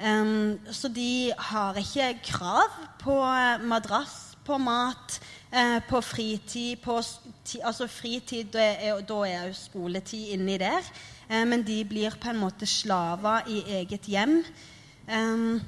Um, 0.00 0.56
så 0.72 0.88
de 0.88 1.34
har 1.36 1.76
ikke 1.76 2.14
krav 2.24 2.72
på 3.02 3.18
madrass, 3.68 4.38
på 4.48 4.56
mat, 4.56 5.18
eh, 5.52 5.78
på 5.88 6.00
fritid 6.00 6.82
på, 6.84 6.98
Altså 7.64 7.86
fritid, 7.86 8.52
da 8.52 8.64
er, 8.64 9.00
da 9.08 9.22
er 9.26 9.48
jo 9.48 9.56
skoletid 9.56 10.34
inni 10.34 10.58
der. 10.60 10.84
Eh, 11.28 11.44
men 11.48 11.64
de 11.64 11.80
blir 11.84 12.16
på 12.20 12.30
en 12.32 12.40
måte 12.40 12.66
slaver 12.66 13.48
i 13.48 13.62
eget 13.80 14.08
hjem. 14.08 14.42
Um, 15.08 15.60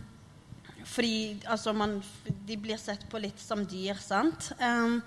fordi 0.85 1.41
altså, 1.49 1.73
man, 1.73 2.03
de 2.49 2.57
blir 2.57 2.77
sett 2.81 3.07
på 3.11 3.21
litt 3.23 3.41
som 3.41 3.65
dyr, 3.69 3.97
sant? 4.01 4.51
Um, 4.61 5.01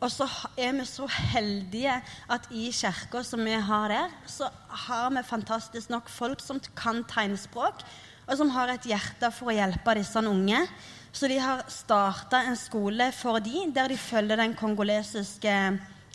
og 0.00 0.10
så 0.12 0.26
er 0.60 0.74
vi 0.76 0.84
så 0.88 1.06
heldige 1.08 1.94
at 2.32 2.48
i 2.52 2.66
kirka 2.74 3.22
som 3.24 3.44
vi 3.44 3.54
har 3.56 3.88
der, 3.88 4.10
så 4.26 4.50
har 4.84 5.10
vi 5.14 5.22
fantastisk 5.24 5.90
nok 5.90 6.10
folk 6.12 6.42
som 6.44 6.60
kan 6.76 7.04
tegnspråk, 7.08 7.84
og 8.26 8.36
som 8.36 8.50
har 8.52 8.72
et 8.72 8.88
hjerte 8.88 9.30
for 9.32 9.52
å 9.52 9.56
hjelpe 9.56 9.96
disse 9.96 10.20
unge. 10.20 10.60
Så 11.14 11.28
de 11.30 11.36
har 11.38 11.62
starta 11.70 12.40
en 12.42 12.56
skole 12.58 13.06
for 13.14 13.38
de, 13.38 13.68
der 13.74 13.92
de 13.92 13.96
følger 13.96 14.40
den 14.40 14.56
kongolesiske 14.58 15.52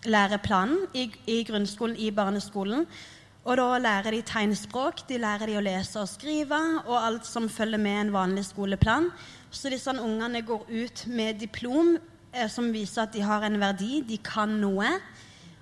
læreplanen 0.06 0.82
i, 0.94 1.06
i 1.28 1.44
grunnskolen, 1.48 1.96
i 1.96 2.12
barneskolen. 2.12 2.84
Og 3.48 3.56
da 3.58 3.78
lærer 3.80 4.12
de 4.12 4.20
tegnspråk, 4.28 5.06
de 5.08 5.22
lærer 5.24 5.48
de 5.48 5.56
å 5.56 5.64
lese 5.64 6.02
og 6.02 6.10
skrive, 6.12 6.60
og 6.84 6.98
alt 7.00 7.28
som 7.28 7.48
følger 7.50 7.80
med 7.80 8.02
en 8.02 8.12
vanlig 8.14 8.44
skoleplan. 8.50 9.08
Så 9.52 9.72
disse 9.72 9.94
ungene 9.96 10.42
går 10.44 10.68
ut 10.68 11.06
med 11.08 11.40
diplom 11.40 11.96
eh, 12.34 12.50
som 12.52 12.68
viser 12.76 13.06
at 13.06 13.16
de 13.16 13.24
har 13.24 13.48
en 13.48 13.56
verdi, 13.62 14.02
de 14.04 14.20
kan 14.20 14.52
noe. 14.60 14.92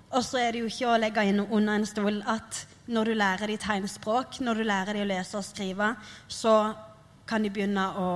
Og 0.10 0.26
så 0.26 0.42
er 0.42 0.52
det 0.56 0.66
jo 0.66 0.72
ikke 0.74 0.90
å 0.90 0.98
legge 0.98 1.28
inn 1.30 1.44
under 1.46 1.78
en 1.78 1.86
stol 1.86 2.20
at 2.26 2.64
når 2.90 3.12
du 3.12 3.16
lærer 3.22 3.54
de 3.54 3.62
tegnspråk, 3.62 4.42
når 4.42 4.58
du 4.58 4.66
lærer 4.66 4.98
de 4.98 5.06
å 5.06 5.12
lese 5.14 5.38
og 5.38 5.46
skrive, 5.46 5.94
så 6.26 6.58
kan 7.30 7.46
de 7.46 7.54
begynne 7.54 7.86
å 8.02 8.10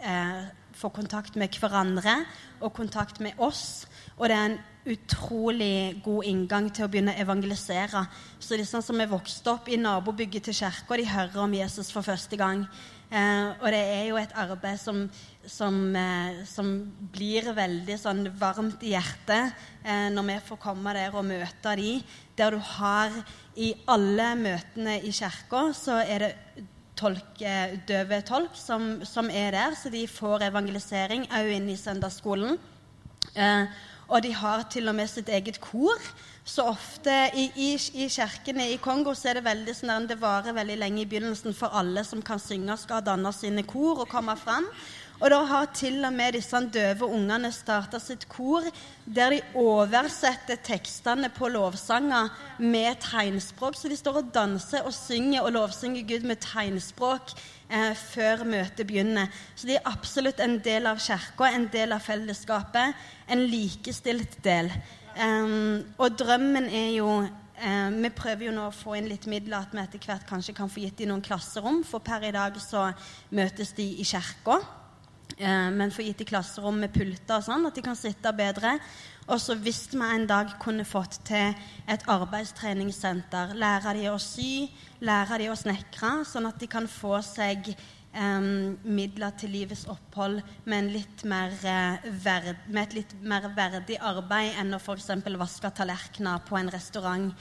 eh, 0.00 0.61
få 0.82 0.90
kontakt 0.94 1.38
med 1.38 1.54
hverandre 1.62 2.22
og 2.60 2.74
kontakt 2.76 3.20
med 3.22 3.38
oss. 3.42 3.84
Og 4.18 4.28
det 4.28 4.36
er 4.36 4.48
en 4.50 4.60
utrolig 4.92 6.02
god 6.02 6.26
inngang 6.26 6.70
til 6.74 6.86
å 6.86 6.90
begynne 6.90 7.14
å 7.14 7.22
evangelisere. 7.22 8.02
Så 8.42 8.58
disse 8.58 8.80
som 8.82 8.98
er 9.00 9.10
vokst 9.10 9.46
opp 9.50 9.70
i 9.70 9.78
nabobygget 9.78 10.48
til 10.48 10.58
kirka, 10.64 10.98
de 10.98 11.06
hører 11.06 11.44
om 11.44 11.54
Jesus 11.54 11.92
for 11.94 12.06
første 12.06 12.38
gang. 12.40 12.66
Eh, 13.12 13.48
og 13.60 13.66
det 13.68 13.80
er 13.92 14.06
jo 14.08 14.16
et 14.16 14.30
arbeid 14.40 14.80
som, 14.80 15.02
som, 15.44 15.74
eh, 15.96 16.42
som 16.48 16.70
blir 17.12 17.50
veldig 17.52 17.98
sånn 18.00 18.24
varmt 18.40 18.80
i 18.88 18.94
hjertet 18.94 19.52
eh, 19.84 20.08
når 20.14 20.28
vi 20.30 20.36
får 20.46 20.60
komme 20.62 20.94
der 20.96 21.12
og 21.12 21.26
møte 21.28 21.76
de. 21.76 21.98
Der 22.40 22.56
du 22.56 22.62
har 22.78 23.12
i 23.60 23.74
alle 23.92 24.30
møtene 24.40 24.96
i 25.04 25.12
kirka, 25.12 25.66
så 25.76 26.00
er 26.00 26.24
det 26.24 26.32
tolk, 27.02 27.44
døve 27.88 28.22
tolk 28.26 28.56
som, 28.58 29.00
som 29.04 29.30
er 29.30 29.52
der, 29.58 29.74
så 29.76 29.90
de 29.92 30.06
får 30.08 30.46
evangelisering 30.48 31.26
òg 31.34 31.50
inn 31.58 31.68
i 31.72 31.78
søndagsskolen. 31.80 32.56
Eh, 33.34 33.80
og 34.12 34.22
de 34.22 34.32
har 34.36 34.66
til 34.70 34.90
og 34.90 34.96
med 34.96 35.08
sitt 35.10 35.30
eget 35.32 35.60
kor. 35.62 35.98
Så 36.44 36.64
ofte 36.66 37.12
i, 37.38 37.46
i, 37.54 37.68
i 38.02 38.08
kirkene 38.10 38.66
i 38.72 38.78
Kongo 38.82 39.14
så 39.14 39.30
er 39.30 39.38
det 39.38 39.46
veldig 39.46 39.74
sånn 39.78 39.92
at 39.94 40.08
det 40.10 40.18
varer 40.20 40.56
veldig 40.56 40.78
lenge 40.80 41.04
i 41.04 41.06
begynnelsen 41.08 41.54
for 41.54 41.70
alle 41.78 42.02
som 42.04 42.22
kan 42.24 42.42
synge, 42.42 42.74
skal 42.82 43.04
danne 43.06 43.30
sine 43.36 43.62
kor 43.62 44.02
og 44.02 44.10
komme 44.10 44.34
fram. 44.40 44.66
Og 45.22 45.30
da 45.30 45.38
har 45.46 45.68
til 45.70 46.00
og 46.02 46.12
med 46.12 46.34
disse 46.34 46.58
døve 46.74 47.06
ungene 47.06 47.52
starta 47.54 48.00
sitt 48.02 48.26
kor 48.30 48.66
der 49.06 49.36
de 49.36 49.40
oversetter 49.54 50.58
tekstene 50.66 51.30
på 51.30 51.50
lovsanger 51.54 52.32
med 52.58 52.98
tegnspråk. 53.04 53.78
Så 53.78 53.88
de 53.88 53.98
står 53.98 54.18
og 54.22 54.32
danser 54.34 54.82
og 54.82 54.94
synger 54.96 55.46
og 55.46 55.54
lovsynger 55.54 56.08
Gud 56.08 56.26
med 56.26 56.42
tegnspråk 56.42 57.36
eh, 57.70 57.94
før 57.94 58.42
møtet 58.44 58.86
begynner. 58.88 59.30
Så 59.54 59.70
de 59.70 59.78
er 59.78 59.86
absolutt 59.86 60.42
en 60.42 60.58
del 60.64 60.90
av 60.90 60.98
kirka, 60.98 61.52
en 61.52 61.68
del 61.70 61.94
av 61.94 62.02
fellesskapet, 62.02 62.98
en 63.30 63.46
likestilt 63.46 64.40
del. 64.42 64.72
Um, 65.12 65.84
og 66.00 66.18
drømmen 66.18 66.66
er 66.72 66.90
jo 66.96 67.22
Eh, 67.62 67.90
Vi 68.02 68.10
prøver 68.10 68.48
jo 68.48 68.52
nå 68.56 68.66
å 68.66 68.74
få 68.74 68.96
inn 68.98 69.06
litt 69.10 69.28
midler 69.30 69.62
at 69.62 69.74
vi 69.74 69.78
etter 69.82 70.02
hvert 70.02 70.26
kanskje 70.26 70.54
kan 70.56 70.70
få 70.72 70.82
gitt 70.82 70.98
dem 70.98 71.12
noen 71.12 71.22
klasserom, 71.22 71.82
for 71.86 72.02
per 72.02 72.24
i 72.26 72.32
dag 72.34 72.56
så 72.58 72.88
møtes 73.30 73.70
de 73.76 73.86
i 74.02 74.06
kirka. 74.08 74.58
Uh, 75.38 75.70
men 75.72 75.94
få 75.94 76.04
gitt 76.06 76.24
i 76.24 76.28
klasserom 76.28 76.82
med 76.82 76.92
pulter 76.94 77.38
og 77.38 77.46
sånn, 77.46 77.64
at 77.68 77.78
de 77.78 77.84
kan 77.84 77.98
sitte 77.98 78.32
bedre. 78.36 78.76
Og 79.30 79.38
så 79.38 79.54
hvis 79.54 79.86
vi 79.92 80.02
en 80.02 80.26
dag 80.26 80.50
kunne 80.62 80.84
fått 80.88 81.20
til 81.28 81.54
et 81.90 82.04
arbeidstreningssenter, 82.10 83.54
lære 83.54 83.94
de 84.00 84.08
å 84.10 84.18
sy, 84.20 84.66
lære 85.04 85.38
de 85.44 85.50
å 85.52 85.58
snekre, 85.58 86.22
sånn 86.26 86.48
at 86.50 86.58
de 86.58 86.68
kan 86.70 86.88
få 86.90 87.20
seg 87.24 87.70
um, 88.16 88.74
midler 88.82 89.34
til 89.38 89.54
livets 89.54 89.86
opphold 89.90 90.42
med, 90.68 90.92
mer, 91.30 91.54
uh, 91.62 92.12
verd, 92.24 92.66
med, 92.68 92.82
et 92.84 92.98
litt 93.00 93.16
mer 93.22 93.48
verdig 93.56 93.98
arbeid 94.02 94.58
enn 94.60 94.74
å 94.74 94.82
f.eks. 94.82 95.10
vaske 95.38 95.72
tallerkener 95.78 96.42
på 96.48 96.58
en 96.58 96.72
restaurant. 96.72 97.32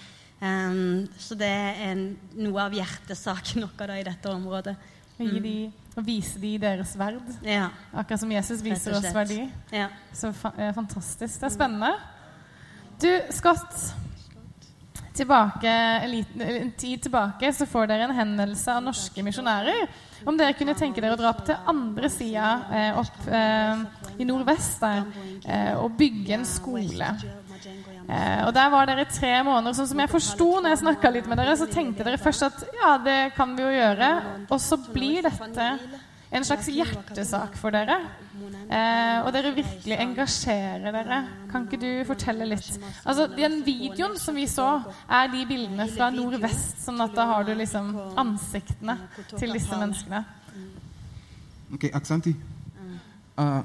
Um, 0.41 1.05
så 1.21 1.37
det 1.37 1.51
er 1.51 1.99
noe 2.37 2.63
av 2.63 2.77
hjertesaken 2.77 3.67
vår 3.77 3.97
i 3.99 4.07
dette 4.07 4.31
området. 4.31 4.77
Mm. 5.19 5.41
De, 5.43 5.55
og 5.95 6.05
vise 6.05 6.39
de 6.41 6.53
deres 6.61 6.93
verd. 6.97 7.33
Ja. 7.45 7.69
Akkurat 7.93 8.21
som 8.23 8.31
Jesus 8.31 8.63
viser 8.65 8.95
oss 8.97 9.09
verdi. 9.13 9.43
Ja. 9.73 9.89
Så 10.13 10.31
fa 10.35 10.53
eh, 10.57 10.71
fantastisk. 10.75 11.39
Det 11.39 11.49
er 11.49 11.53
spennende. 11.53 11.91
Du, 13.01 13.09
Scott. 13.35 13.75
Tilbake, 15.11 15.67
en, 15.67 16.13
en 16.41 16.71
tid 16.79 17.01
tilbake 17.03 17.49
så 17.53 17.65
får 17.67 17.89
dere 17.91 18.05
en 18.07 18.15
henvendelse 18.15 18.71
av 18.71 18.85
norske 18.85 19.23
misjonærer 19.27 19.89
om 20.25 20.37
dere 20.37 20.55
kunne 20.57 20.75
tenke 20.77 21.01
dere 21.01 21.15
å 21.15 21.19
dra 21.19 21.31
opp 21.33 21.43
til 21.47 21.69
andre 21.71 22.09
sida, 22.11 22.49
eh, 22.71 22.99
opp 22.99 23.27
eh, 23.27 23.83
i 24.21 24.27
nordvest 24.27 24.83
der, 24.83 25.05
eh, 25.45 25.73
og 25.81 25.95
bygge 25.97 26.35
en 26.37 26.45
skole. 26.47 27.11
Eh, 28.11 28.43
og 28.45 28.53
Der 28.53 28.69
var 28.73 28.89
dere 28.89 29.07
tre 29.07 29.33
måneder. 29.47 29.75
Sånn 29.77 29.87
som 29.93 30.03
jeg 30.03 30.11
forsto 30.11 30.49
når 30.59 30.73
jeg 30.73 30.83
snakka 30.83 31.11
litt 31.15 31.27
med 31.31 31.39
dere, 31.39 31.55
så 31.55 31.67
tenkte 31.71 32.03
dere 32.03 32.19
først 32.19 32.47
at 32.49 32.63
ja, 32.75 32.95
det 32.99 33.19
kan 33.37 33.55
vi 33.55 33.63
jo 33.63 33.71
gjøre. 33.71 34.09
Og 34.49 34.59
så 34.59 34.79
blir 34.91 35.23
dette 35.27 35.67
en 36.31 36.45
slags 36.47 36.67
hjertesak 36.71 37.55
for 37.59 37.75
dere. 37.75 37.97
Eh, 38.71 39.17
og 39.23 39.31
dere 39.35 39.53
virkelig 39.55 39.97
engasjerer 39.99 40.91
dere. 40.95 41.21
Kan 41.51 41.67
ikke 41.67 41.79
du 41.79 41.89
fortelle 42.07 42.47
litt? 42.51 42.69
Altså, 43.05 43.27
Den 43.35 43.61
videoen 43.67 44.17
som 44.19 44.35
vi 44.35 44.47
så, 44.47 44.69
er 45.07 45.31
de 45.31 45.45
bildene 45.47 45.87
fra 45.91 46.11
nordvest. 46.11 46.79
Sånn 46.83 46.99
at 47.03 47.15
da 47.15 47.27
har 47.31 47.47
du 47.47 47.53
liksom 47.55 47.93
ansiktene 48.19 48.97
til 49.37 49.55
disse 49.55 49.75
menneskene. 49.75 50.23
Ok, 51.71 51.87
Aksanti. 51.95 52.35
Uh, 53.39 53.63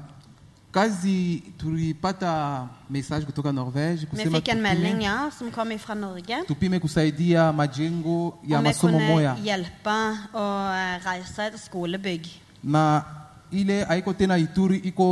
kazi 0.77 1.43
tulipata 1.57 2.67
message 2.89 3.25
kutoka 3.25 3.51
Norvege 3.51 4.07
en 4.51 4.61
melding 4.61 5.03
ja, 5.03 5.29
som 5.37 5.51
kom 5.51 5.71
fra 5.79 5.95
Norge. 5.95 6.43
tupime 6.47 6.79
kusaidia 6.79 7.51
majengo 7.51 8.37
ya 8.47 8.61
masomo 8.61 8.99
moya 8.99 9.35
hjelpe 9.43 9.97
å 10.33 10.45
eh, 10.73 10.99
reise 11.05 11.47
et 11.47 11.57
skolebygg. 11.59 12.27
na 12.63 13.03
ile 13.51 13.85
haiko 13.89 14.13
tena 14.13 14.37
Ituri 14.37 14.81
iko 14.83 15.07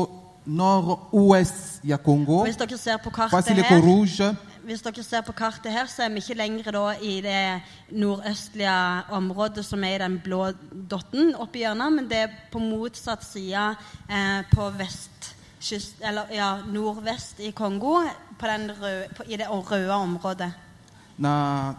nord-ouest 0.45 1.81
ya 1.83 1.97
Congo 1.97 2.43
Hvis 2.43 2.57
dere 2.57 2.77
ser 2.77 2.97
på 2.97 3.09
fasi 3.09 3.53
kartet 3.53 3.65
her, 3.65 3.81
rouge 3.81 4.35
hvis 4.65 4.81
dere 4.81 5.03
ser 5.05 5.21
på 5.21 5.33
kartet 5.37 5.71
her, 5.71 5.85
så 5.85 6.03
er 6.05 6.09
vi 6.09 6.23
ikke 6.23 6.37
lenger 6.39 6.77
i 7.01 7.19
det 7.21 7.61
nordøstlige 7.91 8.77
området 9.13 9.65
som 9.65 9.83
er 9.83 9.95
i 9.95 10.01
den 10.01 10.17
blå 10.23 10.47
dotten 10.89 11.35
oppi 11.37 11.61
hjørnet, 11.61 11.93
men 11.93 12.07
det 12.09 12.17
er 12.23 12.33
på 12.51 12.59
motsatt 12.59 13.25
side 13.25 13.67
eh, 14.09 14.41
på 14.49 14.69
vestkyst, 15.65 15.95
eller 16.01 16.25
ja, 16.33 16.57
nordvest 16.67 17.39
i 17.39 17.51
Kongo, 17.51 18.03
på 18.39 18.47
den 18.47 18.71
røde, 18.81 19.07
på, 19.17 19.23
i 19.27 19.37
det 19.37 19.47
røde 19.49 19.91
området. 19.93 20.51
na 21.17 21.75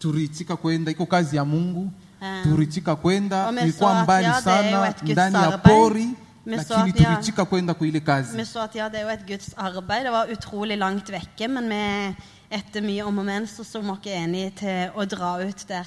turitika 0.00 0.56
kwenda 0.56 0.90
iko 0.90 1.06
kazi 1.06 1.36
ya 1.36 1.44
Mungu 1.44 1.90
Um, 2.20 2.42
turitika 2.42 2.96
kwenda 2.96 3.52
ilikuwa 3.62 4.02
mbali 4.02 4.42
sana 4.44 4.94
ndani 5.02 5.34
ya 5.36 5.58
pori 5.58 6.08
lakini 6.46 7.04
ja. 7.36 7.44
kwenda 7.44 7.74
kwa 7.74 7.86
ile 7.86 8.00
kazi 8.00 8.36
Vi 8.36 8.44
så 8.44 8.60
at 8.60 8.74
ja, 8.74 8.88
det 8.88 9.00
er 9.00 9.02
jo 9.02 9.08
et 9.08 9.26
Guds 9.26 9.54
arbeid. 9.56 10.04
Det 10.04 10.12
var 10.12 10.26
utrolig 10.32 10.78
langt 10.78 11.10
vekke, 11.10 11.48
men 11.48 11.68
vi, 11.68 12.16
etter 12.50 12.80
mye 12.80 13.02
om 13.04 13.18
og 13.18 13.24
men 13.24 13.46
så 13.46 13.64
så 13.64 13.80
vi 13.80 13.90
oss 13.90 13.98
enige 14.06 14.50
til 14.50 14.90
å 14.96 15.04
dra 15.04 15.46
ut 15.48 15.68
der. 15.68 15.86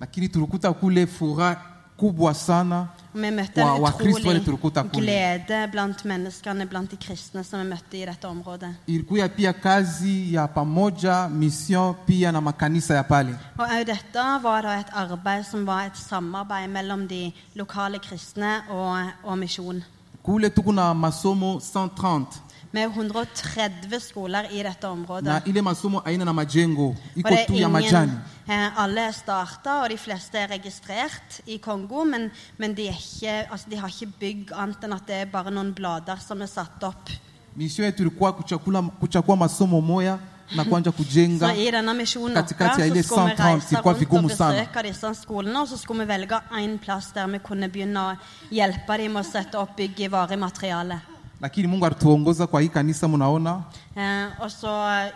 lakini 0.00 0.28
tulikuta 0.28 0.72
kule 0.72 1.06
furaha 1.06 1.69
kubwa 2.00 2.34
sana 2.34 2.86
vi 3.12 3.30
møtte 3.34 3.60
en 3.60 3.82
utrolig 3.82 4.44
glede 4.92 5.58
blant 5.72 6.04
menneskene, 6.06 6.66
blant 6.70 6.90
de 6.90 6.96
kristne 6.96 7.42
som 7.44 7.58
vi 7.60 7.66
møtte 7.68 7.96
i 7.98 8.04
dette 8.06 8.28
området. 8.28 8.74
ilikuwa 8.86 9.28
pia 9.28 9.52
kazi 9.52 10.32
ya 10.34 10.46
pamoja 10.48 11.28
mission 11.28 11.94
pia 12.06 12.32
na 12.32 12.40
makanisa 12.40 12.94
ya 12.94 13.02
pale 13.02 13.34
Og 13.58 13.66
òg 13.66 13.84
dette 13.86 14.42
var 14.42 14.62
da 14.62 14.80
et 14.80 14.92
arbeid 14.94 15.44
som 15.44 15.66
var 15.66 15.86
et 15.86 15.96
samarbeid 15.96 16.70
mellom 16.70 17.06
de 17.08 17.32
lokale 17.54 17.98
kristne 17.98 18.62
og, 18.70 19.10
og 19.24 19.38
misjon. 19.38 19.82
kule 20.22 20.50
tuko 20.50 20.72
na 20.72 20.92
masomo 20.94 21.58
130 21.58 22.26
Er 22.72 22.86
130 22.86 23.98
skoler 24.00 24.46
i 24.52 24.62
dette 24.62 24.88
området. 24.88 25.24
na 25.24 25.40
ile 25.46 25.62
masomo 25.62 26.02
aina 26.04 26.24
na 26.24 26.32
majengo 26.32 26.94
iko 27.16 27.28
det 27.28 27.46
tu 27.46 27.52
ya 27.52 27.58
ingen, 27.58 27.72
majani 27.72 28.12
eh, 28.48 28.82
alle 28.82 29.00
er 29.08 29.12
starta, 29.12 29.82
og 29.82 29.90
de 29.90 29.96
fleste 29.98 30.38
er 30.38 30.46
registrert 30.50 31.40
i 31.46 31.58
Kongo, 31.58 32.04
men, 32.04 32.30
men 32.58 32.74
de, 32.74 32.86
er 32.88 32.94
ikke, 32.94 33.52
altså, 33.52 33.66
de 33.70 33.76
har 33.76 33.88
ikke 33.88 34.12
bygg 34.20 34.52
annet 34.54 34.84
enn 34.84 34.92
at 34.92 35.06
det 35.06 35.16
er 35.16 35.26
bare 35.32 35.50
noen 35.50 35.74
blader 35.74 36.22
som 36.22 36.40
er 36.42 36.46
satt 36.46 36.84
opp. 36.84 37.10
mission 37.56 37.84
yetu 37.86 38.02
ilikuwa 38.02 38.32
kuchakula 38.32 38.82
kuchakua 39.00 39.36
masomo 39.36 39.80
moya 39.80 40.18
na 40.56 40.64
kuanja 40.64 40.92
kujenga 40.92 41.48
Så 41.48 41.54
i 41.54 41.70
denne 41.70 41.94
misjonen 41.94 42.34
katikati 42.34 42.80
ya 42.80 42.86
vår 42.86 42.92
ile 42.92 43.02
skulle 43.02 43.24
vi 43.26 43.34
130 43.34 43.52
reise 43.52 43.74
ilikuwa 43.74 43.92
rundt 43.92 43.96
og 43.96 44.00
vigumu 44.00 44.28
sana 44.28 44.52
besøke 44.60 44.82
disse 44.82 45.14
skolene, 45.14 45.60
og 45.60 45.68
så 45.68 45.76
skulle 45.76 46.04
vi 46.04 46.12
velge 46.12 46.40
én 46.52 46.78
plass 46.78 47.12
der 47.14 47.26
vi 47.26 47.38
kunne 47.38 47.68
begynne 47.68 48.00
å 48.00 48.16
hjelpe 48.50 48.96
dem 48.96 49.12
med 49.12 49.26
å 49.26 49.30
sette 49.30 49.58
opp 49.58 49.76
bygg 49.76 50.00
i 50.00 50.08
varig 50.08 50.38
materiale. 50.38 51.00
Lakini 51.40 51.66
mungu 51.68 51.86
alituongoza 51.86 52.46
kwa 52.46 52.60
hii 52.60 52.68
kanisa 52.68 53.08
munaona 53.08 53.62
Eh, 53.96 54.28
og 54.40 54.50
så 54.50 54.70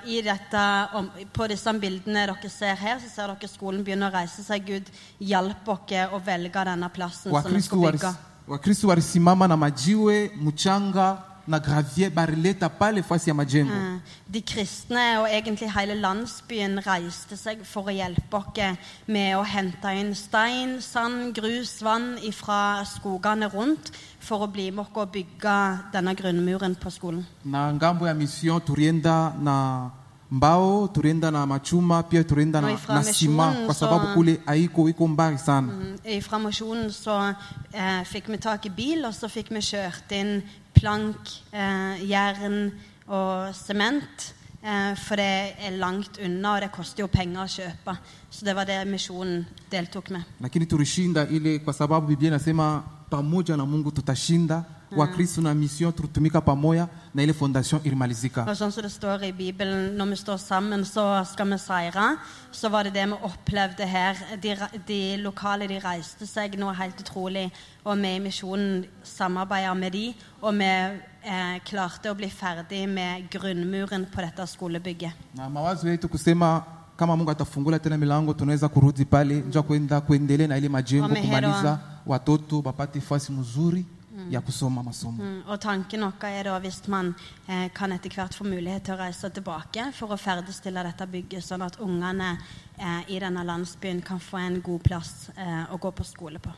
i 0.07 0.21
dette, 0.23 0.89
om, 0.95 1.11
På 1.33 1.47
disse 1.49 1.73
bildene 1.81 2.27
dere 2.27 2.49
ser 2.51 2.75
her, 2.77 2.99
så 2.99 3.09
ser 3.15 3.27
dere 3.27 3.49
skolen 3.49 3.85
begynner 3.85 4.11
å 4.11 4.15
reise 4.15 4.43
seg. 4.45 4.67
Gud 4.67 4.91
hjalp 5.21 5.65
dere 5.89 6.09
å 6.13 6.21
velge 6.27 6.65
denne 6.65 6.89
plassen 6.91 7.31
som 7.33 7.43
dere 7.43 7.55
walis- 7.55 7.71
bygge. 7.71 8.15
wakristu 8.49 8.87
walisimama 8.89 9.49
na 9.49 9.57
majiwe 9.57 10.31
mchanga 10.37 11.19
na 11.47 11.59
gravier 11.59 12.11
barileta 12.11 12.69
pale 12.69 13.03
fasi 13.03 13.31
ya 13.31 13.35
majengo 13.35 13.73
Eh, 13.73 14.01
De 14.29 14.41
kristne 14.43 15.19
og 15.21 15.29
egentlig 15.31 15.71
hele 15.73 15.95
landsbyen 15.95 16.79
reiste 16.87 17.37
seg 17.37 17.65
for 17.65 17.83
å 17.85 17.91
hjelpe 17.95 18.37
oss 18.37 18.77
med 19.07 19.37
å 19.37 19.45
hente 19.45 19.89
inn 20.01 20.15
stein, 20.15 20.81
sand, 20.81 21.35
grus, 21.35 21.83
vann 21.83 22.19
fra 22.33 22.85
skogene 22.85 23.49
rundt 23.55 23.93
for 24.25 24.41
å 24.47 24.47
bli 24.53 24.71
med 24.71 24.81
oss 24.87 24.97
og 24.97 25.11
bygge 25.13 25.57
denne 25.93 26.15
grunnmuren 26.15 26.75
på 26.75 26.91
skolen. 26.91 27.25
na 27.45 27.71
ngambo 27.73 28.07
ya 28.07 28.15
mission 28.15 28.61
turienda 28.61 29.33
na 29.41 29.91
mbao 30.31 30.89
turienda 30.89 31.31
na 31.31 31.47
machuma 31.47 32.03
pia 32.03 32.23
turienda 32.25 32.61
Na 32.61 32.77
na, 32.89 33.03
sima 33.03 33.53
kwa 33.67 33.75
sababu 33.75 34.07
kule 34.15 34.41
haiko 34.47 34.89
iko 34.89 35.09
mbali 35.09 35.39
sana 35.39 35.73
Mm, 35.73 36.21
Fra 36.23 36.39
misjonen 36.39 36.91
så 36.93 37.35
eh, 37.73 38.05
fikk 38.05 38.29
vi 38.29 38.39
tak 38.39 38.67
i 38.67 38.71
bil, 38.71 39.05
og 39.05 39.15
så 39.15 39.29
fikk 39.29 39.51
vi 39.51 39.61
kjørt 39.61 40.13
inn 40.13 40.43
plank, 40.75 41.17
eh, 41.53 42.03
jern 42.11 42.73
og 43.09 43.55
sement. 43.55 44.35
Eh, 44.63 44.95
for 44.97 45.17
det 45.17 45.55
er 45.61 45.77
langt 45.79 46.19
unna, 46.25 46.55
og 46.55 46.61
det 46.63 46.73
koster 46.73 47.03
jo 47.03 47.07
penger 47.07 47.41
å 47.43 47.47
kjøpe. 47.47 47.97
Så 48.31 48.45
det 48.45 48.55
var 48.57 48.65
det 48.65 48.87
misjonen 48.89 49.47
deltok 49.71 50.11
med. 50.11 50.23
lakini 50.41 50.67
tulishinda 50.67 51.27
ile 51.31 51.59
kwa 51.59 51.73
sababu 51.73 52.07
biblia 52.07 52.29
inasema 52.31 52.83
pamoja 53.11 53.57
na 53.57 53.65
mungu 53.65 53.91
tutashinda 53.91 54.65
wakristu 54.97 55.41
na 55.43 55.55
mission 55.55 55.93
tulitumika 55.93 56.41
pamoja 56.41 56.89
na 57.15 57.23
ile 57.23 57.33
fondation 57.33 57.81
ilimalizika 57.85 58.45
Og 58.47 58.57
sånn 58.57 58.73
som 58.73 58.83
det 58.83 58.93
står 58.93 59.25
i 59.25 59.33
Bibelen, 59.33 59.97
når 59.97 60.07
vi 60.13 60.17
står 60.17 60.37
sammen, 60.39 60.85
så 60.85 61.25
skal 61.25 61.51
vi 61.51 61.59
seire. 61.59 62.17
Så 62.53 62.69
var 62.69 62.85
det 62.85 62.95
det 62.95 63.07
vi 63.07 63.19
opplevde 63.23 63.87
her. 63.87 64.17
De, 64.43 64.57
de 64.87 65.17
lokale 65.23 65.67
de 65.69 65.79
reiste 65.83 66.27
seg 66.27 66.59
noe 66.59 66.75
helt 66.75 67.01
utrolig. 67.01 67.51
Og 67.85 67.99
vi 67.99 68.15
i 68.17 68.21
misjonen 68.23 68.85
samarbeidet 69.03 69.77
med 69.77 69.93
de, 69.93 70.15
og 70.43 70.55
vi 70.55 70.71
eh, 70.71 71.59
klarte 71.67 72.13
å 72.13 72.19
bli 72.19 72.31
ferdig 72.31 72.85
med 72.89 73.29
grunnmuren 73.31 74.07
på 74.07 74.23
dette 74.23 74.47
skolebygget. 74.47 75.13
na 75.35 75.49
mawazo 75.49 75.89
yetu 75.89 76.09
kusema 76.09 76.63
kama 76.97 77.17
mungu 77.17 77.31
atafungula 77.31 77.79
tena 77.79 77.99
milango 77.99 78.35
tunaweza 78.35 78.69
kurudi 78.69 79.05
pale 79.05 79.35
nja 79.41 79.63
kwenda 79.63 80.01
kuendelea 80.01 80.49
na 80.49 80.59
ile 80.59 80.69
majengo 80.69 81.09
kumaliza 81.09 81.79
watoto 82.07 82.63
wapate 82.65 83.01
fasi 83.01 83.33
mzuri 83.33 83.85
ja, 84.31 84.41
kusoma 84.41 84.83
masomo. 84.83 85.23
Mm, 85.23 85.43
og 85.47 85.61
tanken 85.61 86.01
vår 86.01 86.25
er 86.25 86.45
da 86.45 86.59
hvis 86.59 86.89
man 86.89 87.15
eh, 87.49 87.69
kan 87.75 87.93
etter 87.93 88.11
hvert 88.11 88.35
få 88.35 88.45
mulighet 88.45 88.85
til 88.85 88.95
å 88.95 88.99
reise 88.99 89.31
tilbake 89.31 89.93
for 89.93 90.09
å 90.15 90.17
ferdigstille 90.17 90.83
dette 90.83 91.07
bygget, 91.07 91.45
sånn 91.45 91.63
at 91.63 91.79
ungene 91.81 92.39
eh, 92.79 93.03
i 93.09 93.19
denne 93.21 93.45
landsbyen 93.45 94.03
kan 94.03 94.21
få 94.21 94.39
en 94.39 94.61
god 94.63 94.83
plass 94.83 95.31
eh, 95.37 95.73
å 95.73 95.79
gå 95.79 95.91
på 95.91 96.05
skole 96.05 96.39
på. 96.39 96.51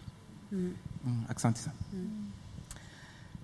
mm, 0.51 1.25
asante 1.29 1.61
sana 1.61 1.77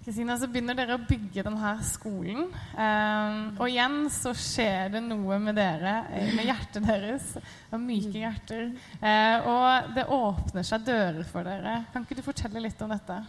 Kristina, 0.03 0.35
så 0.35 0.49
begynner 0.51 0.75
dere 0.75 0.97
å 0.99 1.05
bygge 1.07 1.45
denne 1.47 1.73
skolen. 1.87 2.49
Eh, 2.75 3.35
og 3.55 3.69
igjen 3.69 4.09
så 4.11 4.33
skjer 4.35 4.89
det 4.97 5.03
noe 5.05 5.37
med 5.39 5.55
dere, 5.55 5.93
med 6.35 6.49
hjertet 6.49 6.83
deres. 6.89 7.29
Og 7.71 7.79
myke 7.85 8.19
hjerter. 8.19 8.73
Eh, 8.99 9.47
og 9.47 9.93
det 9.95 10.09
åpner 10.11 10.67
seg 10.67 10.89
dører 10.89 11.23
for 11.29 11.47
dere. 11.47 11.85
Kan 11.95 12.03
ikke 12.03 12.19
du 12.19 12.25
fortelle 12.27 12.65
litt 12.65 12.83
om 12.83 12.91
dette? 12.91 13.21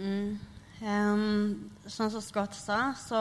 Mm. 0.00 0.32
Um, 0.80 1.70
sånn 1.86 2.10
som 2.10 2.24
Scott 2.24 2.58
sa, 2.58 2.80
så 2.96 3.20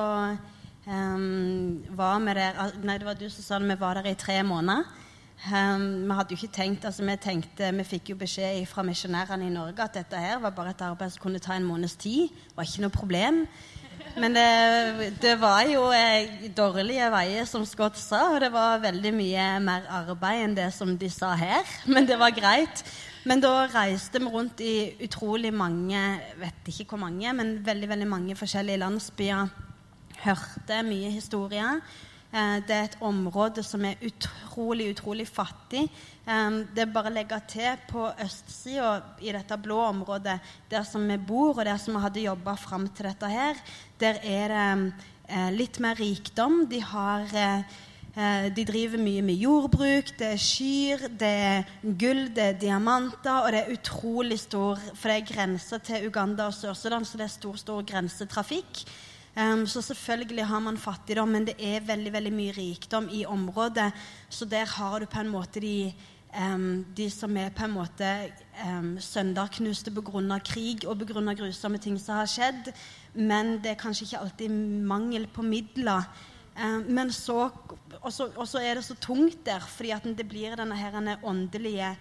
um, 0.87 1.81
var 1.93 2.21
vi 2.23 2.35
der 2.37 2.59
Nei, 2.87 2.95
det 2.97 3.05
var 3.05 3.17
du 3.19 3.25
som 3.27 3.43
sa 3.43 3.59
det, 3.59 3.67
vi 3.69 3.81
var 3.83 3.99
der 3.99 4.09
i 4.09 4.17
tre 4.17 4.39
måneder. 4.47 4.89
Em, 5.47 6.03
vi 6.03 6.15
hadde 6.17 6.35
jo 6.35 6.37
ikke 6.37 6.51
tenkt 6.51 6.85
altså 6.85 7.05
Vi 7.07 7.13
tenkte, 7.15 7.69
vi 7.71 7.83
fikk 7.87 8.09
jo 8.11 8.15
beskjed 8.19 8.65
fra 8.67 8.83
misjonærene 8.83 9.47
i 9.47 9.53
Norge 9.53 9.85
at 9.85 9.95
dette 9.95 10.19
her 10.19 10.41
var 10.43 10.51
bare 10.51 10.73
et 10.75 10.81
arbeid 10.83 11.13
som 11.13 11.23
kunne 11.23 11.39
ta 11.39 11.55
en 11.55 11.67
måneds 11.67 11.95
tid. 11.95 12.27
Det 12.27 12.57
var 12.57 12.67
ikke 12.67 12.83
noe 12.83 12.95
problem. 12.95 13.45
Men 14.19 14.35
det, 14.35 15.13
det 15.21 15.35
var 15.39 15.61
jo 15.69 15.85
eh, 15.95 16.49
dårlige 16.55 17.07
veier, 17.13 17.45
som 17.47 17.63
Scott 17.65 17.97
sa, 17.99 18.33
og 18.33 18.41
det 18.43 18.49
var 18.51 18.81
veldig 18.83 19.13
mye 19.15 19.45
mer 19.63 19.87
arbeid 20.01 20.43
enn 20.43 20.57
det 20.57 20.69
som 20.75 20.91
de 20.97 21.09
sa 21.13 21.31
her. 21.39 21.63
Men 21.93 22.07
det 22.07 22.19
var 22.19 22.35
greit. 22.35 22.83
Men 23.27 23.43
da 23.43 23.67
reiste 23.71 24.19
vi 24.19 24.31
rundt 24.31 24.61
i 24.63 24.75
utrolig 25.05 25.53
mange, 25.53 25.99
vet 26.39 26.71
ikke 26.71 26.93
hvor 26.93 27.01
mange, 27.03 27.33
men 27.35 27.57
veldig, 27.65 27.89
veldig 27.91 28.07
mange 28.07 28.35
forskjellige 28.39 28.79
landsbyer. 28.79 29.49
Hørte 30.23 30.77
mye 30.87 31.11
historier. 31.11 31.81
Eh, 32.31 32.61
Det 32.67 32.75
er 32.75 32.83
et 32.83 32.97
område 33.01 33.63
som 33.65 33.85
er 33.85 33.97
utrolig, 34.05 34.91
utrolig 34.93 35.27
fattig. 35.27 35.89
Eh, 36.27 36.49
Det 36.75 36.83
er 36.83 36.93
bare 36.93 37.09
å 37.09 37.13
legge 37.13 37.41
til 37.47 37.77
på 37.89 38.05
østsida 38.21 39.01
i 39.21 39.31
dette 39.31 39.57
blå 39.57 39.79
området, 39.89 40.39
der 40.69 40.83
som 40.83 41.07
vi 41.07 41.17
bor, 41.17 41.57
og 41.57 41.65
der 41.65 41.77
som 41.77 41.95
vi 41.95 42.01
hadde 42.01 42.27
jobba 42.27 42.55
fram 42.55 42.87
til 42.87 43.05
dette 43.05 43.27
her, 43.27 43.55
der 43.99 44.19
er 44.23 44.47
det 44.47 44.93
eh, 45.29 45.49
litt 45.51 45.79
mer 45.79 45.95
rikdom. 45.95 46.67
De 46.69 46.79
har 46.79 47.25
De 48.55 48.65
driver 48.65 48.97
mye 48.97 49.21
med 49.21 49.35
jordbruk, 49.35 50.17
det 50.17 50.33
er 50.33 50.35
kyr, 50.35 51.07
det 51.07 51.21
er 51.21 51.63
gull, 51.83 52.27
det 52.35 52.43
er 52.43 52.53
diamanter, 52.59 53.45
og 53.45 53.51
det 53.51 53.59
er 53.61 53.71
utrolig 53.71 54.39
stor 54.39 54.75
For 54.95 55.07
det 55.07 55.15
er 55.21 55.33
grenser 55.33 55.77
til 55.77 56.07
Uganda 56.07 56.47
og 56.47 56.53
Sør-Sudan, 56.53 57.05
så 57.05 57.17
det 57.17 57.23
er 57.23 57.27
stor, 57.37 57.55
stor 57.55 57.81
grensetrafikk. 57.83 58.83
Um, 59.37 59.67
så 59.67 59.81
selvfølgelig 59.81 60.45
har 60.45 60.59
man 60.59 60.77
fattigdom, 60.77 61.29
men 61.29 61.45
det 61.47 61.55
er 61.59 61.85
veldig 61.85 62.13
veldig 62.13 62.31
mye 62.33 62.53
rikdom 62.55 63.09
i 63.13 63.25
området. 63.25 63.91
Så 64.29 64.45
der 64.45 64.65
har 64.65 64.99
du 64.99 65.05
på 65.05 65.19
en 65.19 65.29
måte 65.29 65.61
de, 65.61 65.93
um, 66.33 66.85
de 66.97 67.09
som 67.13 67.37
er 67.37 67.53
på 67.53 67.67
en 67.67 67.75
måte 67.77 68.09
um, 68.65 68.97
sønderknuste 68.99 69.91
pga. 69.91 70.39
krig 70.39 70.87
og 70.87 70.97
pga. 70.99 71.33
grusomme 71.33 71.77
ting 71.77 71.99
som 71.99 72.15
har 72.15 72.25
skjedd. 72.25 72.73
Men 73.13 73.59
det 73.61 73.71
er 73.71 73.83
kanskje 73.83 74.05
ikke 74.05 74.19
alltid 74.19 74.49
mangel 74.49 75.27
på 75.27 75.41
midler. 75.41 76.03
Men 76.87 77.11
så 77.11 77.51
Og 78.01 78.47
så 78.47 78.59
er 78.61 78.75
det 78.75 78.83
så 78.83 78.95
tungt 78.95 79.45
der, 79.45 79.59
fordi 79.59 79.91
at 79.91 80.03
det 80.03 80.27
blir 80.27 80.55
denne 80.55 80.75
her 80.75 81.17
åndelige 81.23 81.97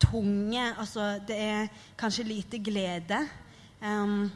tunge 0.00 0.74
Altså, 0.78 1.20
det 1.28 1.36
er 1.36 1.68
kanskje 1.98 2.24
lite 2.24 2.58
glede. 2.58 3.28
Um, 3.82 4.30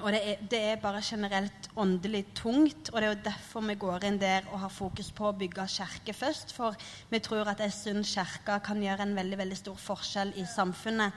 og 0.00 0.08
det 0.14 0.20
er, 0.24 0.42
det 0.48 0.58
er 0.70 0.80
bare 0.80 1.02
generelt 1.04 1.68
åndelig 1.76 2.24
tungt. 2.38 2.88
Og 2.92 2.96
det 2.96 3.06
er 3.06 3.12
jo 3.12 3.24
derfor 3.26 3.64
vi 3.68 3.76
går 3.76 4.06
inn 4.08 4.18
der 4.20 4.46
og 4.52 4.62
har 4.64 4.72
fokus 4.72 5.12
på 5.12 5.28
å 5.28 5.36
bygge 5.36 5.66
kirke 5.68 6.14
først. 6.16 6.54
For 6.56 6.76
vi 7.10 7.20
tror 7.20 7.50
at 7.52 7.60
ei 7.60 7.68
sunn 7.74 8.00
kirke 8.06 8.56
kan 8.64 8.80
gjøre 8.80 9.04
en 9.04 9.16
veldig 9.18 9.40
veldig 9.42 9.58
stor 9.60 9.76
forskjell 9.90 10.32
i 10.40 10.46
samfunnet. 10.48 11.12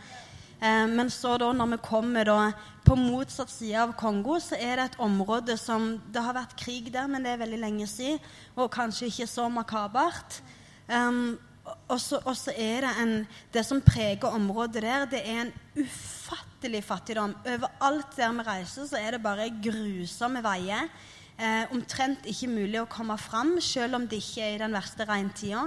Eh, 0.60 0.86
men 0.92 1.10
så 1.12 1.38
da, 1.40 1.54
når 1.56 1.76
vi 1.76 1.82
kommer 1.88 2.28
da 2.28 2.40
på 2.86 3.00
motsatt 3.00 3.52
side 3.52 3.80
av 3.80 3.96
Kongo, 4.00 4.38
så 4.44 4.60
er 4.60 4.76
det 4.76 4.90
et 4.90 5.02
område 5.04 5.58
som 5.60 5.96
Det 6.12 6.22
har 6.22 6.36
vært 6.36 6.60
krig 6.60 6.92
der, 6.94 7.08
men 7.08 7.24
det 7.24 7.34
er 7.34 7.44
veldig 7.44 7.60
lenge 7.64 7.88
siden, 7.88 8.20
og 8.56 8.72
kanskje 8.72 9.08
ikke 9.08 9.28
så 9.28 9.50
makabert. 9.50 10.42
Um, 10.88 11.38
så 11.38 11.55
og 11.66 12.00
så 12.00 12.54
er 12.58 12.86
det 12.86 12.94
en 13.02 13.28
Det 13.54 13.66
som 13.66 13.82
preger 13.82 14.28
området 14.28 14.84
der, 14.84 15.06
det 15.06 15.22
er 15.26 15.42
en 15.42 15.54
ufattelig 15.78 16.84
fattigdom. 16.84 17.36
Overalt 17.46 18.18
der 18.18 18.32
vi 18.32 18.42
reiser, 18.48 18.88
så 18.88 18.98
er 18.98 19.12
det 19.12 19.24
bare 19.24 19.50
grusomme 19.64 20.44
veier. 20.44 20.90
Eh, 21.38 21.66
omtrent 21.72 22.26
ikke 22.26 22.48
mulig 22.48 22.80
å 22.80 22.88
komme 22.88 23.18
fram, 23.18 23.58
selv 23.60 23.96
om 23.96 24.08
det 24.08 24.22
ikke 24.22 24.42
er 24.42 24.56
i 24.56 24.62
den 24.62 24.74
verste 24.74 25.04
regntida. 25.04 25.66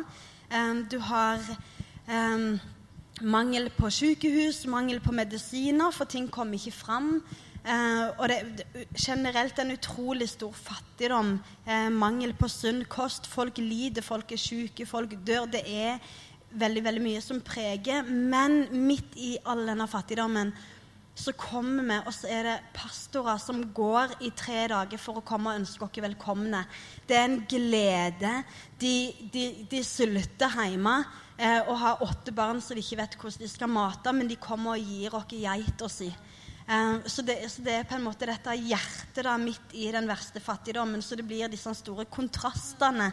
Eh, 0.51 0.75
du 0.91 0.99
har 0.99 1.43
eh, 2.09 2.59
mangel 3.21 3.69
på 3.77 3.91
sykehus, 3.91 4.67
mangel 4.67 5.01
på 5.01 5.13
medisiner, 5.13 5.91
for 5.93 6.05
ting 6.05 6.31
kommer 6.31 6.55
ikke 6.55 6.73
fram. 6.73 7.23
Eh, 7.65 8.07
og 8.19 8.29
det 8.31 8.39
er 8.39 8.87
generelt 8.97 9.59
en 9.59 9.75
utrolig 9.75 10.29
stor 10.31 10.55
fattigdom. 10.55 11.37
Eh, 11.67 11.91
mangel 11.91 12.33
på 12.39 12.49
sunn 12.49 12.85
kost. 12.89 13.27
Folk 13.27 13.59
lider, 13.59 14.03
folk 14.03 14.33
er 14.33 14.41
syke, 14.41 14.87
folk 14.87 15.17
dør. 15.27 15.51
Det 15.51 15.65
er 15.67 15.99
veldig 16.59 16.85
veldig 16.85 17.05
mye 17.05 17.23
som 17.25 17.43
preger. 17.45 18.09
Men 18.09 18.67
midt 18.87 19.17
i 19.17 19.37
all 19.45 19.67
denne 19.69 19.89
fattigdommen 19.91 20.55
så 21.19 21.33
kommer 21.35 21.83
vi, 21.83 21.97
og 22.07 22.15
så 22.15 22.29
er 22.31 22.45
det 22.47 22.57
pastorer 22.77 23.41
som 23.43 23.59
går 23.75 24.13
i 24.23 24.31
tre 24.39 24.69
dager 24.71 25.01
for 25.03 25.19
å 25.19 25.25
komme 25.27 25.51
og 25.51 25.65
ønske 25.65 25.89
dere 25.91 26.13
velkomne. 26.13 26.61
Det 27.09 27.17
er 27.19 27.27
en 27.27 27.41
glede. 27.51 28.35
De, 28.79 28.95
de, 29.35 29.49
de 29.71 29.81
sulter 29.83 30.55
hjemme 30.63 30.95
eh, 31.35 31.59
og 31.65 31.75
har 31.83 32.05
åtte 32.07 32.35
barn 32.35 32.63
som 32.63 32.79
de 32.79 32.85
ikke 32.87 33.01
vet 33.03 33.19
hvordan 33.19 33.43
de 33.43 33.51
skal 33.51 33.73
mate, 33.73 34.15
men 34.15 34.31
de 34.31 34.39
kommer 34.39 34.77
og 34.77 34.93
gir 34.93 35.19
oss 35.19 35.27
geita 35.33 35.91
si. 35.91 36.13
Eh, 36.69 36.97
så, 37.07 37.23
det, 37.23 37.41
så 37.51 37.65
det 37.65 37.75
er 37.75 37.89
på 37.89 37.97
en 37.97 38.05
måte 38.05 38.29
dette 38.29 38.57
hjertet 38.61 39.25
da, 39.25 39.37
midt 39.41 39.73
i 39.73 39.89
den 39.95 40.09
verste 40.09 40.41
fattigdommen. 40.45 41.03
Så 41.03 41.17
det 41.17 41.27
blir 41.29 41.49
disse 41.49 41.73
store 41.81 42.05
kontrastene 42.13 43.13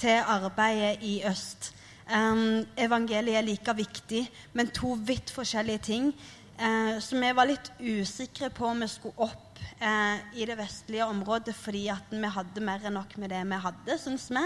til 0.00 0.20
arbeidet 0.20 1.04
i 1.04 1.20
øst. 1.28 1.72
Um, 2.10 2.64
evangeliet 2.74 3.38
er 3.38 3.46
like 3.46 3.72
viktig, 3.78 4.24
men 4.58 4.72
to 4.74 4.96
vidt 5.06 5.30
forskjellige 5.30 5.84
ting. 5.92 6.10
Eh, 6.58 6.98
så 7.00 7.16
vi 7.16 7.30
var 7.32 7.48
litt 7.48 7.70
usikre 7.80 8.50
på 8.52 8.66
om 8.68 8.82
vi 8.82 8.88
skulle 8.90 9.28
opp 9.28 9.60
eh, 9.78 10.18
i 10.36 10.44
det 10.48 10.58
vestlige 10.58 11.06
området 11.08 11.54
fordi 11.56 11.86
vi 12.10 12.32
hadde 12.34 12.64
mer 12.66 12.84
enn 12.84 12.98
nok 12.98 13.14
med 13.22 13.32
det 13.32 13.40
vi 13.48 13.60
hadde, 13.64 13.96
syns 14.02 14.26
vi. 14.34 14.42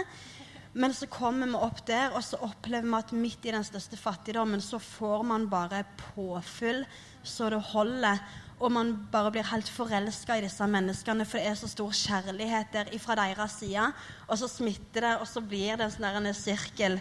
Men 0.79 0.95
så 0.95 1.09
kommer 1.11 1.51
vi 1.51 1.59
opp 1.59 1.81
der, 1.87 2.13
og 2.15 2.23
så 2.27 2.39
opplever 2.43 2.87
vi 2.87 2.99
at 2.99 3.17
midt 3.17 3.49
i 3.49 3.55
den 3.55 3.67
største 3.67 3.99
fattigdommen 3.99 4.63
så 4.63 4.79
får 4.83 5.27
man 5.27 5.49
bare 5.51 5.85
påfyll 6.13 6.85
så 7.25 7.49
det 7.51 7.63
holder. 7.73 8.21
Og 8.65 8.73
man 8.73 8.95
bare 9.13 9.29
blir 9.35 9.45
helt 9.45 9.69
forelska 9.69 10.39
i 10.39 10.45
disse 10.47 10.67
menneskene, 10.67 11.27
for 11.29 11.37
det 11.37 11.51
er 11.51 11.57
så 11.61 11.69
stor 11.69 11.93
kjærlighet 11.93 12.73
der 12.73 12.93
fra 13.03 13.17
deres 13.19 13.59
side. 13.61 13.91
Og 14.29 14.39
så 14.41 14.49
smitter 14.49 15.05
det, 15.05 15.15
og 15.21 15.29
så 15.29 15.43
blir 15.45 15.77
det 15.77 15.91
en 15.91 15.97
sånn 15.99 16.31
sirkel. 16.39 16.97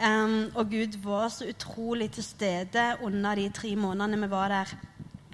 Um, 0.00 0.52
og 0.54 0.70
Gud 0.70 0.94
var 1.02 1.26
så 1.34 1.48
utrolig 1.50 2.12
til 2.14 2.24
stede 2.24 2.84
under 3.02 3.34
de 3.36 3.48
tre 3.52 3.74
månedene 3.76 4.22
vi 4.22 4.30
var 4.30 4.54
der. 4.54 4.76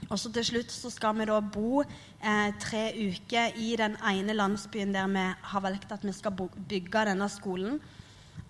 Og 0.08 0.18
så 0.18 0.30
til 0.32 0.46
slutt 0.48 0.72
så 0.72 0.90
skal 0.90 1.18
vi 1.18 1.26
da 1.28 1.40
bo 1.42 1.82
eh, 1.82 2.50
tre 2.62 2.84
uker 2.94 3.58
i 3.58 3.72
den 3.78 3.96
ene 4.06 4.36
landsbyen 4.38 4.94
der 4.94 5.08
vi 5.10 5.24
har 5.50 5.64
valgt 5.64 5.92
at 5.92 6.04
vi 6.06 6.14
skal 6.14 6.34
bygge 6.68 7.04
denne 7.10 7.28
skolen. 7.28 7.80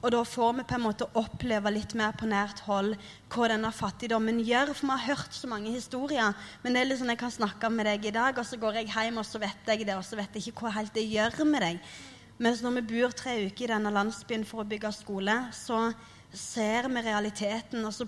Og 0.06 0.12
da 0.14 0.20
får 0.22 0.52
vi 0.54 0.64
på 0.70 0.76
en 0.76 0.84
måte 0.84 1.06
oppleve 1.18 1.70
litt 1.74 1.96
mer 1.98 2.12
på 2.14 2.28
nært 2.30 2.60
hold 2.68 2.92
hva 3.34 3.48
denne 3.50 3.72
fattigdommen 3.74 4.38
gjør. 4.38 4.70
For 4.70 4.86
vi 4.86 4.92
har 4.92 5.16
hørt 5.16 5.34
så 5.34 5.50
mange 5.50 5.72
historier. 5.74 6.36
Men 6.62 6.76
det 6.76 6.82
er 6.82 6.86
litt 6.86 7.00
sånn 7.00 7.10
jeg 7.10 7.18
kan 7.24 7.34
snakke 7.34 7.70
med 7.74 7.88
deg 7.90 8.06
i 8.06 8.12
dag, 8.14 8.38
og 8.38 8.46
så 8.46 8.58
går 8.62 8.78
jeg 8.78 8.92
hjem, 8.92 9.18
og 9.18 9.26
så 9.26 9.42
vet 9.42 9.72
jeg 9.72 9.82
det, 9.82 9.96
og 9.98 10.06
så 10.06 10.20
vet 10.20 10.38
jeg 10.38 10.52
ikke 10.52 10.68
hva 10.68 10.76
helt 10.78 10.94
det 10.94 11.08
gjør 11.10 11.42
med 11.50 11.66
deg. 11.66 11.90
Mens 12.38 12.62
når 12.62 12.78
vi 12.78 12.84
bor 12.92 13.18
tre 13.18 13.34
uker 13.48 13.66
i 13.66 13.72
denne 13.72 13.90
landsbyen 13.96 14.46
for 14.46 14.62
å 14.62 14.68
bygge 14.68 14.94
skole, 14.94 15.36
så 15.56 15.88
ser 16.30 16.86
vi 16.92 17.02
realiteten. 17.02 17.82
Altså, 17.82 18.06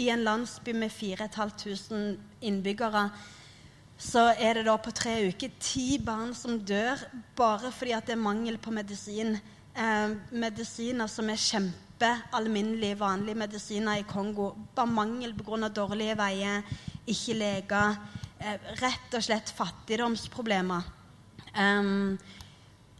i 0.00 0.08
en 0.14 0.24
landsby 0.24 0.72
med 0.80 0.96
4500 0.96 2.16
innbyggere 2.48 3.08
så 4.00 4.24
er 4.34 4.58
det 4.58 4.64
da 4.66 4.74
på 4.82 4.90
tre 4.94 5.12
uker 5.30 5.52
ti 5.62 5.98
barn 6.02 6.32
som 6.34 6.58
dør 6.66 6.98
bare 7.38 7.70
fordi 7.72 7.92
at 7.94 8.08
det 8.08 8.16
er 8.16 8.24
mangel 8.24 8.58
på 8.58 8.72
medisin. 8.74 9.36
Eh, 9.74 10.10
medisiner 10.30 11.08
som 11.10 11.30
er 11.32 11.40
kjempealminnelige, 11.40 12.98
vanlige 13.00 13.38
medisiner 13.40 13.98
i 13.98 14.06
Kongo. 14.06 14.52
Bare 14.76 14.86
mangel 14.86 15.34
pga. 15.34 15.68
dårlige 15.68 16.14
veier, 16.16 16.62
ikke 17.06 17.34
leger. 17.34 17.96
Eh, 18.40 18.58
rett 18.82 19.14
og 19.14 19.22
slett 19.22 19.50
fattigdomsproblemer. 19.50 20.82
Um, 21.58 22.18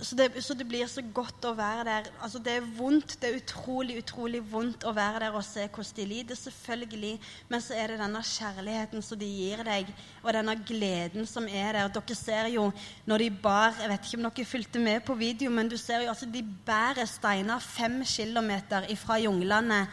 så 0.00 0.16
det, 0.18 0.42
så 0.42 0.54
det, 0.58 0.66
blir 0.66 0.88
så 0.90 1.02
godt 1.14 1.44
å 1.46 1.52
være 1.54 1.84
der. 1.86 2.08
Altså 2.18 2.40
Det 2.42 2.56
er 2.56 2.64
vondt. 2.76 3.14
Det 3.22 3.28
er 3.28 3.36
utrolig 3.38 4.00
utrolig 4.00 4.40
vondt 4.50 4.82
å 4.82 4.92
være 4.94 5.20
der 5.22 5.36
og 5.38 5.44
se 5.46 5.68
hvordan 5.68 5.94
de 5.96 6.06
lider, 6.10 6.38
selvfølgelig. 6.38 7.12
Men 7.48 7.62
så 7.62 7.76
er 7.78 7.92
det 7.92 8.00
denne 8.02 8.22
kjærligheten 8.26 9.04
som 9.06 9.20
de 9.20 9.28
gir 9.30 9.62
deg, 9.66 9.92
og 10.24 10.32
denne 10.34 10.56
gleden 10.66 11.28
som 11.30 11.46
er 11.46 11.78
der. 11.78 11.92
Dere 11.94 12.18
ser 12.18 12.50
jo 12.50 12.66
når 13.06 13.22
de 13.22 13.30
bar 13.46 13.78
Jeg 13.78 13.92
vet 13.92 14.08
ikke 14.08 14.18
om 14.18 14.26
dere 14.26 14.48
fulgte 14.50 14.82
med 14.82 15.06
på 15.06 15.14
video, 15.14 15.50
men 15.54 15.70
du 15.70 15.78
ser 15.78 16.02
jo 16.02 16.10
altså 16.10 16.26
de 16.26 16.42
bærer 16.42 17.06
steiner 17.06 17.62
fem 17.62 18.02
kilometer 18.02 18.90
fra 18.98 19.20
junglene. 19.22 19.84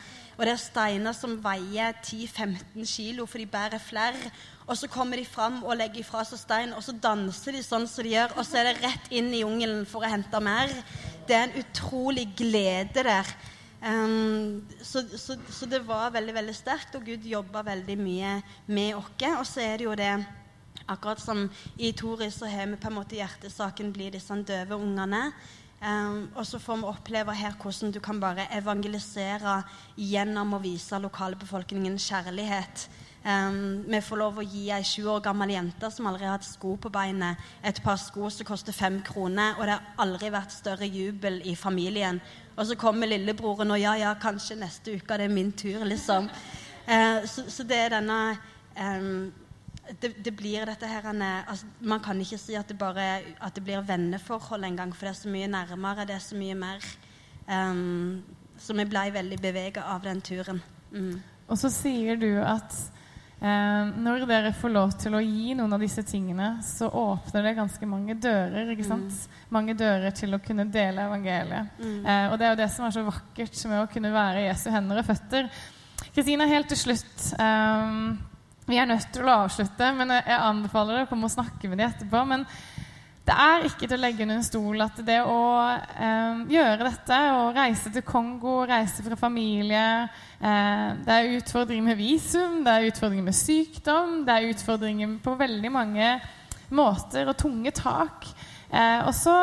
Og 0.41 0.47
det 0.47 0.55
er 0.55 0.57
steiner 0.57 1.13
som 1.13 1.35
veier 1.37 1.93
10-15 2.01 2.87
kilo, 2.89 3.27
for 3.29 3.37
de 3.37 3.45
bærer 3.45 3.77
flere. 3.77 4.31
Og 4.65 4.73
så 4.79 4.87
kommer 4.89 5.21
de 5.21 5.25
fram 5.25 5.59
og 5.61 5.75
legger 5.77 6.01
fra 6.07 6.23
seg 6.25 6.41
stein, 6.41 6.73
og 6.73 6.81
så 6.81 6.95
danser 6.97 7.53
de 7.53 7.61
sånn 7.61 7.85
som 7.85 8.07
de 8.07 8.15
gjør. 8.15 8.33
Og 8.33 8.47
så 8.49 8.57
er 8.57 8.71
det 8.71 8.81
rett 8.81 9.11
inn 9.13 9.29
i 9.29 9.43
jungelen 9.43 9.85
for 9.85 10.01
å 10.01 10.09
hente 10.09 10.41
mer. 10.41 10.73
Det 11.29 11.37
er 11.37 11.45
en 11.45 11.61
utrolig 11.61 12.25
glede 12.39 13.05
der. 13.05 13.29
Um, 13.85 14.65
så, 14.81 15.05
så, 15.13 15.37
så, 15.45 15.69
det 15.69 15.83
var 15.85 16.09
veldig 16.17 16.33
veldig 16.39 16.57
sterkt, 16.57 16.97
og 16.97 17.05
Gud 17.05 17.29
jobba 17.29 17.61
veldig 17.69 18.01
mye 18.01 18.35
med 18.65 18.97
oss. 18.97 19.13
Og 19.29 19.45
så 19.45 19.61
er 19.67 19.77
det 19.77 19.91
jo 19.91 19.97
det 19.99 20.13
Akkurat 20.89 21.21
som 21.21 21.45
i 21.77 21.91
Toris 21.93 22.39
så 22.41 22.49
har 22.49 22.65
vi 22.67 22.75
på 22.81 22.89
en 22.89 22.95
måte 22.97 23.15
hjertesaken 23.15 23.91
blir 23.93 24.11
disse 24.11 24.35
døve 24.43 24.75
ungene. 24.75 25.27
Um, 25.81 26.27
og 26.37 26.45
så 26.45 26.59
får 26.61 26.77
vi 26.77 26.89
oppleve 26.91 27.33
her 27.33 27.55
hvordan 27.57 27.89
du 27.91 27.99
kan 27.99 28.19
bare 28.21 28.43
evangelisere 28.53 29.63
gjennom 29.97 30.53
å 30.53 30.59
vise 30.61 30.99
lokalbefolkningen 31.01 31.95
kjærlighet. 31.97 32.83
Um, 33.25 33.81
vi 33.89 34.01
får 34.01 34.21
lov 34.21 34.37
å 34.37 34.45
gi 34.45 34.67
ei 34.73 34.85
sju 34.85 35.07
år 35.09 35.23
gammel 35.25 35.55
jente 35.55 35.89
som 35.93 36.05
har 36.05 36.21
hatt 36.25 36.45
sko 36.45 36.75
på 36.81 36.89
beinet, 36.93 37.41
et 37.65 37.81
par 37.81 37.97
sko 37.97 38.29
som 38.29 38.45
koster 38.45 38.77
fem 38.77 38.99
kroner, 39.05 39.57
og 39.57 39.65
det 39.65 39.79
har 39.79 40.05
aldri 40.05 40.29
vært 40.33 40.53
større 40.53 40.85
jubel 40.85 41.41
i 41.49 41.55
familien. 41.57 42.21
Og 42.55 42.69
så 42.69 42.77
kommer 42.77 43.09
lillebroren 43.09 43.73
og 43.73 43.81
ja, 43.81 43.95
ja, 43.97 44.13
kanskje 44.21 44.61
neste 44.61 44.99
uke 45.01 45.17
det 45.17 45.31
er 45.31 45.33
min 45.33 45.49
tur, 45.51 45.81
liksom. 45.89 46.29
Uh, 46.85 47.25
så, 47.25 47.49
så, 47.49 47.65
det 47.65 47.87
er 47.87 47.95
denne 47.97 48.21
um, 48.77 49.31
det, 50.01 50.13
det, 50.23 50.31
blir 50.37 50.65
dette 50.65 50.87
her 50.87 51.07
altså, 51.11 51.65
Man 51.79 51.99
kan 51.99 52.19
ikke 52.21 52.37
si 52.37 52.55
at 52.55 52.69
det 52.69 52.77
bare 52.77 53.21
at 53.41 53.55
det 53.55 53.63
blir 53.63 53.81
venneforhold 53.81 54.63
engang, 54.63 54.95
for 54.95 55.05
det 55.05 55.15
er 55.15 55.19
så 55.21 55.29
mye 55.29 55.47
nærmere, 55.47 56.05
det 56.05 56.15
er 56.15 56.23
så 56.23 56.35
mye 56.35 56.55
mer. 56.55 56.87
Um, 57.47 58.23
så 58.57 58.73
vi 58.77 58.85
ble 58.85 59.09
veldig 59.13 59.41
bevega 59.41 59.83
av 59.83 60.03
den 60.03 60.21
turen. 60.21 60.61
Mm. 60.91 61.19
Og 61.47 61.57
så 61.57 61.69
sier 61.73 62.15
du 62.15 62.39
at 62.45 62.75
Eh, 63.41 63.87
når 63.97 64.27
dere 64.29 64.51
får 64.53 64.69
lov 64.69 64.91
til 65.01 65.15
å 65.17 65.19
gi 65.23 65.55
noen 65.57 65.73
av 65.73 65.81
disse 65.81 66.03
tingene, 66.05 66.59
så 66.61 66.91
åpner 66.93 67.47
det 67.47 67.55
ganske 67.57 67.87
mange 67.89 68.13
dører. 68.21 68.69
ikke 68.69 68.85
sant? 68.85 69.09
Mm. 69.09 69.39
Mange 69.57 69.73
dører 69.73 70.13
til 70.13 70.37
å 70.37 70.39
kunne 70.45 70.67
dele 70.69 71.07
evangeliet. 71.09 71.71
Mm. 71.81 72.05
Eh, 72.05 72.25
og 72.29 72.37
det 72.37 72.45
er 72.45 72.53
jo 72.53 72.59
det 72.59 72.69
som 72.75 72.85
er 72.85 72.93
så 72.93 73.05
vakkert 73.07 73.63
med 73.71 73.81
å 73.81 73.87
kunne 73.89 74.13
være 74.13 74.45
Jesu 74.45 74.67
hender 74.69 75.01
og 75.01 75.09
føtter. 75.09 75.49
Kristina, 76.13 76.45
helt 76.45 76.69
til 76.69 76.81
slutt. 76.83 77.31
Eh, 77.33 77.97
vi 78.71 78.79
er 78.79 78.87
nødt 78.89 79.11
til 79.13 79.27
å 79.27 79.41
avslutte, 79.43 79.91
men 79.97 80.15
jeg 80.17 80.37
anbefaler 80.37 80.97
deg 80.97 81.05
å 81.05 81.11
komme 81.11 81.27
og 81.27 81.35
snakke 81.35 81.69
med 81.69 81.81
dem 81.81 81.91
etterpå. 81.91 82.23
men 82.29 82.47
det 83.21 83.35
er 83.37 83.65
ikke 83.67 83.85
til 83.85 83.99
å 83.99 84.01
legge 84.01 84.25
under 84.25 84.39
en 84.39 84.45
stol 84.45 84.81
at 84.81 84.97
det 85.05 85.19
å 85.21 85.41
eh, 85.69 86.39
gjøre 86.49 86.87
dette, 86.87 87.17
å 87.37 87.51
reise 87.53 87.91
til 87.93 88.03
Kongo, 88.03 88.63
reise 88.65 89.05
fra 89.05 89.17
familie 89.19 89.83
eh, 90.01 90.87
Det 91.05 91.17
er 91.17 91.35
utfordringer 91.37 91.85
med 91.85 91.99
visum, 91.99 92.63
det 92.65 92.73
er 92.73 92.87
utfordringer 92.89 93.27
med 93.27 93.37
sykdom, 93.37 94.15
det 94.25 94.35
er 94.35 94.49
utfordringer 94.55 95.19
på 95.21 95.35
veldig 95.37 95.71
mange 95.71 96.15
måter 96.73 97.29
og 97.29 97.37
tunge 97.37 97.75
tak. 97.77 98.25
Eh, 98.71 99.05
og 99.05 99.13
så 99.13 99.35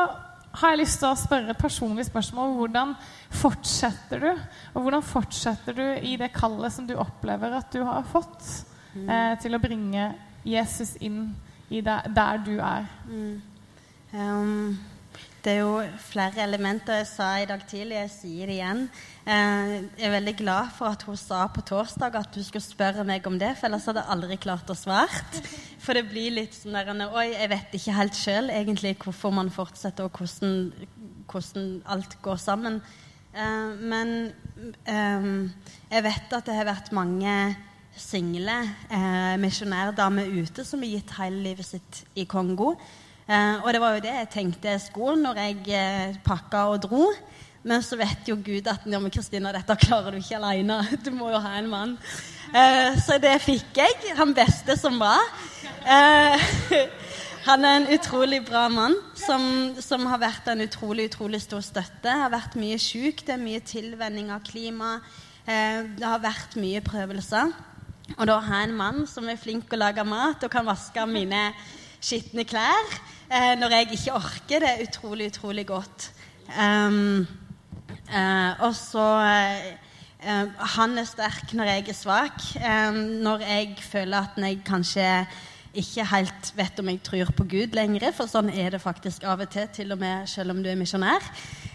har 0.59 0.75
jeg 0.75 0.81
lyst 0.81 0.99
til 0.99 1.13
å 1.13 1.21
spørre 1.21 1.55
et 1.55 1.61
personlig 1.61 2.09
spørsmål. 2.09 2.57
Hvordan 2.59 2.97
fortsetter 3.39 4.25
du? 4.25 4.31
Og 4.75 4.83
hvordan 4.83 5.07
fortsetter 5.07 5.77
du 5.77 5.85
i 6.03 6.17
det 6.19 6.33
kallet 6.35 6.75
som 6.75 6.89
du 6.89 6.97
opplever 6.99 7.55
at 7.61 7.71
du 7.71 7.85
har 7.87 8.03
fått. 8.11 8.43
Eh, 9.07 9.35
til 9.43 9.55
å 9.55 9.63
bringe 9.63 10.11
Jesus 10.49 10.97
inn 11.01 11.37
i 11.71 11.83
der, 11.85 12.09
der 12.15 12.45
du 12.45 12.55
er? 12.59 12.89
Mm. 13.09 13.43
Um, 14.13 14.79
det 15.45 15.53
er 15.55 15.61
jo 15.63 15.83
flere 16.03 16.43
elementer 16.43 16.99
jeg 16.99 17.07
sa 17.09 17.29
i 17.39 17.47
dag 17.49 17.63
tidlig. 17.69 17.95
Jeg 17.95 18.11
sier 18.13 18.51
det 18.51 18.57
igjen. 18.59 18.81
Eh, 19.23 19.71
jeg 19.97 20.09
er 20.09 20.15
veldig 20.17 20.35
glad 20.41 20.73
for 20.77 20.91
at 20.91 21.05
hun 21.07 21.17
sa 21.17 21.45
på 21.55 21.63
torsdag 21.69 22.19
at 22.19 22.35
du 22.35 22.43
skulle 22.43 22.65
spørre 22.65 23.05
meg 23.07 23.27
om 23.31 23.39
det, 23.39 23.55
for 23.57 23.69
ellers 23.69 23.87
hadde 23.89 24.03
jeg 24.03 24.13
aldri 24.17 24.39
klart 24.43 24.73
å 24.73 24.77
svare. 24.77 25.23
For 25.79 25.95
det 25.95 26.09
blir 26.11 26.35
litt 26.35 26.57
sånn 26.59 26.75
der 26.75 26.91
Oi, 27.07 27.29
jeg 27.33 27.53
vet 27.55 27.77
ikke 27.79 27.97
helt 27.97 28.19
sjøl 28.19 28.51
egentlig 28.53 28.97
hvorfor 29.05 29.33
man 29.33 29.53
fortsetter, 29.55 30.09
og 30.09 30.19
hvordan, 30.19 30.73
hvordan 31.31 31.71
alt 31.97 32.19
går 32.25 32.43
sammen. 32.43 32.83
Eh, 33.33 33.71
men 33.79 34.15
eh, 34.91 35.31
jeg 35.95 36.07
vet 36.11 36.37
at 36.41 36.51
det 36.51 36.59
har 36.59 36.69
vært 36.75 36.93
mange 36.97 37.39
single 37.99 38.57
eh, 38.91 39.35
misjonærdame 39.41 40.27
ute 40.41 40.65
som 40.65 40.83
har 40.85 40.95
gitt 40.97 41.13
hele 41.19 41.43
livet 41.51 41.67
sitt 41.67 42.03
i 42.17 42.25
Kongo. 42.29 42.75
Eh, 43.29 43.59
og 43.61 43.73
det 43.75 43.81
var 43.83 43.97
jo 43.97 44.05
det 44.07 44.15
jeg 44.15 44.31
tenkte 44.33 44.73
jeg 44.73 44.87
skulle 44.87 45.19
når 45.21 45.43
jeg 45.43 45.61
eh, 45.77 46.17
pakka 46.25 46.69
og 46.73 46.83
dro. 46.87 47.05
Men 47.69 47.83
så 47.83 47.99
vet 47.99 48.29
jo 48.31 48.39
Gud 48.41 48.69
at 48.71 48.87
ja, 48.87 49.01
men 49.03 49.13
Kristina, 49.13 49.53
dette 49.53 49.77
klarer 49.83 50.15
du 50.15 50.23
ikke 50.23 50.39
alene. 50.39 50.81
Du 51.05 51.11
må 51.15 51.31
jo 51.33 51.41
ha 51.43 51.59
en 51.59 51.71
mann. 51.71 51.97
Eh, 52.55 52.97
så 53.03 53.19
det 53.21 53.35
fikk 53.45 53.77
jeg. 53.83 54.15
Han 54.19 54.35
beste 54.37 54.79
som 54.81 54.97
var. 55.03 55.21
Eh, 55.85 56.49
han 57.49 57.65
er 57.65 57.81
en 57.81 57.91
utrolig 57.99 58.41
bra 58.47 58.67
mann 58.73 58.97
som, 59.19 59.43
som, 59.83 60.07
har 60.09 60.23
vært 60.23 60.49
en 60.53 60.65
utrolig 60.65 61.11
utrolig 61.11 61.43
stor 61.45 61.65
støtte. 61.65 62.15
Har 62.23 62.33
vært 62.33 62.57
mye 62.61 62.79
sjuk, 62.81 63.25
det 63.27 63.37
er 63.37 63.43
mye 63.43 63.65
tilvenning 63.67 64.33
av 64.33 64.47
klima. 64.47 64.99
Eh, 65.45 65.83
det 65.99 66.07
har 66.07 66.25
vært 66.25 66.57
mye 66.61 66.81
prøvelser. 66.85 67.53
Og 68.17 68.25
da 68.27 68.39
har 68.41 68.63
jeg 68.63 68.71
en 68.71 68.79
mann 68.79 69.03
som 69.11 69.29
er 69.29 69.41
flink 69.41 69.69
til 69.69 69.77
å 69.77 69.85
lage 69.85 70.05
mat 70.09 70.45
og 70.45 70.53
kan 70.53 70.67
vaske 70.67 71.05
mine 71.11 71.51
skitne 72.01 72.47
klær 72.49 72.95
eh, 73.29 73.53
når 73.59 73.75
jeg 73.77 73.91
ikke 73.99 74.17
orker. 74.17 74.65
Det 74.65 74.71
er 74.71 74.87
utrolig, 74.87 75.29
utrolig 75.33 75.67
godt. 75.69 76.09
Um, 76.49 77.27
eh, 78.09 78.65
og 78.65 78.73
så 78.77 79.05
eh, 79.27 80.57
Han 80.79 80.97
er 80.99 81.07
sterk 81.07 81.53
når 81.55 81.69
jeg 81.75 81.85
er 81.89 81.95
svak. 81.95 82.41
når 83.23 83.45
jeg 83.45 83.77
føler 83.85 84.19
at 84.19 84.41
jeg 84.43 84.63
kanskje 84.67 85.07
ikke 85.79 86.05
helt 86.11 86.53
vet 86.57 86.81
om 86.81 86.89
jeg 86.89 87.03
tror 87.05 87.31
på 87.37 87.45
Gud 87.45 87.77
lenger, 87.77 88.11
for 88.17 88.27
sånn 88.27 88.49
er 88.51 88.73
det 88.75 88.81
faktisk 88.83 89.23
av 89.29 89.45
og 89.45 89.51
til, 89.53 89.69
til 89.69 89.93
og 89.93 90.01
med 90.01 90.27
selv 90.27 90.51
om 90.51 90.63
du 90.63 90.71
er 90.71 90.81
misjonær. 90.81 91.23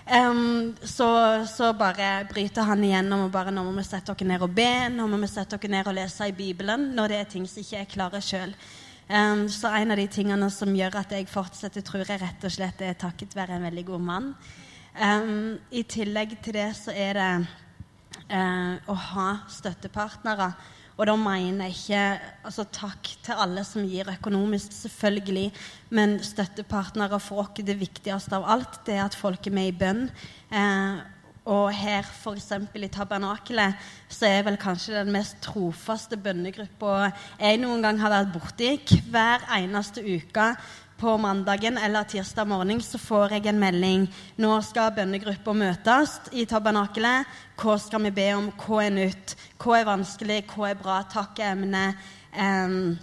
Um, 0.04 0.76
så, 0.84 1.08
så, 1.48 1.70
bare 1.74 2.26
bryter 2.28 2.66
han 2.68 2.82
igjennom 2.84 3.22
og 3.24 3.32
bare 3.32 3.54
nå 3.56 3.62
må 3.64 3.72
vi 3.78 3.86
sette 3.88 4.12
dere 4.12 4.34
ned 4.34 4.42
og 4.44 4.52
be, 4.52 4.90
nå 4.92 5.06
må 5.08 5.16
vi 5.22 5.30
sette 5.32 5.56
dere 5.56 5.72
ned 5.78 5.88
og 5.88 5.96
lese 5.96 6.28
i 6.28 6.36
Bibelen 6.36 6.90
når 6.98 7.14
det 7.14 7.20
er 7.22 7.30
ting 7.32 7.46
som 7.48 7.62
ikke 7.64 7.78
jeg 7.78 7.92
klarer 7.94 8.26
sjøl. 8.26 8.52
Um, 9.08 9.46
så 9.48 9.72
en 9.72 9.96
av 9.96 10.00
de 10.00 10.10
tingene 10.12 10.50
som 10.52 10.76
gjør 10.76 11.00
at 11.00 11.16
jeg 11.16 11.32
fortsetter, 11.32 11.86
tror 11.88 12.04
jeg 12.04 12.20
rett 12.20 12.44
og 12.44 12.52
slett 12.52 12.84
er 12.84 13.00
takket 13.00 13.36
være 13.36 13.56
en 13.56 13.68
veldig 13.70 13.86
god 13.94 14.06
mann. 14.12 14.30
Um, 15.00 15.56
I 15.72 15.86
tillegg 15.88 16.36
til 16.44 16.60
det 16.60 16.70
så 16.82 16.92
er 16.92 17.20
det 17.20 17.32
uh, 18.28 18.76
å 18.92 18.98
ha 19.08 19.28
støttepartnere. 19.52 20.52
Og 20.98 21.08
da 21.10 21.16
mener 21.18 21.72
jeg 21.72 21.78
ikke 21.78 22.04
altså 22.46 22.68
Takk 22.74 23.10
til 23.26 23.40
alle 23.46 23.64
som 23.66 23.88
gir 23.88 24.12
økonomisk, 24.14 24.76
selvfølgelig. 24.76 25.50
Men 25.90 26.20
støttepartnere 26.24 27.20
for 27.20 27.46
oss 27.46 27.66
det 27.66 27.80
viktigste 27.80 28.38
av 28.38 28.46
alt, 28.58 28.84
det 28.86 29.00
er 29.00 29.08
at 29.08 29.18
folk 29.18 29.48
er 29.48 29.58
med 29.58 29.72
i 29.72 29.78
bønn. 29.78 30.06
Eh, 30.54 31.02
og 31.44 31.74
her, 31.76 32.06
f.eks. 32.08 32.54
i 32.80 32.88
tabernakelet, 32.88 33.76
så 34.08 34.30
er 34.30 34.46
vel 34.48 34.56
kanskje 34.56 34.96
den 34.96 35.12
mest 35.12 35.42
trofaste 35.44 36.16
bønnegruppa 36.16 37.10
jeg 37.42 37.60
noen 37.60 37.84
gang 37.84 38.00
har 38.00 38.14
vært 38.14 38.32
borti. 38.38 38.70
Hver 39.12 39.44
eneste 39.58 40.06
uke 40.06 40.54
på 41.04 41.18
mandagen 41.18 41.78
eller 41.78 42.04
tirsdag 42.08 42.48
morgen 42.48 42.80
så 42.82 42.96
får 42.98 43.34
jeg 43.36 43.50
en 43.52 43.58
melding. 43.60 44.06
Nå 44.40 44.54
skal 44.64 44.94
bønnegruppa 44.96 45.52
møtes 45.52 46.14
i 46.32 46.46
tabernakelet. 46.48 47.28
Hva 47.60 47.74
skal 47.82 48.06
vi 48.06 48.12
be 48.16 48.28
om? 48.38 48.46
Hva 48.56 48.86
er 48.86 48.94
nytt? 48.96 49.34
Hva 49.60 49.82
er 49.82 49.90
vanskelig? 49.90 50.38
Hva 50.54 50.70
er 50.70 50.78
bra? 50.80 51.02
Takk 51.12 51.42
er 51.42 51.58
emnet. 51.58 52.06
Um, 52.32 52.94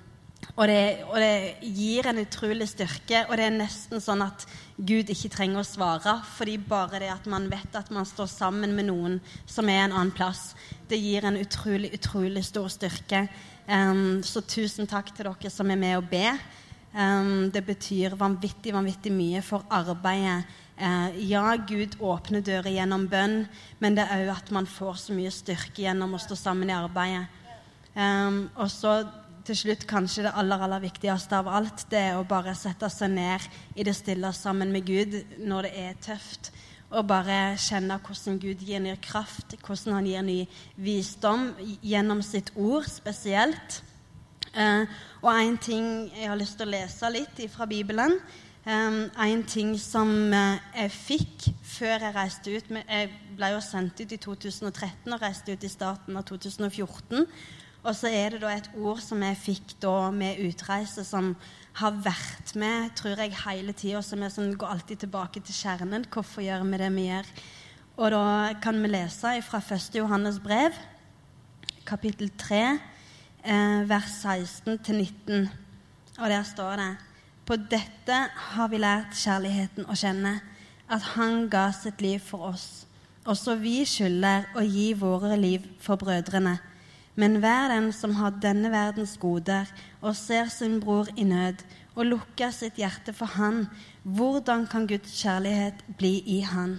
og 0.55 0.65
det, 0.71 0.79
og 1.11 1.19
det, 1.21 1.35
gir 1.77 2.09
en 2.09 2.23
utrolig 2.23 2.71
styrke. 2.71 3.27
Og 3.29 3.37
det 3.37 3.51
er 3.51 3.59
nesten 3.59 4.01
sånn 4.01 4.25
at 4.25 4.47
Gud 4.79 5.13
ikke 5.13 5.33
trenger 5.37 5.61
å 5.61 5.69
svare, 5.69 6.17
fordi 6.39 6.57
bare 6.73 7.03
det 7.05 7.13
at 7.13 7.29
man 7.29 7.51
vet 7.53 7.77
at 7.77 7.93
man 7.93 8.09
står 8.09 8.33
sammen 8.33 8.73
med 8.79 8.89
noen 8.89 9.21
som 9.45 9.69
er 9.69 9.83
en 9.83 9.93
annen 9.99 10.15
plass, 10.17 10.55
det 10.89 11.03
gir 11.03 11.29
en 11.29 11.37
utrolig, 11.37 11.93
utrolig 12.01 12.47
stor 12.49 12.73
styrke. 12.73 13.27
Um, 13.69 14.23
så 14.25 14.41
tusen 14.41 14.89
takk 14.89 15.13
til 15.13 15.29
dere 15.29 15.53
som 15.53 15.69
er 15.69 15.85
med 15.85 16.01
og 16.01 16.09
ber. 16.17 16.41
Det 16.91 17.63
betyr 17.63 18.17
vanvittig, 18.19 18.73
vanvittig 18.75 19.13
mye 19.15 19.43
for 19.47 19.63
arbeidet. 19.71 20.49
Uh, 20.81 21.13
ja, 21.29 21.45
Gud 21.69 21.99
åpner 22.01 22.41
dører 22.41 22.73
gjennom 22.73 23.05
bønn, 23.11 23.45
men 23.79 23.99
det 23.99 24.07
er 24.09 24.25
òg 24.25 24.31
at 24.33 24.51
man 24.55 24.67
får 24.67 24.97
så 25.03 25.15
mye 25.15 25.31
styrke 25.31 25.85
gjennom 25.85 26.17
å 26.17 26.23
stå 26.23 26.39
sammen 26.41 26.73
i 26.73 26.75
arbeidet. 26.75 27.29
Og 28.57 28.69
så 28.73 28.95
til 29.47 29.57
slutt 29.57 29.87
kanskje 29.89 30.27
det 30.27 30.33
aller, 30.39 30.63
aller 30.63 30.83
viktigste 30.85 31.39
av 31.41 31.49
alt, 31.51 31.87
det 31.91 32.01
er 32.11 32.19
å 32.19 32.27
bare 32.29 32.55
sette 32.59 32.91
seg 32.93 33.13
ned 33.15 33.47
i 33.75 33.87
det 33.87 33.97
stille 33.97 34.33
sammen 34.37 34.73
med 34.73 34.87
Gud 34.87 35.17
når 35.43 35.69
det 35.69 35.73
er 35.85 36.01
tøft. 36.05 36.53
Og 36.91 37.07
bare 37.07 37.55
kjenne 37.61 38.01
hvordan 38.03 38.41
Gud 38.43 38.65
gir 38.67 38.83
ny 38.83 38.97
kraft, 39.03 39.55
hvordan 39.63 40.01
han 40.01 40.09
gir 40.11 40.25
ny 40.27 40.39
visdom 40.79 41.53
gjennom 41.87 42.23
sitt 42.27 42.51
ord 42.59 42.89
spesielt. 42.91 43.81
Eh, 44.51 45.01
og 45.23 45.31
en 45.31 45.59
ting 45.63 45.85
jeg 46.17 46.29
har 46.31 46.39
lyst 46.39 46.59
til 46.59 46.67
å 46.67 46.75
lese 46.75 47.11
litt 47.15 47.43
fra 47.53 47.69
Bibelen. 47.71 48.19
Um, 48.61 49.07
en 49.17 49.43
ting 49.49 49.71
som 49.81 50.11
uh, 50.37 50.59
jeg 50.77 50.91
fikk 50.93 51.47
før 51.65 52.03
jeg 52.05 52.13
reiste 52.13 52.53
ut 52.53 52.67
Jeg 52.77 53.07
ble 53.39 53.49
jo 53.55 53.61
sendt 53.65 54.03
ut 54.03 54.13
i 54.13 54.19
2013 54.21 55.15
og 55.15 55.23
reiste 55.23 55.55
ut 55.55 55.65
i 55.65 55.71
starten 55.73 56.19
av 56.21 56.27
2014. 56.29 57.25
Og 57.81 57.97
så 57.97 58.11
er 58.13 58.35
det 58.35 58.43
da 58.43 58.51
et 58.53 58.69
ord 58.77 59.01
som 59.01 59.23
jeg 59.25 59.39
fikk 59.41 59.75
da 59.81 60.11
med 60.13 60.43
utreise, 60.45 61.07
som 61.09 61.33
har 61.81 61.97
vært 62.05 62.53
med 62.61 62.93
tror 62.99 63.17
jeg, 63.17 63.39
hele 63.47 63.73
tida, 63.73 64.05
som 64.05 64.21
er 64.21 64.35
sånn, 64.35 64.53
går 64.61 64.75
alltid 64.75 65.07
tilbake 65.07 65.41
til 65.41 65.57
kjernen. 65.57 66.05
Hvorfor 66.13 66.45
gjør 66.45 66.69
vi 66.69 66.83
det 66.83 66.93
vi 66.99 67.09
gjør? 67.09 67.33
Og 67.97 68.13
da 68.13 68.25
kan 68.61 68.77
vi 68.83 68.93
lese 68.93 69.39
fra 69.47 69.63
1. 69.65 69.97
Johannes 69.97 70.37
brev, 70.45 70.77
kapittel 71.89 72.29
3, 72.37 72.61
eh, 72.61 73.00
vers 73.45 74.25
16-19. 74.25 75.49
Og 76.19 76.31
der 76.31 76.43
står 76.43 76.77
det 76.77 76.91
På 77.47 77.57
dette 77.57 78.19
har 78.55 78.69
vi 78.69 78.79
lært 78.79 79.17
kjærligheten 79.17 79.89
å 79.89 79.97
kjenne, 79.97 80.41
at 80.91 81.03
Han 81.15 81.49
ga 81.49 81.71
sitt 81.73 82.01
liv 82.01 82.19
for 82.19 82.53
oss. 82.53 82.87
Også 83.25 83.55
vi 83.61 83.85
skylder 83.85 84.49
å 84.57 84.65
gi 84.65 84.93
våre 84.95 85.37
liv 85.37 85.67
for 85.81 85.97
brødrene. 85.97 86.59
Men 87.15 87.41
hver 87.43 87.69
den 87.69 87.93
som 87.93 88.15
har 88.17 88.39
denne 88.43 88.71
verdens 88.73 89.17
goder 89.21 89.69
og 90.01 90.17
ser 90.17 90.49
sin 90.49 90.79
bror 90.81 91.09
i 91.17 91.25
nød 91.25 91.65
og 91.97 92.07
lukker 92.07 92.53
sitt 92.55 92.79
hjerte 92.81 93.13
for 93.13 93.27
han, 93.37 93.67
hvordan 94.03 94.67
kan 94.71 94.87
Guds 94.89 95.13
kjærlighet 95.21 95.85
bli 95.99 96.21
i 96.27 96.41
han? 96.41 96.79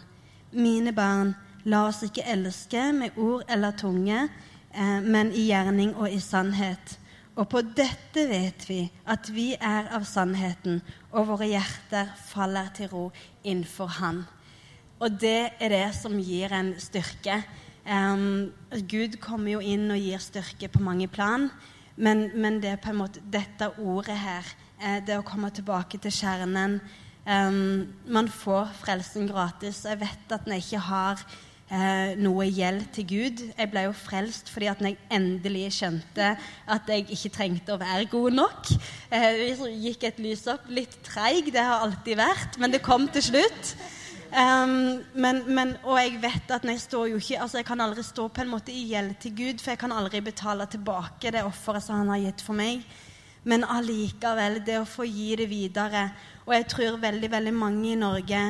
Mine 0.51 0.93
barn, 0.93 1.35
la 1.63 1.85
oss 1.87 2.01
ikke 2.03 2.25
elske 2.25 2.87
med 2.95 3.17
ord 3.17 3.43
eller 3.49 3.75
tunge, 3.77 4.23
eh, 4.23 4.29
men 4.73 5.33
i 5.35 5.49
gjerning 5.49 5.95
og 5.99 6.07
i 6.11 6.19
sannhet. 6.23 6.97
Og 7.39 7.47
på 7.49 7.61
dette 7.63 8.25
vet 8.27 8.65
vi 8.67 8.81
at 9.09 9.29
vi 9.31 9.53
er 9.55 9.87
av 9.95 10.03
sannheten, 10.07 10.81
og 11.15 11.29
våre 11.31 11.47
hjerter 11.47 12.11
faller 12.27 12.71
til 12.75 12.91
ro 12.91 13.03
innenfor 13.43 13.87
Han. 13.99 14.23
Og 15.01 15.15
det 15.21 15.53
er 15.57 15.73
det 15.73 15.87
som 15.97 16.17
gir 16.21 16.51
en 16.53 16.73
styrke. 16.79 17.39
Um, 17.87 18.51
Gud 18.85 19.17
kommer 19.23 19.55
jo 19.55 19.61
inn 19.63 19.89
og 19.89 20.01
gir 20.01 20.21
styrke 20.21 20.69
på 20.69 20.83
mange 20.85 21.07
plan, 21.09 21.47
men, 21.95 22.27
men 22.35 22.59
det 22.61 22.75
er 22.75 22.81
på 22.81 22.91
en 22.91 22.99
måte 22.99 23.23
dette 23.33 23.71
ordet 23.81 24.19
her, 24.21 24.51
eh, 24.81 24.99
det 25.05 25.17
å 25.17 25.25
komme 25.25 25.49
tilbake 25.53 25.97
til 26.01 26.13
kjernen 26.13 26.77
um, 27.25 27.87
Man 28.05 28.29
får 28.29 28.69
frelsen 28.83 29.27
gratis. 29.29 29.83
Jeg 29.85 29.99
vet 30.03 30.35
at 30.35 30.45
når 30.47 30.61
ikke 30.61 30.83
har 30.91 31.25
eh, 31.71 32.11
noe 32.19 32.47
gjeld 32.51 32.83
til 32.95 33.07
Gud 33.09 33.41
Jeg 33.49 33.71
ble 33.71 33.85
jo 33.87 33.95
frelst 33.95 34.51
fordi 34.51 34.67
at 34.71 34.83
når 34.83 34.93
jeg 34.93 35.17
endelig 35.17 35.63
skjønte 35.79 36.33
at 36.75 36.91
jeg 36.91 37.07
ikke 37.07 37.33
trengte 37.37 37.75
å 37.75 37.79
være 37.81 38.09
god 38.11 38.37
nok. 38.41 38.73
Eh, 39.11 39.63
gikk 39.87 40.05
et 40.09 40.21
lys 40.23 40.45
opp. 40.51 40.67
Litt 40.69 40.99
treig, 41.07 41.51
det 41.53 41.63
har 41.63 41.85
alltid 41.85 42.19
vært, 42.19 42.59
men 42.61 42.75
det 42.75 42.83
kom 42.85 43.07
til 43.11 43.25
slutt. 43.31 43.73
Um, 44.31 45.01
men, 45.11 45.41
men, 45.51 45.73
og 45.83 45.97
jeg 45.99 46.21
vet 46.23 46.51
at 46.55 46.63
jeg 46.63 46.79
står 46.79 47.09
jo 47.11 47.17
ikke 47.19 47.41
altså 47.43 47.59
jeg 47.59 47.65
kan 47.67 47.81
aldri 47.83 48.03
stå 48.07 48.29
på 48.31 48.45
en 48.45 48.51
måte 48.53 48.71
i 48.71 48.85
gjeld 48.93 49.17
til 49.19 49.33
Gud, 49.35 49.59
for 49.59 49.73
jeg 49.73 49.81
kan 49.81 49.91
aldri 49.91 50.21
betale 50.23 50.69
tilbake 50.71 51.33
det 51.35 51.43
offeret 51.43 51.83
som 51.83 51.99
han 51.99 52.13
har 52.13 52.21
gitt 52.29 52.43
for 52.45 52.55
meg. 52.55 52.85
Men 53.43 53.65
allikevel, 53.65 54.61
det 54.63 54.77
å 54.79 54.87
få 54.87 55.03
gi 55.09 55.33
det 55.35 55.49
videre. 55.49 56.05
Og 56.45 56.53
jeg 56.55 56.67
tror 56.71 56.99
veldig, 57.01 57.31
veldig 57.33 57.53
mange 57.57 57.89
i 57.91 57.99
Norge 57.99 58.41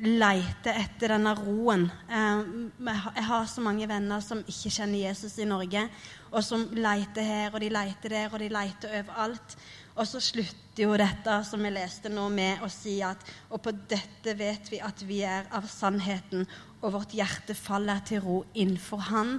leter 0.00 0.78
etter 0.80 1.12
denne 1.14 1.34
roen. 1.36 1.84
Um, 2.08 2.70
jeg 2.80 3.26
har 3.28 3.46
så 3.50 3.62
mange 3.64 3.88
venner 3.88 4.22
som 4.24 4.40
ikke 4.40 4.72
kjenner 4.72 5.02
Jesus 5.02 5.36
i 5.40 5.48
Norge, 5.48 5.84
og 6.30 6.44
som 6.46 6.64
leter 6.72 7.26
her, 7.26 7.52
og 7.52 7.60
de 7.60 7.70
leter 7.74 8.14
der, 8.14 8.32
og 8.32 8.40
de 8.40 8.48
leter 8.52 8.96
overalt. 9.02 9.56
Og 9.96 10.06
så 10.08 10.22
slutter 10.22 10.84
jo 10.86 10.96
dette 10.96 11.34
som 11.44 11.60
vi 11.60 11.72
leste 11.74 12.12
nå, 12.12 12.28
med 12.32 12.62
å 12.64 12.70
si 12.72 13.00
at 13.04 13.20
Og 13.50 13.60
på 13.60 13.72
dette 13.90 14.36
vet 14.38 14.70
vi 14.70 14.78
at 14.80 15.02
vi 15.04 15.20
er 15.26 15.50
av 15.52 15.66
sannheten, 15.68 16.46
og 16.80 16.94
vårt 16.94 17.12
hjerte 17.12 17.54
faller 17.58 18.00
til 18.08 18.22
ro 18.24 18.38
innenfor 18.54 19.04
Han. 19.10 19.34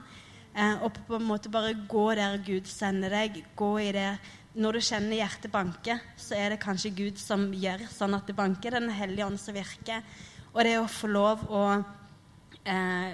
Eh, 0.53 0.83
og 0.83 0.91
på 1.07 1.15
en 1.15 1.25
måte 1.25 1.49
bare 1.49 1.73
gå 1.89 2.05
der 2.19 2.37
Gud 2.45 2.67
sender 2.69 3.09
deg. 3.09 3.41
Gå 3.57 3.71
i 3.81 3.89
det. 3.95 4.11
Når 4.53 4.77
du 4.77 4.83
kjenner 4.83 5.15
hjertet 5.15 5.51
banke, 5.51 5.95
så 6.19 6.35
er 6.35 6.51
det 6.51 6.61
kanskje 6.61 6.91
Gud 6.93 7.17
som 7.17 7.47
gjør 7.55 7.87
sånn 7.89 8.13
at 8.17 8.27
det 8.27 8.35
banker. 8.37 8.75
Den 8.75 8.91
hellige 8.93 9.25
ånd 9.25 9.39
som 9.39 9.55
virker. 9.55 10.03
Og 10.53 10.63
det 10.67 10.77
å 10.79 10.87
få 10.91 11.07
lov 11.11 11.47
å 11.49 11.63
eh, 12.65 13.09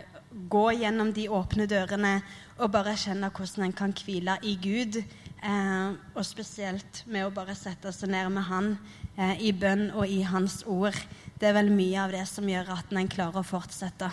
gå 0.50 0.66
gjennom 0.82 1.14
de 1.14 1.30
åpne 1.30 1.68
dørene 1.70 2.20
og 2.58 2.72
bare 2.74 2.98
kjenne 2.98 3.30
hvordan 3.30 3.68
en 3.68 3.78
kan 3.78 3.94
hvile 3.96 4.40
i 4.44 4.58
Gud 4.62 5.02
Eh, 5.44 5.90
og 6.16 6.26
spesielt 6.26 7.04
med 7.06 7.28
å 7.28 7.34
bare 7.34 7.54
sette 7.56 7.92
seg 7.94 8.10
ned 8.10 8.32
med 8.34 8.48
han 8.50 8.72
eh, 9.16 9.38
i 9.46 9.52
bønn 9.54 9.92
og 9.94 10.10
i 10.10 10.24
hans 10.26 10.64
ord. 10.66 10.98
Det 11.38 11.52
er 11.52 11.58
vel 11.60 11.70
mye 11.74 12.08
av 12.08 12.16
det 12.16 12.24
som 12.30 12.48
gjør 12.50 12.74
at 12.74 12.94
en 12.94 13.12
klarer 13.12 13.44
å 13.44 13.46
fortsette. 13.46 14.10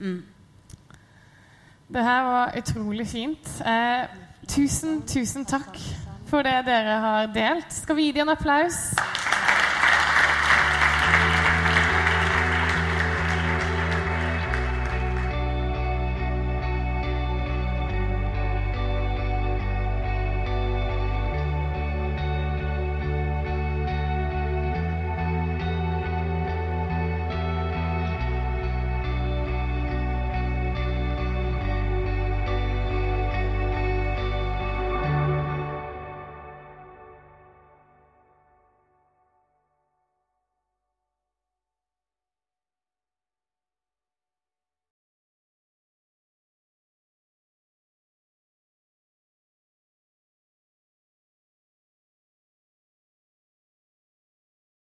Mm. 0.00 0.22
Det 1.92 2.06
her 2.06 2.24
var 2.24 2.56
utrolig 2.56 3.06
fint. 3.10 3.52
Eh, 3.68 4.08
tusen, 4.48 5.02
tusen 5.04 5.44
takk 5.44 5.76
for 6.30 6.48
det 6.48 6.62
dere 6.64 6.96
har 7.04 7.28
delt. 7.36 7.68
Skal 7.82 8.00
vi 8.00 8.08
gi 8.08 8.16
dem 8.16 8.32
en 8.32 8.36
applaus? 8.38 8.80